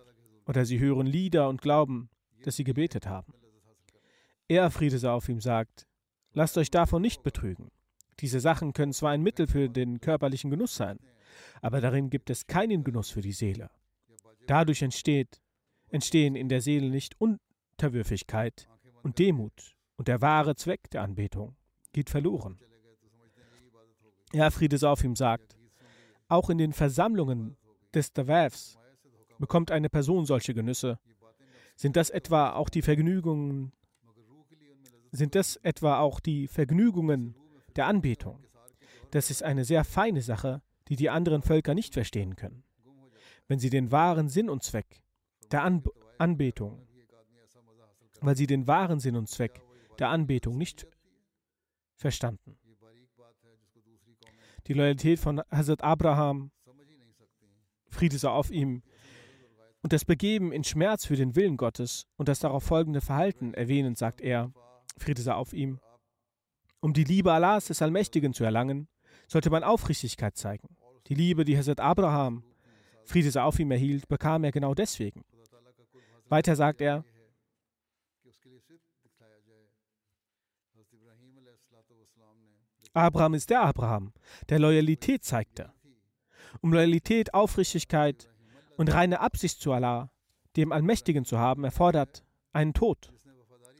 Oder 0.46 0.66
sie 0.66 0.80
hören 0.80 1.08
Lieder 1.08 1.50
und 1.50 1.62
glauben, 1.62 2.10
dass 2.44 2.56
sie 2.56 2.64
gebetet 2.64 3.08
haben. 3.08 3.34
Er, 4.48 4.72
Friede 4.72 4.98
sei 4.98 5.10
auf 5.10 5.28
ihm, 5.28 5.42
sagt, 5.42 5.86
lasst 6.34 6.58
euch 6.58 6.72
davon 6.72 7.02
nicht 7.02 7.24
betrügen. 7.24 7.70
Diese 8.20 8.40
Sachen 8.40 8.74
können 8.74 8.94
zwar 8.94 9.12
ein 9.12 9.22
Mittel 9.22 9.48
für 9.48 9.70
den 9.70 10.00
körperlichen 10.00 10.50
Genuss 10.50 10.76
sein, 10.76 11.00
aber 11.62 11.82
darin 11.82 12.10
gibt 12.10 12.30
es 12.30 12.48
keinen 12.48 12.84
Genuss 12.84 13.10
für 13.10 13.22
die 13.22 13.34
Seele. 13.34 13.70
Dadurch 14.48 14.82
entsteht, 14.82 15.42
entstehen 15.90 16.36
in 16.36 16.50
der 16.50 16.62
Seele 16.62 16.90
nicht 16.90 17.16
Unterwürfigkeit 17.20 18.68
und 19.04 19.20
Demut 19.20 19.76
und 19.98 20.08
der 20.08 20.22
wahre 20.22 20.56
Zweck 20.56 20.90
der 20.92 21.02
Anbetung 21.02 21.56
geht 21.92 22.10
verloren. 22.10 22.60
Ja, 24.34 24.50
Friede 24.50 24.78
sei 24.78 24.90
auf 24.90 25.04
ihm 25.04 25.16
sagt, 25.16 25.58
auch 26.28 26.50
in 26.50 26.58
den 26.58 26.74
Versammlungen 26.74 27.58
des 27.94 28.12
Tawafs 28.14 28.78
bekommt 29.40 29.72
eine 29.72 29.90
Person 29.90 30.26
solche 30.26 30.54
Genüsse. 30.54 31.00
Sind 31.76 31.96
das 31.96 32.10
etwa 32.10 32.54
auch 32.54 32.70
die 32.70 32.82
Vergnügungen, 32.82 33.72
sind 35.18 35.36
das 35.36 35.58
etwa 35.58 36.00
auch 36.00 36.20
die 36.20 36.48
Vergnügungen 36.48 37.36
der 37.76 37.88
Anbetung. 37.88 38.40
Das 39.12 39.30
ist 39.30 39.44
eine 39.44 39.66
sehr 39.66 39.84
feine 39.84 40.22
Sache, 40.22 40.62
die 40.88 40.96
die 40.96 41.10
anderen 41.10 41.42
Völker 41.42 41.74
nicht 41.74 41.94
verstehen 41.94 42.36
können. 42.36 42.64
Wenn 43.48 43.60
sie 43.60 43.70
den 43.70 43.92
wahren 43.92 44.30
Sinn 44.30 44.50
und 44.50 44.64
Zweck 44.64 45.04
der 45.52 45.64
An 45.64 45.84
Anbetung, 46.18 46.88
weil 48.22 48.36
sie 48.36 48.48
den 48.48 48.68
wahren 48.68 49.00
Sinn 49.00 49.16
und 49.16 49.30
Zweck 49.30 49.62
der 50.00 50.10
Anbetung 50.10 50.58
nicht 50.58 50.88
verstanden. 51.96 52.58
Die 54.68 54.74
Loyalität 54.74 55.20
von 55.20 55.42
Hazrat 55.50 55.84
Abraham, 55.84 56.52
Friede 57.90 58.18
sei 58.18 58.30
auf 58.30 58.52
ihm, 58.52 58.84
und 59.82 59.94
das 59.94 60.04
Begeben 60.04 60.52
in 60.52 60.64
Schmerz 60.64 61.06
für 61.06 61.16
den 61.16 61.36
Willen 61.36 61.56
Gottes 61.56 62.08
und 62.18 62.28
das 62.28 62.40
darauf 62.40 62.64
folgende 62.64 63.00
Verhalten 63.00 63.54
erwähnend, 63.54 63.98
sagt 63.98 64.20
er, 64.20 64.52
Friede 64.98 65.22
sei 65.22 65.34
auf 65.34 65.54
ihm, 65.54 65.80
um 66.80 66.94
die 66.94 67.04
Liebe 67.04 67.32
Allahs 67.32 67.66
des 67.66 67.82
Allmächtigen 67.82 68.34
zu 68.34 68.44
erlangen, 68.44 68.88
sollte 69.28 69.50
man 69.50 69.64
Aufrichtigkeit 69.64 70.36
zeigen. 70.38 70.78
Die 71.08 71.16
Liebe, 71.16 71.46
die 71.46 71.58
Hazrat 71.58 71.80
Abraham, 71.80 72.44
Friede 73.06 73.32
sei 73.32 73.42
auf 73.42 73.60
ihm, 73.60 73.72
erhielt, 73.72 74.08
bekam 74.08 74.44
er 74.44 74.52
genau 74.52 74.74
deswegen. 74.74 75.24
Weiter 76.30 76.56
sagt 76.56 76.82
er, 76.82 77.06
Abraham 82.94 83.36
ist 83.36 83.50
der 83.50 83.62
Abraham, 83.62 84.12
der 84.50 84.60
Loyalität 84.60 85.24
zeigte. 85.24 85.72
Um 86.62 86.74
Loyalität, 86.74 87.34
Aufrichtigkeit 87.34 88.30
und 88.76 88.92
reine 88.92 89.20
Absicht 89.20 89.62
zu 89.62 89.72
Allah, 89.72 90.10
dem 90.56 90.72
Allmächtigen 90.72 91.24
zu 91.24 91.38
haben, 91.38 91.64
erfordert 91.64 92.24
einen 92.54 92.74
Tod. 92.74 93.14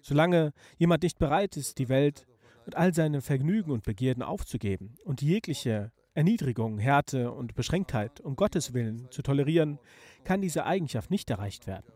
Solange 0.08 0.54
jemand 0.78 1.04
nicht 1.04 1.20
bereit 1.20 1.58
ist, 1.58 1.80
die 1.80 1.90
Welt 1.90 2.28
und 2.66 2.78
all 2.78 2.94
seine 2.94 3.20
Vergnügen 3.20 3.72
und 3.72 3.84
Begierden 3.84 4.24
aufzugeben 4.24 4.96
und 5.04 5.22
jegliche 5.22 5.92
Erniedrigung, 6.14 6.80
Härte 6.80 7.34
und 7.34 7.56
Beschränktheit 7.56 8.22
um 8.22 8.38
Gottes 8.38 8.74
Willen 8.74 9.12
zu 9.12 9.22
tolerieren, 9.22 9.80
kann 10.24 10.40
diese 10.40 10.66
Eigenschaft 10.66 11.12
nicht 11.12 11.30
erreicht 11.30 11.68
werden. 11.68 11.92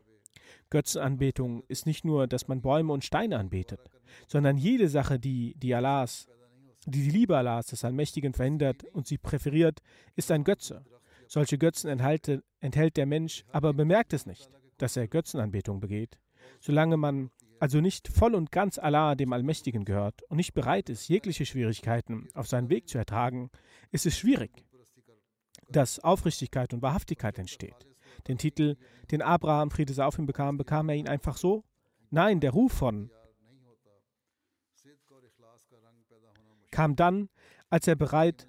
Götzenanbetung 0.69 1.63
ist 1.69 1.85
nicht 1.85 2.03
nur, 2.03 2.27
dass 2.27 2.49
man 2.49 2.61
Bäume 2.61 2.91
und 2.91 3.05
Steine 3.05 3.39
anbetet, 3.39 3.79
sondern 4.27 4.57
jede 4.57 4.89
Sache, 4.89 5.17
die 5.17 5.55
die 5.55 5.73
Allahs, 5.73 6.27
die 6.85 7.03
die 7.03 7.11
Liebe 7.11 7.37
Allahs 7.37 7.67
des 7.67 7.85
Allmächtigen 7.85 8.33
verhindert 8.33 8.83
und 8.91 9.07
sie 9.07 9.19
präferiert, 9.19 9.79
ist 10.17 10.31
ein 10.31 10.43
Götze. 10.43 10.83
Solche 11.29 11.57
Götzen 11.57 11.89
enthalte, 11.89 12.43
enthält 12.59 12.97
der 12.97 13.05
Mensch, 13.05 13.45
aber 13.53 13.71
bemerkt 13.71 14.11
es 14.11 14.25
nicht, 14.25 14.49
dass 14.79 14.97
er 14.97 15.07
Götzenanbetung 15.07 15.79
begeht. 15.79 16.19
Solange 16.59 16.97
man 16.97 17.31
also 17.61 17.79
nicht 17.79 18.07
voll 18.07 18.33
und 18.33 18.51
ganz 18.51 18.79
Allah, 18.79 19.13
dem 19.13 19.33
Allmächtigen, 19.33 19.85
gehört 19.85 20.23
und 20.23 20.37
nicht 20.37 20.55
bereit 20.55 20.89
ist, 20.89 21.07
jegliche 21.07 21.45
Schwierigkeiten 21.45 22.27
auf 22.33 22.47
seinen 22.47 22.71
Weg 22.71 22.89
zu 22.89 22.97
ertragen, 22.97 23.51
ist 23.91 24.07
es 24.07 24.17
schwierig, 24.17 24.65
dass 25.69 25.99
Aufrichtigkeit 25.99 26.73
und 26.73 26.81
Wahrhaftigkeit 26.81 27.37
entsteht. 27.37 27.87
Den 28.27 28.39
Titel, 28.39 28.77
den 29.11 29.21
Abraham 29.21 29.69
Friede 29.69 29.93
sei 29.93 30.03
auf 30.03 30.17
ihm 30.17 30.25
bekam, 30.25 30.57
bekam 30.57 30.89
er 30.89 30.95
ihn 30.95 31.07
einfach 31.07 31.37
so? 31.37 31.63
Nein, 32.09 32.39
der 32.39 32.49
Ruf 32.49 32.73
von 32.73 33.11
kam 36.71 36.95
dann, 36.95 37.29
als 37.69 37.87
er 37.87 37.95
bereit, 37.95 38.47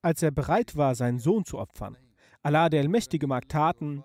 als 0.00 0.22
er 0.22 0.30
bereit 0.30 0.76
war, 0.76 0.94
seinen 0.94 1.18
Sohn 1.18 1.44
zu 1.44 1.58
opfern. 1.58 1.96
Allah, 2.42 2.68
der 2.68 2.82
Allmächtige, 2.82 3.26
mag 3.26 3.48
Taten 3.48 4.04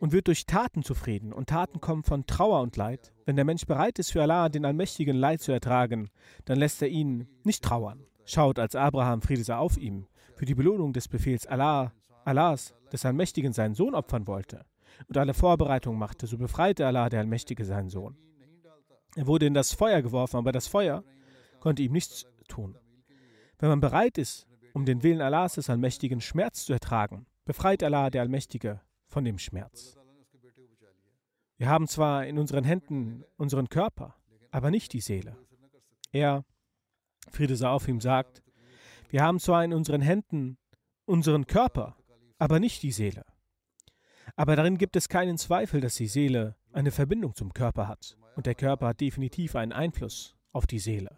und 0.00 0.12
wird 0.12 0.28
durch 0.28 0.46
Taten 0.46 0.82
zufrieden. 0.82 1.32
Und 1.32 1.48
Taten 1.48 1.80
kommen 1.80 2.02
von 2.02 2.26
Trauer 2.26 2.60
und 2.60 2.76
Leid. 2.76 3.12
Wenn 3.24 3.36
der 3.36 3.44
Mensch 3.44 3.66
bereit 3.66 3.98
ist, 3.98 4.12
für 4.12 4.22
Allah, 4.22 4.48
den 4.48 4.64
Allmächtigen, 4.64 5.16
Leid 5.16 5.40
zu 5.40 5.52
ertragen, 5.52 6.10
dann 6.44 6.58
lässt 6.58 6.82
er 6.82 6.88
ihn 6.88 7.28
nicht 7.42 7.62
trauern. 7.62 8.04
Schaut, 8.24 8.58
als 8.58 8.74
Abraham, 8.74 9.22
Friede 9.22 9.44
sei 9.44 9.56
auf 9.56 9.76
ihm, 9.76 10.06
für 10.34 10.46
die 10.46 10.54
Belohnung 10.54 10.92
des 10.92 11.08
Befehls 11.08 11.46
Allah, 11.46 11.92
Allahs, 12.24 12.74
des 12.92 13.04
Allmächtigen, 13.04 13.52
seinen 13.52 13.74
Sohn 13.74 13.94
opfern 13.94 14.26
wollte 14.26 14.64
und 15.08 15.18
alle 15.18 15.34
Vorbereitungen 15.34 15.98
machte, 15.98 16.26
so 16.26 16.38
befreite 16.38 16.86
Allah, 16.86 17.08
der 17.08 17.20
Allmächtige, 17.20 17.64
seinen 17.64 17.90
Sohn. 17.90 18.16
Er 19.16 19.26
wurde 19.26 19.46
in 19.46 19.54
das 19.54 19.72
Feuer 19.72 20.02
geworfen, 20.02 20.36
aber 20.36 20.52
das 20.52 20.66
Feuer 20.66 21.04
konnte 21.60 21.82
ihm 21.82 21.92
nichts 21.92 22.26
tun. 22.48 22.76
Wenn 23.58 23.68
man 23.68 23.80
bereit 23.80 24.18
ist, 24.18 24.46
um 24.72 24.84
den 24.84 25.02
Willen 25.02 25.20
Allahs 25.20 25.54
des 25.54 25.70
Allmächtigen 25.70 26.20
Schmerz 26.20 26.64
zu 26.64 26.72
ertragen, 26.72 27.26
befreit 27.44 27.82
Allah, 27.82 28.10
der 28.10 28.22
Allmächtige, 28.22 28.80
von 29.14 29.24
dem 29.24 29.38
Schmerz. 29.38 29.96
Wir 31.56 31.68
haben 31.68 31.86
zwar 31.86 32.26
in 32.26 32.36
unseren 32.36 32.64
Händen 32.64 33.22
unseren 33.36 33.68
Körper, 33.68 34.16
aber 34.50 34.72
nicht 34.72 34.92
die 34.92 35.00
Seele. 35.00 35.36
Er, 36.10 36.44
Friede 37.30 37.54
sei 37.54 37.68
auf 37.68 37.86
ihm, 37.86 38.00
sagt, 38.00 38.42
wir 39.10 39.22
haben 39.22 39.38
zwar 39.38 39.64
in 39.64 39.72
unseren 39.72 40.00
Händen 40.00 40.58
unseren 41.04 41.46
Körper, 41.46 41.96
aber 42.38 42.58
nicht 42.58 42.82
die 42.82 42.90
Seele. 42.90 43.24
Aber 44.34 44.56
darin 44.56 44.78
gibt 44.78 44.96
es 44.96 45.08
keinen 45.08 45.38
Zweifel, 45.38 45.80
dass 45.80 45.94
die 45.94 46.08
Seele 46.08 46.56
eine 46.72 46.90
Verbindung 46.90 47.36
zum 47.36 47.52
Körper 47.52 47.86
hat. 47.86 48.18
Und 48.34 48.46
der 48.46 48.56
Körper 48.56 48.88
hat 48.88 49.00
definitiv 49.00 49.54
einen 49.54 49.72
Einfluss 49.72 50.34
auf 50.50 50.66
die 50.66 50.80
Seele. 50.80 51.16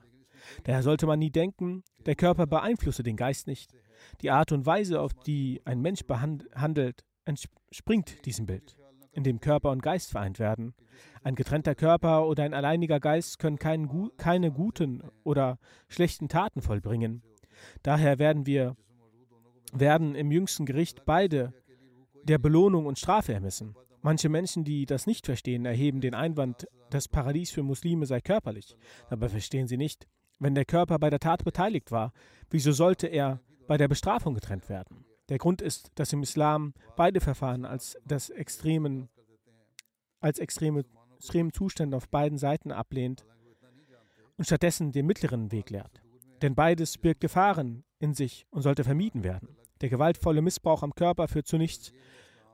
Daher 0.65 0.83
sollte 0.83 1.07
man 1.07 1.19
nie 1.19 1.31
denken, 1.31 1.83
der 2.05 2.15
Körper 2.15 2.47
beeinflusse 2.47 3.03
den 3.03 3.17
Geist 3.17 3.47
nicht. 3.47 3.73
Die 4.21 4.31
Art 4.31 4.53
und 4.53 4.67
Weise, 4.67 5.01
auf 5.01 5.15
die 5.15 5.63
ein 5.65 5.81
Mensch 5.81 6.03
handelt, 6.11 7.06
entspringt 7.27 8.25
diesem 8.25 8.47
Bild, 8.47 8.77
in 9.13 9.25
dem 9.25 9.41
Körper 9.41 9.71
und 9.71 9.83
Geist 9.83 10.11
vereint 10.11 10.39
werden. 10.39 10.75
Ein 11.23 11.35
getrennter 11.35 11.75
Körper 11.75 12.27
oder 12.27 12.45
ein 12.45 12.55
alleiniger 12.55 13.01
Geist 13.01 13.39
können 13.39 13.59
keinen, 13.59 14.11
keine 14.17 14.51
guten 14.51 15.03
oder 15.25 15.59
schlechten 15.89 16.29
Taten 16.29 16.63
vollbringen. 16.63 17.23
Daher 17.83 18.19
werden 18.19 18.47
wir 18.47 18.77
werden 19.73 20.15
im 20.15 20.31
jüngsten 20.31 20.67
Gericht 20.67 21.05
beide 21.05 21.53
der 22.23 22.39
Belohnung 22.39 22.87
und 22.87 22.99
Strafe 22.99 23.33
ermessen. 23.33 23.75
Manche 24.03 24.29
Menschen, 24.29 24.65
die 24.65 24.87
das 24.87 25.07
nicht 25.07 25.27
verstehen, 25.27 25.65
erheben 25.65 26.01
den 26.01 26.15
Einwand, 26.15 26.67
das 26.91 27.09
Paradies 27.09 27.51
für 27.51 27.63
Muslime 27.63 28.07
sei 28.07 28.21
körperlich. 28.21 28.77
Dabei 29.11 29.29
verstehen 29.29 29.67
sie 29.67 29.77
nicht, 29.77 30.07
wenn 30.39 30.55
der 30.55 30.65
Körper 30.65 30.99
bei 30.99 31.11
der 31.11 31.19
Tat 31.19 31.45
beteiligt 31.45 31.91
war, 31.91 32.13
wieso 32.51 32.73
sollte 32.73 33.07
er 33.07 33.41
bei 33.67 33.77
der 33.77 33.89
Bestrafung 33.89 34.35
getrennt 34.35 34.69
werden? 34.69 35.06
Der 35.29 35.39
Grund 35.39 35.61
ist, 35.61 35.91
dass 35.97 36.13
im 36.13 36.23
Islam 36.23 36.73
beide 36.97 37.21
Verfahren 37.21 37.65
als 37.65 37.99
das 38.05 38.31
extremen, 38.31 39.09
als 40.21 40.39
extreme, 40.39 40.85
extremen 41.19 41.53
Zustände 41.53 41.97
auf 41.97 42.09
beiden 42.09 42.39
Seiten 42.39 42.71
ablehnt 42.71 43.27
und 44.37 44.45
stattdessen 44.45 44.93
den 44.93 45.07
mittleren 45.07 45.51
Weg 45.51 45.71
lehrt. 45.71 46.03
Denn 46.43 46.55
beides 46.55 46.99
birgt 46.99 47.21
Gefahren 47.21 47.85
in 47.99 48.15
sich 48.15 48.47
und 48.51 48.63
sollte 48.63 48.85
vermieden 48.85 49.25
werden. 49.25 49.57
Der 49.81 49.89
gewaltvolle 49.89 50.43
Missbrauch 50.43 50.83
am 50.83 50.95
Körper 50.95 51.29
führt 51.29 51.47
zu 51.47 51.57
nichts 51.57 51.93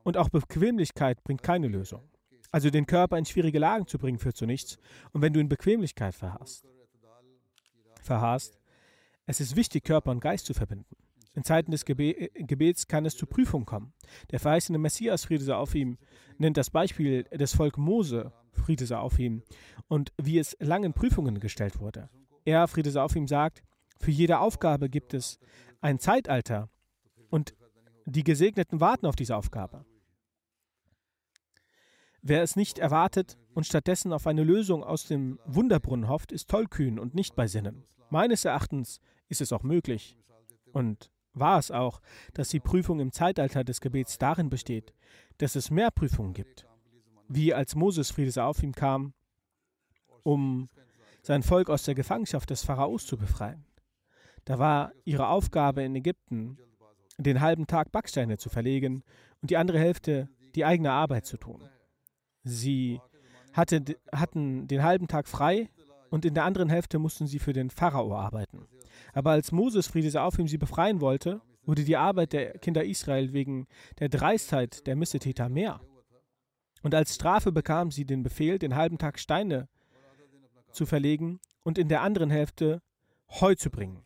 und 0.03 0.17
auch 0.17 0.29
Bequemlichkeit 0.29 1.23
bringt 1.25 1.43
keine 1.43 1.69
Lösung. 1.69 2.09
Also 2.51 2.71
den 2.71 2.87
Körper 2.87 3.19
in 3.19 3.25
schwierige 3.25 3.59
Lagen 3.59 3.87
zu 3.87 3.99
bringen, 3.99 4.19
führt 4.19 4.37
zu 4.37 4.47
nichts. 4.47 4.79
Und 5.13 5.23
wenn 5.23 5.33
du 5.33 5.41
in 5.41 5.49
Bequemlichkeit 5.49 6.15
verharrst, 6.15 6.67
verharrst, 8.03 8.59
es 9.27 9.41
ist 9.41 9.57
wichtig, 9.57 9.85
Körper 9.85 10.11
und 10.11 10.21
Geist 10.21 10.47
zu 10.47 10.55
verbinden. 10.55 10.97
In 11.35 11.45
Zeiten 11.45 11.71
des 11.71 11.85
Gebe 11.85 12.31
Gebets 12.35 12.87
kann 12.87 13.07
es 13.07 13.17
zu 13.17 13.27
Prüfungen 13.27 13.65
kommen. 13.65 13.95
Der 14.31 14.41
verheißene 14.41 14.79
Messias, 14.79 15.25
Friede 15.25 15.45
sei 15.45 15.55
auf 15.55 15.75
ihm, 15.75 15.99
nennt 16.39 16.57
das 16.57 16.71
Beispiel 16.71 17.25
des 17.25 17.55
Volk 17.55 17.79
Mose, 17.79 18.33
Friede 18.53 18.85
sei 18.85 18.99
auf 18.99 19.19
ihm, 19.19 19.43
und 19.89 20.13
wie 20.21 20.39
es 20.39 20.57
langen 20.61 20.93
Prüfungen 20.93 21.41
gestellt 21.41 21.81
wurde. 21.81 22.11
Er, 22.45 22.69
Friede 22.69 22.91
sei 22.91 23.01
auf 23.01 23.17
ihm, 23.17 23.27
sagt, 23.27 23.63
für 23.99 24.11
jede 24.11 24.41
Aufgabe 24.41 24.91
gibt 24.91 25.15
es 25.15 25.39
ein 25.81 25.99
Zeitalter 25.99 26.69
und 27.31 27.55
die 28.05 28.25
Gesegneten 28.25 28.81
warten 28.81 29.07
auf 29.07 29.17
diese 29.17 29.37
Aufgabe. 29.37 29.85
Wer 32.21 32.43
es 32.43 32.57
nicht 32.57 32.79
erwartet 32.79 33.39
und 33.55 33.67
stattdessen 33.67 34.13
auf 34.13 34.27
eine 34.27 34.45
Lösung 34.45 34.85
aus 34.85 35.07
dem 35.07 35.39
Wunderbrunnen 35.45 36.09
hofft, 36.09 36.31
ist 36.31 36.51
tollkühn 36.51 36.99
und 36.99 37.15
nicht 37.15 37.35
bei 37.37 37.47
Sinnen. 37.47 37.85
Meines 38.11 38.45
Erachtens 38.45 39.01
ist 39.29 39.41
es 39.41 39.53
auch 39.53 39.63
möglich 39.63 40.19
und 40.73 41.12
war 41.35 41.59
es 41.59 41.71
auch, 41.71 42.01
dass 42.35 42.49
die 42.49 42.61
Prüfung 42.61 43.01
im 43.01 43.13
Zeitalter 43.13 43.65
des 43.65 43.81
Gebets 43.81 44.19
darin 44.19 44.51
besteht, 44.51 44.93
dass 45.39 45.57
es 45.57 45.71
mehr 45.71 45.91
Prüfungen 45.91 46.35
gibt. 46.35 46.67
Wie 47.29 47.55
als 47.55 47.75
Moses 47.75 48.11
Friede 48.11 48.45
auf 48.45 48.63
ihm 48.63 48.73
kam, 48.73 49.15
um 50.23 50.69
sein 51.23 51.43
Volk 51.43 51.71
aus 51.71 51.85
der 51.85 51.95
Gefangenschaft 51.95 52.51
des 52.51 52.65
Pharaos 52.65 53.07
zu 53.07 53.17
befreien. 53.17 53.65
Da 54.45 54.59
war 54.59 54.93
ihre 55.05 55.29
Aufgabe 55.29 55.83
in 55.83 55.95
Ägypten, 55.95 56.59
den 57.17 57.41
halben 57.41 57.67
Tag 57.67 57.93
Backsteine 57.93 58.39
zu 58.39 58.49
verlegen 58.49 59.05
und 59.41 59.51
die 59.51 59.57
andere 59.57 59.79
Hälfte 59.79 60.29
die 60.55 60.65
eigene 60.65 60.91
Arbeit 60.91 61.27
zu 61.27 61.37
tun. 61.37 61.63
Sie 62.43 63.01
hatte, 63.53 63.85
hatten 64.13 64.67
den 64.67 64.83
halben 64.83 65.07
Tag 65.09 65.29
frei 65.29 65.71
und 66.11 66.25
in 66.25 66.35
der 66.35 66.45
anderen 66.45 66.69
Hälfte 66.69 66.99
mussten 66.99 67.27
sie 67.27 67.39
für 67.39 67.53
den 67.53 67.71
Pharao 67.71 68.15
arbeiten. 68.15 68.67
Aber 69.13 69.33
als 69.33 69.53
Moses, 69.53 69.87
Friede 69.87 70.11
sei 70.11 70.21
auf 70.21 70.39
ihm, 70.39 70.49
sie 70.49 70.59
befreien 70.59 71.01
wollte, 71.01 71.41
wurde 71.65 71.85
die 71.85 71.97
Arbeit 71.97 72.33
der 72.33 72.59
Kinder 72.59 72.85
Israel 72.85 73.33
wegen 73.33 73.67
der 73.99 74.09
Dreistheit 74.09 74.87
der 74.87 74.97
Missetäter 74.97 75.49
mehr. 75.49 75.81
Und 76.83 76.95
als 76.95 77.15
Strafe 77.15 77.53
bekamen 77.53 77.91
sie 77.91 78.05
den 78.05 78.23
Befehl, 78.23 78.59
den 78.59 78.75
halben 78.75 78.99
Tag 78.99 79.19
Steine 79.19 79.69
zu 80.73 80.87
verlegen 80.87 81.41
und 81.63 81.79
in 81.79 81.89
der 81.89 82.03
anderen 82.03 82.31
Hälfte 82.31 82.83
Heu 83.29 83.55
zu 83.55 83.71
bringen. 83.71 84.03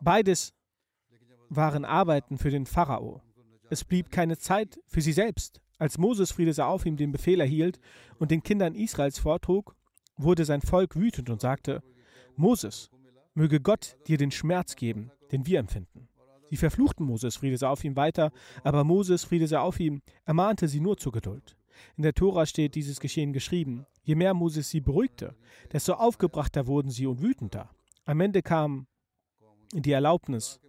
Beides 0.00 0.54
waren 1.48 1.84
Arbeiten 1.84 2.38
für 2.38 2.50
den 2.50 2.66
Pharao. 2.66 3.22
Es 3.70 3.84
blieb 3.84 4.10
keine 4.10 4.38
Zeit 4.38 4.80
für 4.86 5.00
sie 5.00 5.12
selbst. 5.12 5.60
Als 5.78 5.98
Moses 5.98 6.32
Friede 6.32 6.52
sei 6.52 6.64
auf 6.64 6.86
ihm 6.86 6.96
den 6.96 7.12
Befehl 7.12 7.40
erhielt 7.40 7.78
und 8.18 8.30
den 8.30 8.42
Kindern 8.42 8.74
Israels 8.74 9.18
vortrug, 9.18 9.76
wurde 10.16 10.44
sein 10.44 10.62
Volk 10.62 10.96
wütend 10.96 11.30
und 11.30 11.40
sagte: 11.40 11.82
Moses, 12.36 12.90
möge 13.34 13.60
Gott 13.60 13.96
dir 14.06 14.18
den 14.18 14.30
Schmerz 14.30 14.76
geben, 14.76 15.10
den 15.32 15.46
wir 15.46 15.58
empfinden. 15.58 16.08
Sie 16.48 16.56
verfluchten 16.56 17.04
Moses, 17.04 17.36
Friede 17.36 17.56
sei 17.56 17.68
auf 17.68 17.82
ihm, 17.82 17.96
weiter, 17.96 18.32
aber 18.62 18.84
Moses, 18.84 19.24
Friede 19.24 19.48
sei 19.48 19.58
auf 19.58 19.80
ihm, 19.80 20.02
ermahnte 20.24 20.68
sie 20.68 20.80
nur 20.80 20.96
zur 20.96 21.12
Geduld. 21.12 21.56
In 21.96 22.02
der 22.02 22.14
Tora 22.14 22.46
steht 22.46 22.74
dieses 22.74 23.00
Geschehen 23.00 23.32
geschrieben. 23.32 23.86
Je 24.02 24.14
mehr 24.14 24.34
Moses 24.34 24.70
sie 24.70 24.80
beruhigte, 24.80 25.34
desto 25.72 25.94
aufgebrachter 25.94 26.66
wurden 26.66 26.90
sie 26.90 27.06
und 27.06 27.20
wütender. 27.20 27.70
Am 28.04 28.20
Ende 28.20 28.42
kam 28.42 28.86
die 29.72 29.92
Erlaubnis, 29.92 30.60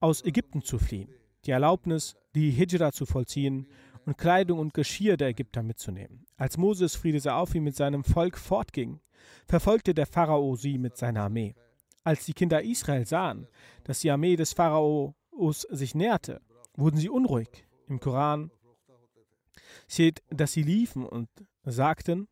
aus 0.00 0.24
Ägypten 0.24 0.62
zu 0.62 0.78
fliehen, 0.78 1.10
die 1.44 1.50
Erlaubnis, 1.50 2.16
die 2.34 2.50
Hijra 2.50 2.92
zu 2.92 3.06
vollziehen 3.06 3.68
und 4.04 4.18
Kleidung 4.18 4.58
und 4.58 4.74
Geschirr 4.74 5.16
der 5.16 5.28
Ägypter 5.28 5.62
mitzunehmen. 5.62 6.26
Als 6.36 6.56
Moses, 6.56 6.96
Friede 6.96 7.20
sei 7.20 7.32
auf 7.32 7.54
ihm, 7.54 7.64
mit 7.64 7.76
seinem 7.76 8.04
Volk 8.04 8.38
fortging, 8.38 9.00
verfolgte 9.46 9.94
der 9.94 10.06
Pharao 10.06 10.56
sie 10.56 10.78
mit 10.78 10.96
seiner 10.96 11.22
Armee. 11.24 11.54
Als 12.04 12.24
die 12.24 12.32
Kinder 12.32 12.62
Israel 12.62 13.06
sahen, 13.06 13.48
dass 13.84 14.00
die 14.00 14.10
Armee 14.10 14.36
des 14.36 14.52
Pharaos 14.52 15.14
sich 15.70 15.94
näherte, 15.94 16.40
wurden 16.74 16.98
sie 16.98 17.08
unruhig. 17.08 17.48
Im 17.86 18.00
Koran 18.00 18.50
steht, 19.88 20.22
dass 20.30 20.52
sie 20.52 20.62
liefen 20.62 21.04
und 21.04 21.28
sagten, 21.64 22.28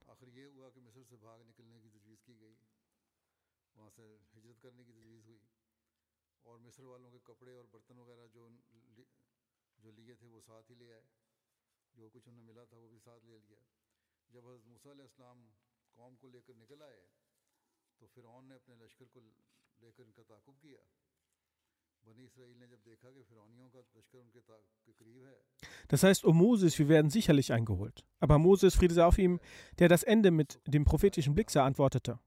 Das 25.88 26.02
heißt, 26.02 26.24
um 26.24 26.36
Moses, 26.36 26.78
wir 26.78 26.88
werden 26.88 27.10
sicherlich 27.10 27.52
eingeholt. 27.52 28.04
Aber 28.20 28.38
Moses, 28.38 28.74
Friede 28.74 28.94
sei 28.94 29.04
auf 29.04 29.18
ihm, 29.18 29.40
der 29.78 29.88
das 29.88 30.02
Ende 30.02 30.30
mit 30.30 30.60
dem 30.66 30.84
prophetischen 30.84 31.34
Blick 31.34 31.50
sah, 31.50 31.64
antwortete. 31.64 32.18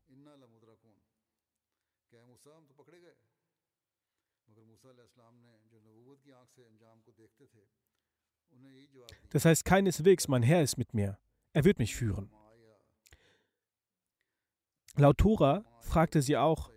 Das 9.30 9.46
heißt 9.46 9.64
keineswegs, 9.64 10.28
mein 10.28 10.44
Herr 10.44 10.64
ist 10.64 10.78
mit 10.78 10.94
mir. 10.94 11.20
Er 11.54 11.64
wird 11.64 11.80
mich 11.80 11.96
führen. 11.96 12.32
Laut 14.98 15.18
Tora 15.18 15.64
fragte 15.82 16.22
sie 16.22 16.38
auch, 16.38 16.72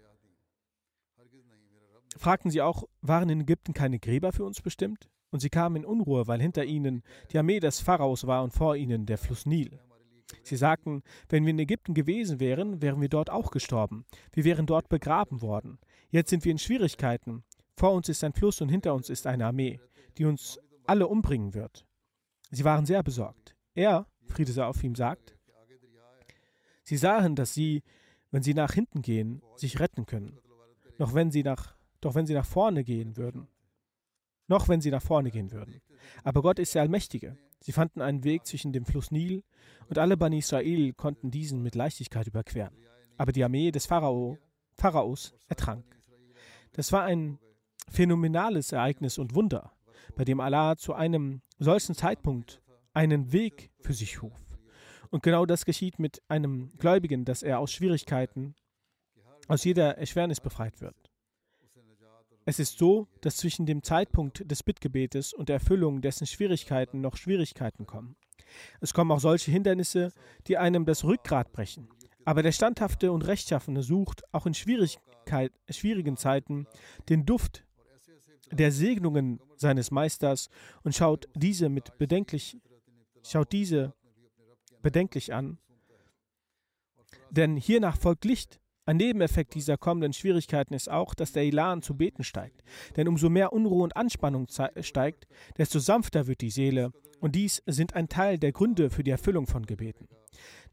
fragten 2.16 2.50
sie 2.50 2.62
auch, 2.62 2.84
waren 3.00 3.28
in 3.28 3.40
Ägypten 3.40 3.74
keine 3.74 3.98
Gräber 3.98 4.32
für 4.32 4.44
uns 4.44 4.60
bestimmt? 4.60 5.08
und 5.32 5.40
sie 5.40 5.50
kamen 5.50 5.76
in 5.76 5.84
Unruhe, 5.84 6.28
weil 6.28 6.40
hinter 6.40 6.64
ihnen 6.64 7.02
die 7.32 7.38
Armee 7.38 7.58
des 7.58 7.80
Pharaos 7.80 8.26
war 8.26 8.44
und 8.44 8.52
vor 8.52 8.76
ihnen 8.76 9.06
der 9.06 9.18
Fluss 9.18 9.46
Nil. 9.46 9.80
Sie 10.42 10.56
sagten, 10.56 11.02
wenn 11.28 11.44
wir 11.44 11.50
in 11.50 11.58
Ägypten 11.58 11.94
gewesen 11.94 12.38
wären, 12.38 12.80
wären 12.80 13.00
wir 13.00 13.08
dort 13.08 13.30
auch 13.30 13.50
gestorben. 13.50 14.04
Wir 14.32 14.44
wären 14.44 14.66
dort 14.66 14.88
begraben 14.88 15.42
worden. 15.42 15.78
Jetzt 16.10 16.30
sind 16.30 16.44
wir 16.44 16.52
in 16.52 16.58
Schwierigkeiten. 16.58 17.44
Vor 17.76 17.92
uns 17.92 18.08
ist 18.08 18.22
ein 18.22 18.32
Fluss 18.32 18.60
und 18.60 18.68
hinter 18.68 18.94
uns 18.94 19.10
ist 19.10 19.26
eine 19.26 19.46
Armee, 19.46 19.80
die 20.18 20.24
uns 20.24 20.58
alle 20.84 21.06
umbringen 21.06 21.54
wird. 21.54 21.86
Sie 22.50 22.64
waren 22.64 22.86
sehr 22.86 23.02
besorgt. 23.02 23.56
Er, 23.74 24.06
Friede 24.26 24.52
sei 24.52 24.64
auf 24.64 24.82
ihm, 24.84 24.94
sagt, 24.94 25.36
sie 26.82 26.96
sahen, 26.96 27.34
dass 27.34 27.54
sie, 27.54 27.82
wenn 28.32 28.42
sie 28.42 28.54
nach 28.54 28.72
hinten 28.72 29.02
gehen, 29.02 29.42
sich 29.56 29.78
retten 29.78 30.06
können. 30.06 30.38
Noch 30.98 31.14
wenn 31.14 31.30
sie 31.30 31.44
nach, 31.44 31.76
doch 32.00 32.14
wenn 32.16 32.26
sie 32.26 32.34
nach 32.34 32.46
vorne 32.46 32.82
gehen 32.82 33.16
würden. 33.16 33.46
Noch 34.48 34.68
wenn 34.68 34.80
sie 34.80 34.90
nach 34.90 35.02
vorne 35.02 35.30
gehen 35.30 35.52
würden. 35.52 35.80
Aber 36.24 36.42
Gott 36.42 36.58
ist 36.58 36.74
der 36.74 36.82
Allmächtige. 36.82 37.36
Sie 37.60 37.72
fanden 37.72 38.00
einen 38.00 38.24
Weg 38.24 38.44
zwischen 38.46 38.72
dem 38.72 38.84
Fluss 38.84 39.12
Nil 39.12 39.44
und 39.88 39.98
alle 39.98 40.16
Bani 40.16 40.38
Israel 40.38 40.92
konnten 40.94 41.30
diesen 41.30 41.62
mit 41.62 41.76
Leichtigkeit 41.76 42.26
überqueren. 42.26 42.74
Aber 43.16 43.30
die 43.30 43.44
Armee 43.44 43.70
des 43.70 43.86
Pharao, 43.86 44.38
Pharaos 44.76 45.34
ertrank. 45.48 45.84
Das 46.72 46.90
war 46.90 47.04
ein 47.04 47.38
phänomenales 47.88 48.72
Ereignis 48.72 49.18
und 49.18 49.34
Wunder, 49.34 49.72
bei 50.16 50.24
dem 50.24 50.40
Allah 50.40 50.76
zu 50.76 50.94
einem 50.94 51.42
solchen 51.58 51.94
Zeitpunkt 51.94 52.62
einen 52.94 53.32
Weg 53.32 53.70
für 53.80 53.92
sich 53.92 54.12
schuf. 54.12 54.51
Und 55.12 55.22
genau 55.22 55.44
das 55.44 55.66
geschieht 55.66 55.98
mit 55.98 56.22
einem 56.28 56.70
Gläubigen, 56.78 57.26
dass 57.26 57.42
er 57.42 57.58
aus 57.58 57.70
Schwierigkeiten, 57.70 58.54
aus 59.46 59.62
jeder 59.62 59.98
Erschwernis 59.98 60.40
befreit 60.40 60.80
wird. 60.80 60.96
Es 62.46 62.58
ist 62.58 62.78
so, 62.78 63.08
dass 63.20 63.36
zwischen 63.36 63.66
dem 63.66 63.82
Zeitpunkt 63.82 64.50
des 64.50 64.62
Bittgebetes 64.62 65.34
und 65.34 65.50
der 65.50 65.56
Erfüllung 65.56 66.00
dessen 66.00 66.26
Schwierigkeiten 66.26 67.02
noch 67.02 67.18
Schwierigkeiten 67.18 67.86
kommen. 67.86 68.16
Es 68.80 68.94
kommen 68.94 69.12
auch 69.12 69.20
solche 69.20 69.50
Hindernisse, 69.50 70.12
die 70.46 70.56
einem 70.56 70.86
das 70.86 71.04
Rückgrat 71.04 71.52
brechen. 71.52 71.90
Aber 72.24 72.42
der 72.42 72.52
Standhafte 72.52 73.12
und 73.12 73.26
Rechtschaffene 73.26 73.82
sucht 73.82 74.22
auch 74.32 74.46
in 74.46 74.54
schwierigen 74.54 76.16
Zeiten 76.16 76.66
den 77.10 77.26
Duft 77.26 77.66
der 78.50 78.72
Segnungen 78.72 79.40
seines 79.56 79.90
Meisters 79.90 80.48
und 80.84 80.94
schaut 80.94 81.28
diese 81.34 81.68
mit 81.68 81.98
bedenklich, 81.98 82.56
schaut 83.22 83.52
diese 83.52 83.92
bedenklich 84.82 85.32
an. 85.32 85.58
Denn 87.30 87.56
hiernach 87.56 87.96
folgt 87.96 88.24
Licht. 88.24 88.60
Ein 88.84 88.96
Nebeneffekt 88.96 89.54
dieser 89.54 89.78
kommenden 89.78 90.12
Schwierigkeiten 90.12 90.74
ist 90.74 90.90
auch, 90.90 91.14
dass 91.14 91.32
der 91.32 91.44
Elan 91.44 91.82
zu 91.82 91.96
beten 91.96 92.24
steigt. 92.24 92.64
Denn 92.96 93.06
umso 93.06 93.30
mehr 93.30 93.52
Unruhe 93.52 93.84
und 93.84 93.96
Anspannung 93.96 94.48
steigt, 94.80 95.28
desto 95.56 95.78
sanfter 95.78 96.26
wird 96.26 96.40
die 96.40 96.50
Seele. 96.50 96.92
Und 97.20 97.36
dies 97.36 97.62
sind 97.66 97.94
ein 97.94 98.08
Teil 98.08 98.38
der 98.38 98.50
Gründe 98.50 98.90
für 98.90 99.04
die 99.04 99.12
Erfüllung 99.12 99.46
von 99.46 99.64
Gebeten. 99.66 100.08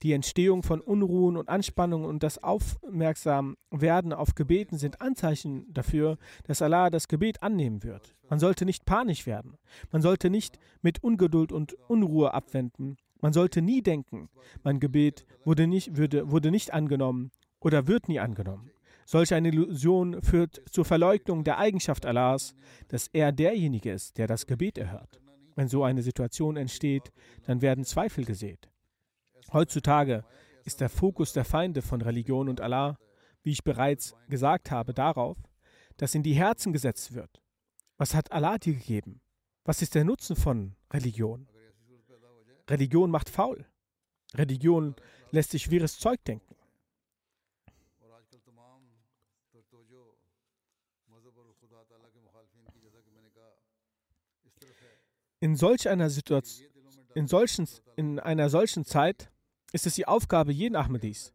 Die 0.01 0.13
Entstehung 0.13 0.63
von 0.63 0.81
Unruhen 0.81 1.37
und 1.37 1.49
Anspannungen 1.49 2.07
und 2.07 2.23
das 2.23 2.41
Aufmerksamwerden 2.41 4.13
auf 4.13 4.33
Gebeten 4.33 4.77
sind 4.77 5.01
Anzeichen 5.01 5.71
dafür, 5.71 6.17
dass 6.45 6.61
Allah 6.61 6.89
das 6.89 7.07
Gebet 7.07 7.43
annehmen 7.43 7.83
wird. 7.83 8.15
Man 8.29 8.39
sollte 8.39 8.65
nicht 8.65 8.85
panisch 8.85 9.27
werden. 9.27 9.57
Man 9.91 10.01
sollte 10.01 10.29
nicht 10.29 10.57
mit 10.81 11.03
Ungeduld 11.03 11.51
und 11.51 11.73
Unruhe 11.89 12.33
abwenden. 12.33 12.97
Man 13.21 13.33
sollte 13.33 13.61
nie 13.61 13.81
denken, 13.81 14.29
mein 14.63 14.79
Gebet 14.79 15.25
wurde 15.43 15.67
nicht, 15.67 15.97
würde, 15.97 16.31
wurde 16.31 16.51
nicht 16.51 16.73
angenommen 16.73 17.31
oder 17.59 17.87
wird 17.87 18.07
nie 18.07 18.19
angenommen. 18.19 18.71
Solch 19.05 19.33
eine 19.33 19.49
Illusion 19.49 20.21
führt 20.21 20.61
zur 20.69 20.85
Verleugnung 20.85 21.43
der 21.43 21.57
Eigenschaft 21.57 22.05
Allahs, 22.05 22.53
dass 22.89 23.07
er 23.07 23.31
derjenige 23.31 23.91
ist, 23.91 24.17
der 24.17 24.27
das 24.27 24.45
Gebet 24.45 24.77
erhört. 24.77 25.19
Wenn 25.55 25.67
so 25.67 25.83
eine 25.83 26.03
Situation 26.03 26.55
entsteht, 26.55 27.11
dann 27.45 27.61
werden 27.61 27.83
Zweifel 27.83 28.23
gesät. 28.23 28.69
Heutzutage 29.51 30.23
ist 30.63 30.79
der 30.79 30.89
Fokus 30.89 31.33
der 31.33 31.43
Feinde 31.43 31.81
von 31.81 32.01
Religion 32.01 32.47
und 32.47 32.61
Allah, 32.61 32.97
wie 33.41 33.51
ich 33.51 33.63
bereits 33.63 34.15
gesagt 34.29 34.71
habe, 34.71 34.93
darauf, 34.93 35.37
dass 35.97 36.15
in 36.15 36.23
die 36.23 36.33
Herzen 36.33 36.71
gesetzt 36.71 37.13
wird. 37.13 37.41
Was 37.97 38.13
hat 38.15 38.31
Allah 38.31 38.57
dir 38.57 38.75
gegeben? 38.75 39.21
Was 39.65 39.81
ist 39.81 39.95
der 39.95 40.05
Nutzen 40.05 40.35
von 40.35 40.75
Religion? 40.93 41.48
Religion 42.69 43.09
macht 43.09 43.29
faul. 43.29 43.65
Religion 44.35 44.95
lässt 45.31 45.51
sich 45.51 45.63
schweres 45.63 45.97
Zeug 45.97 46.23
denken. 46.25 46.55
In 55.41 55.55
solch 55.55 55.87
einer 55.87 56.09
in, 57.15 57.27
solchen, 57.27 57.67
in 57.95 58.19
einer 58.19 58.49
solchen 58.49 58.83
Zeit 58.83 59.31
ist 59.71 59.87
es 59.87 59.95
die 59.95 60.05
Aufgabe 60.05 60.51
jeden 60.51 60.75
Ahmadis, 60.75 61.33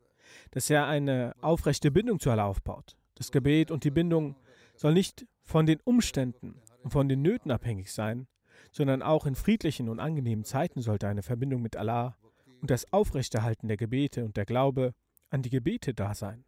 dass 0.51 0.69
er 0.69 0.87
eine 0.87 1.35
aufrechte 1.41 1.91
Bindung 1.91 2.21
zu 2.21 2.31
Allah 2.31 2.45
aufbaut. 2.45 2.97
Das 3.15 3.33
Gebet 3.33 3.71
und 3.71 3.85
die 3.85 3.91
Bindung 3.91 4.37
soll 4.77 4.93
nicht 4.93 5.27
von 5.43 5.67
den 5.67 5.81
Umständen 5.81 6.61
und 6.83 6.91
von 6.91 7.09
den 7.09 7.23
Nöten 7.23 7.51
abhängig 7.51 7.93
sein, 7.93 8.27
sondern 8.75 9.03
auch 9.03 9.25
in 9.25 9.37
friedlichen 9.37 9.89
und 9.89 10.01
angenehmen 10.01 10.45
Zeiten 10.45 10.83
sollte 10.83 11.07
eine 11.07 11.23
Verbindung 11.23 11.63
mit 11.63 11.77
Allah 11.77 12.19
und 12.61 12.71
das 12.71 12.93
Aufrechterhalten 12.93 13.69
der 13.69 13.77
Gebete 13.77 14.25
und 14.25 14.37
der 14.37 14.45
Glaube 14.45 14.95
an 15.31 15.43
die 15.43 15.51
Gebete 15.51 15.95
da 15.95 16.13
sein. 16.13 16.45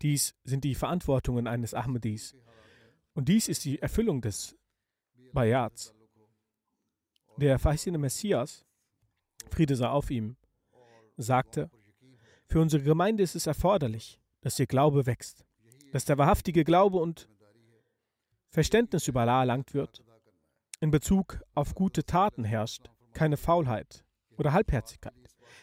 Dies 0.00 0.34
sind 0.44 0.64
die 0.64 0.74
Verantwortungen 0.74 1.46
eines 1.46 1.74
Ahmadis. 1.74 2.34
Und 3.12 3.28
dies 3.28 3.48
ist 3.48 3.66
die 3.66 3.80
Erfüllung 3.80 4.22
des 4.22 4.56
Bayats. 5.32 5.94
Der 7.36 7.58
verheißene 7.58 7.98
Messias 7.98 8.64
Friede 9.50 9.76
sei 9.76 9.88
auf 9.88 10.10
ihm, 10.10 10.36
sagte, 11.18 11.70
für 12.46 12.60
unsere 12.60 12.82
Gemeinde 12.82 13.22
ist 13.22 13.34
es 13.34 13.46
erforderlich, 13.46 14.18
dass 14.40 14.58
ihr 14.58 14.66
Glaube 14.66 15.04
wächst, 15.04 15.44
dass 15.92 16.06
der 16.06 16.16
wahrhaftige 16.16 16.64
Glaube 16.64 16.96
und 16.96 17.28
Verständnis 18.48 19.06
über 19.06 19.20
Allah 19.20 19.40
erlangt 19.40 19.74
wird, 19.74 20.02
in 20.80 20.90
Bezug 20.90 21.40
auf 21.54 21.74
gute 21.74 22.04
Taten 22.04 22.44
herrscht, 22.44 22.90
keine 23.12 23.36
Faulheit 23.36 24.04
oder 24.36 24.52
Halbherzigkeit. 24.52 25.14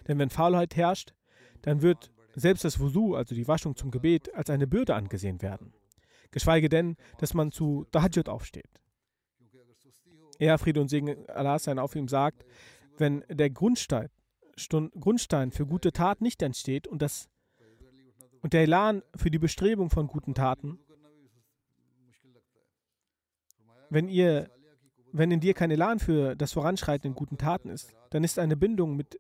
Denn 0.08 0.18
wenn 0.20 0.30
Faulheit 0.30 0.76
herrscht, 0.76 1.14
dann 1.62 1.82
wird 1.82 2.12
selbst 2.36 2.64
das 2.64 2.80
Wusu, 2.80 3.16
also 3.16 3.36
die 3.36 3.48
Waschung 3.48 3.76
zum 3.76 3.92
Gebet, 3.92 4.34
als 4.34 4.50
eine 4.50 4.68
Bürde 4.68 4.96
angesehen 4.96 5.42
werden. 5.42 5.74
Geschweige 6.32 6.68
denn, 6.68 6.96
dass 7.20 7.34
man 7.34 7.52
zu 7.52 7.86
Tahajjud 7.92 8.28
aufsteht. 8.28 8.82
Er, 10.40 10.58
Friede 10.58 10.82
und 10.82 10.90
Segen 10.90 11.30
Allah 11.30 11.60
sein 11.60 11.78
auf 11.78 11.96
ihm, 11.96 12.08
sagt, 12.08 12.44
wenn 12.98 13.24
der 13.30 13.52
Grundstein, 13.52 14.10
Grundstein 15.00 15.52
für 15.52 15.66
gute 15.66 15.92
Taten 15.92 16.24
nicht 16.24 16.42
entsteht 16.42 16.88
und, 16.88 17.02
das, 17.02 17.30
und 18.42 18.54
der 18.54 18.64
Elan 18.64 19.04
für 19.16 19.30
die 19.30 19.40
Bestrebung 19.40 19.90
von 19.90 20.08
guten 20.08 20.34
Taten, 20.34 20.80
wenn, 23.90 24.08
ihr, 24.08 24.50
wenn 25.14 25.32
in 25.32 25.40
dir 25.40 25.54
kein 25.54 25.72
Elan 25.72 26.00
für 26.00 26.36
das 26.36 26.52
Voranschreiten 26.52 27.12
in 27.12 27.16
guten 27.16 27.38
Taten 27.38 27.70
ist, 27.70 27.96
dann 28.10 28.24
ist 28.24 28.40
eine 28.40 28.58
Bindung 28.58 28.96
mit 28.98 29.20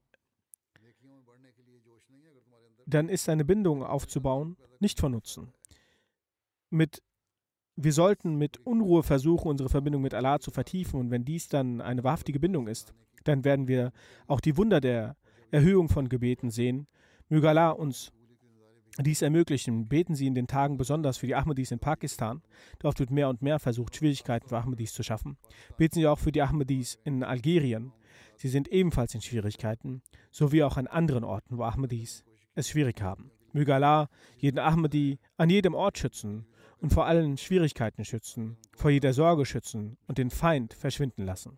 dann 2.85 3.07
ist 3.07 3.29
eine 3.29 3.45
Bindung 3.45 3.81
aufzubauen 3.81 4.57
nicht 4.79 4.99
von 4.99 5.13
Nutzen. 5.13 5.53
Mit, 6.69 7.01
wir 7.75 7.93
sollten 7.93 8.35
mit 8.35 8.57
Unruhe 8.65 9.03
versuchen, 9.03 9.47
unsere 9.47 9.69
Verbindung 9.69 10.01
mit 10.01 10.13
Allah 10.13 10.39
zu 10.39 10.51
vertiefen 10.51 10.99
und 10.99 11.11
wenn 11.11 11.23
dies 11.23 11.47
dann 11.47 11.79
eine 11.79 12.03
wahrhaftige 12.03 12.39
Bindung 12.39 12.67
ist, 12.67 12.93
dann 13.23 13.45
werden 13.45 13.69
wir 13.69 13.93
auch 14.27 14.41
die 14.41 14.57
Wunder 14.57 14.81
der 14.81 15.15
Erhöhung 15.51 15.87
von 15.87 16.09
Gebeten 16.09 16.49
sehen. 16.49 16.87
Möge 17.29 17.47
Allah 17.47 17.69
uns 17.69 18.11
dies 19.01 19.21
ermöglichen. 19.21 19.87
Beten 19.87 20.15
Sie 20.15 20.27
in 20.27 20.35
den 20.35 20.47
Tagen 20.47 20.77
besonders 20.77 21.17
für 21.17 21.27
die 21.27 21.35
Ahmadis 21.35 21.71
in 21.71 21.79
Pakistan. 21.79 22.43
Dort 22.79 22.99
wird 22.99 23.09
mehr 23.09 23.29
und 23.29 23.41
mehr 23.41 23.59
versucht, 23.59 23.95
Schwierigkeiten 23.95 24.47
für 24.47 24.57
Ahmadis 24.57 24.93
zu 24.93 25.03
schaffen. 25.03 25.37
Beten 25.77 25.95
Sie 25.95 26.07
auch 26.07 26.19
für 26.19 26.31
die 26.31 26.41
Ahmadis 26.41 26.99
in 27.03 27.23
Algerien. 27.23 27.91
Sie 28.37 28.49
sind 28.49 28.67
ebenfalls 28.67 29.15
in 29.15 29.21
Schwierigkeiten, 29.21 30.01
sowie 30.31 30.63
auch 30.63 30.77
an 30.77 30.87
anderen 30.87 31.23
Orten, 31.23 31.57
wo 31.57 31.63
Ahmadis 31.63 32.23
es 32.55 32.69
schwierig 32.69 33.01
haben. 33.01 33.31
Möge 33.51 33.73
Allah 33.73 34.09
jeden 34.37 34.59
Ahmadi 34.59 35.19
an 35.37 35.49
jedem 35.49 35.75
Ort 35.75 35.97
schützen 35.97 36.45
und 36.79 36.91
vor 36.91 37.05
allen 37.05 37.37
Schwierigkeiten 37.37 38.03
schützen, 38.03 38.57
vor 38.75 38.91
jeder 38.91 39.13
Sorge 39.13 39.45
schützen 39.45 39.97
und 40.07 40.17
den 40.17 40.29
Feind 40.29 40.73
verschwinden 40.73 41.23
lassen. 41.23 41.57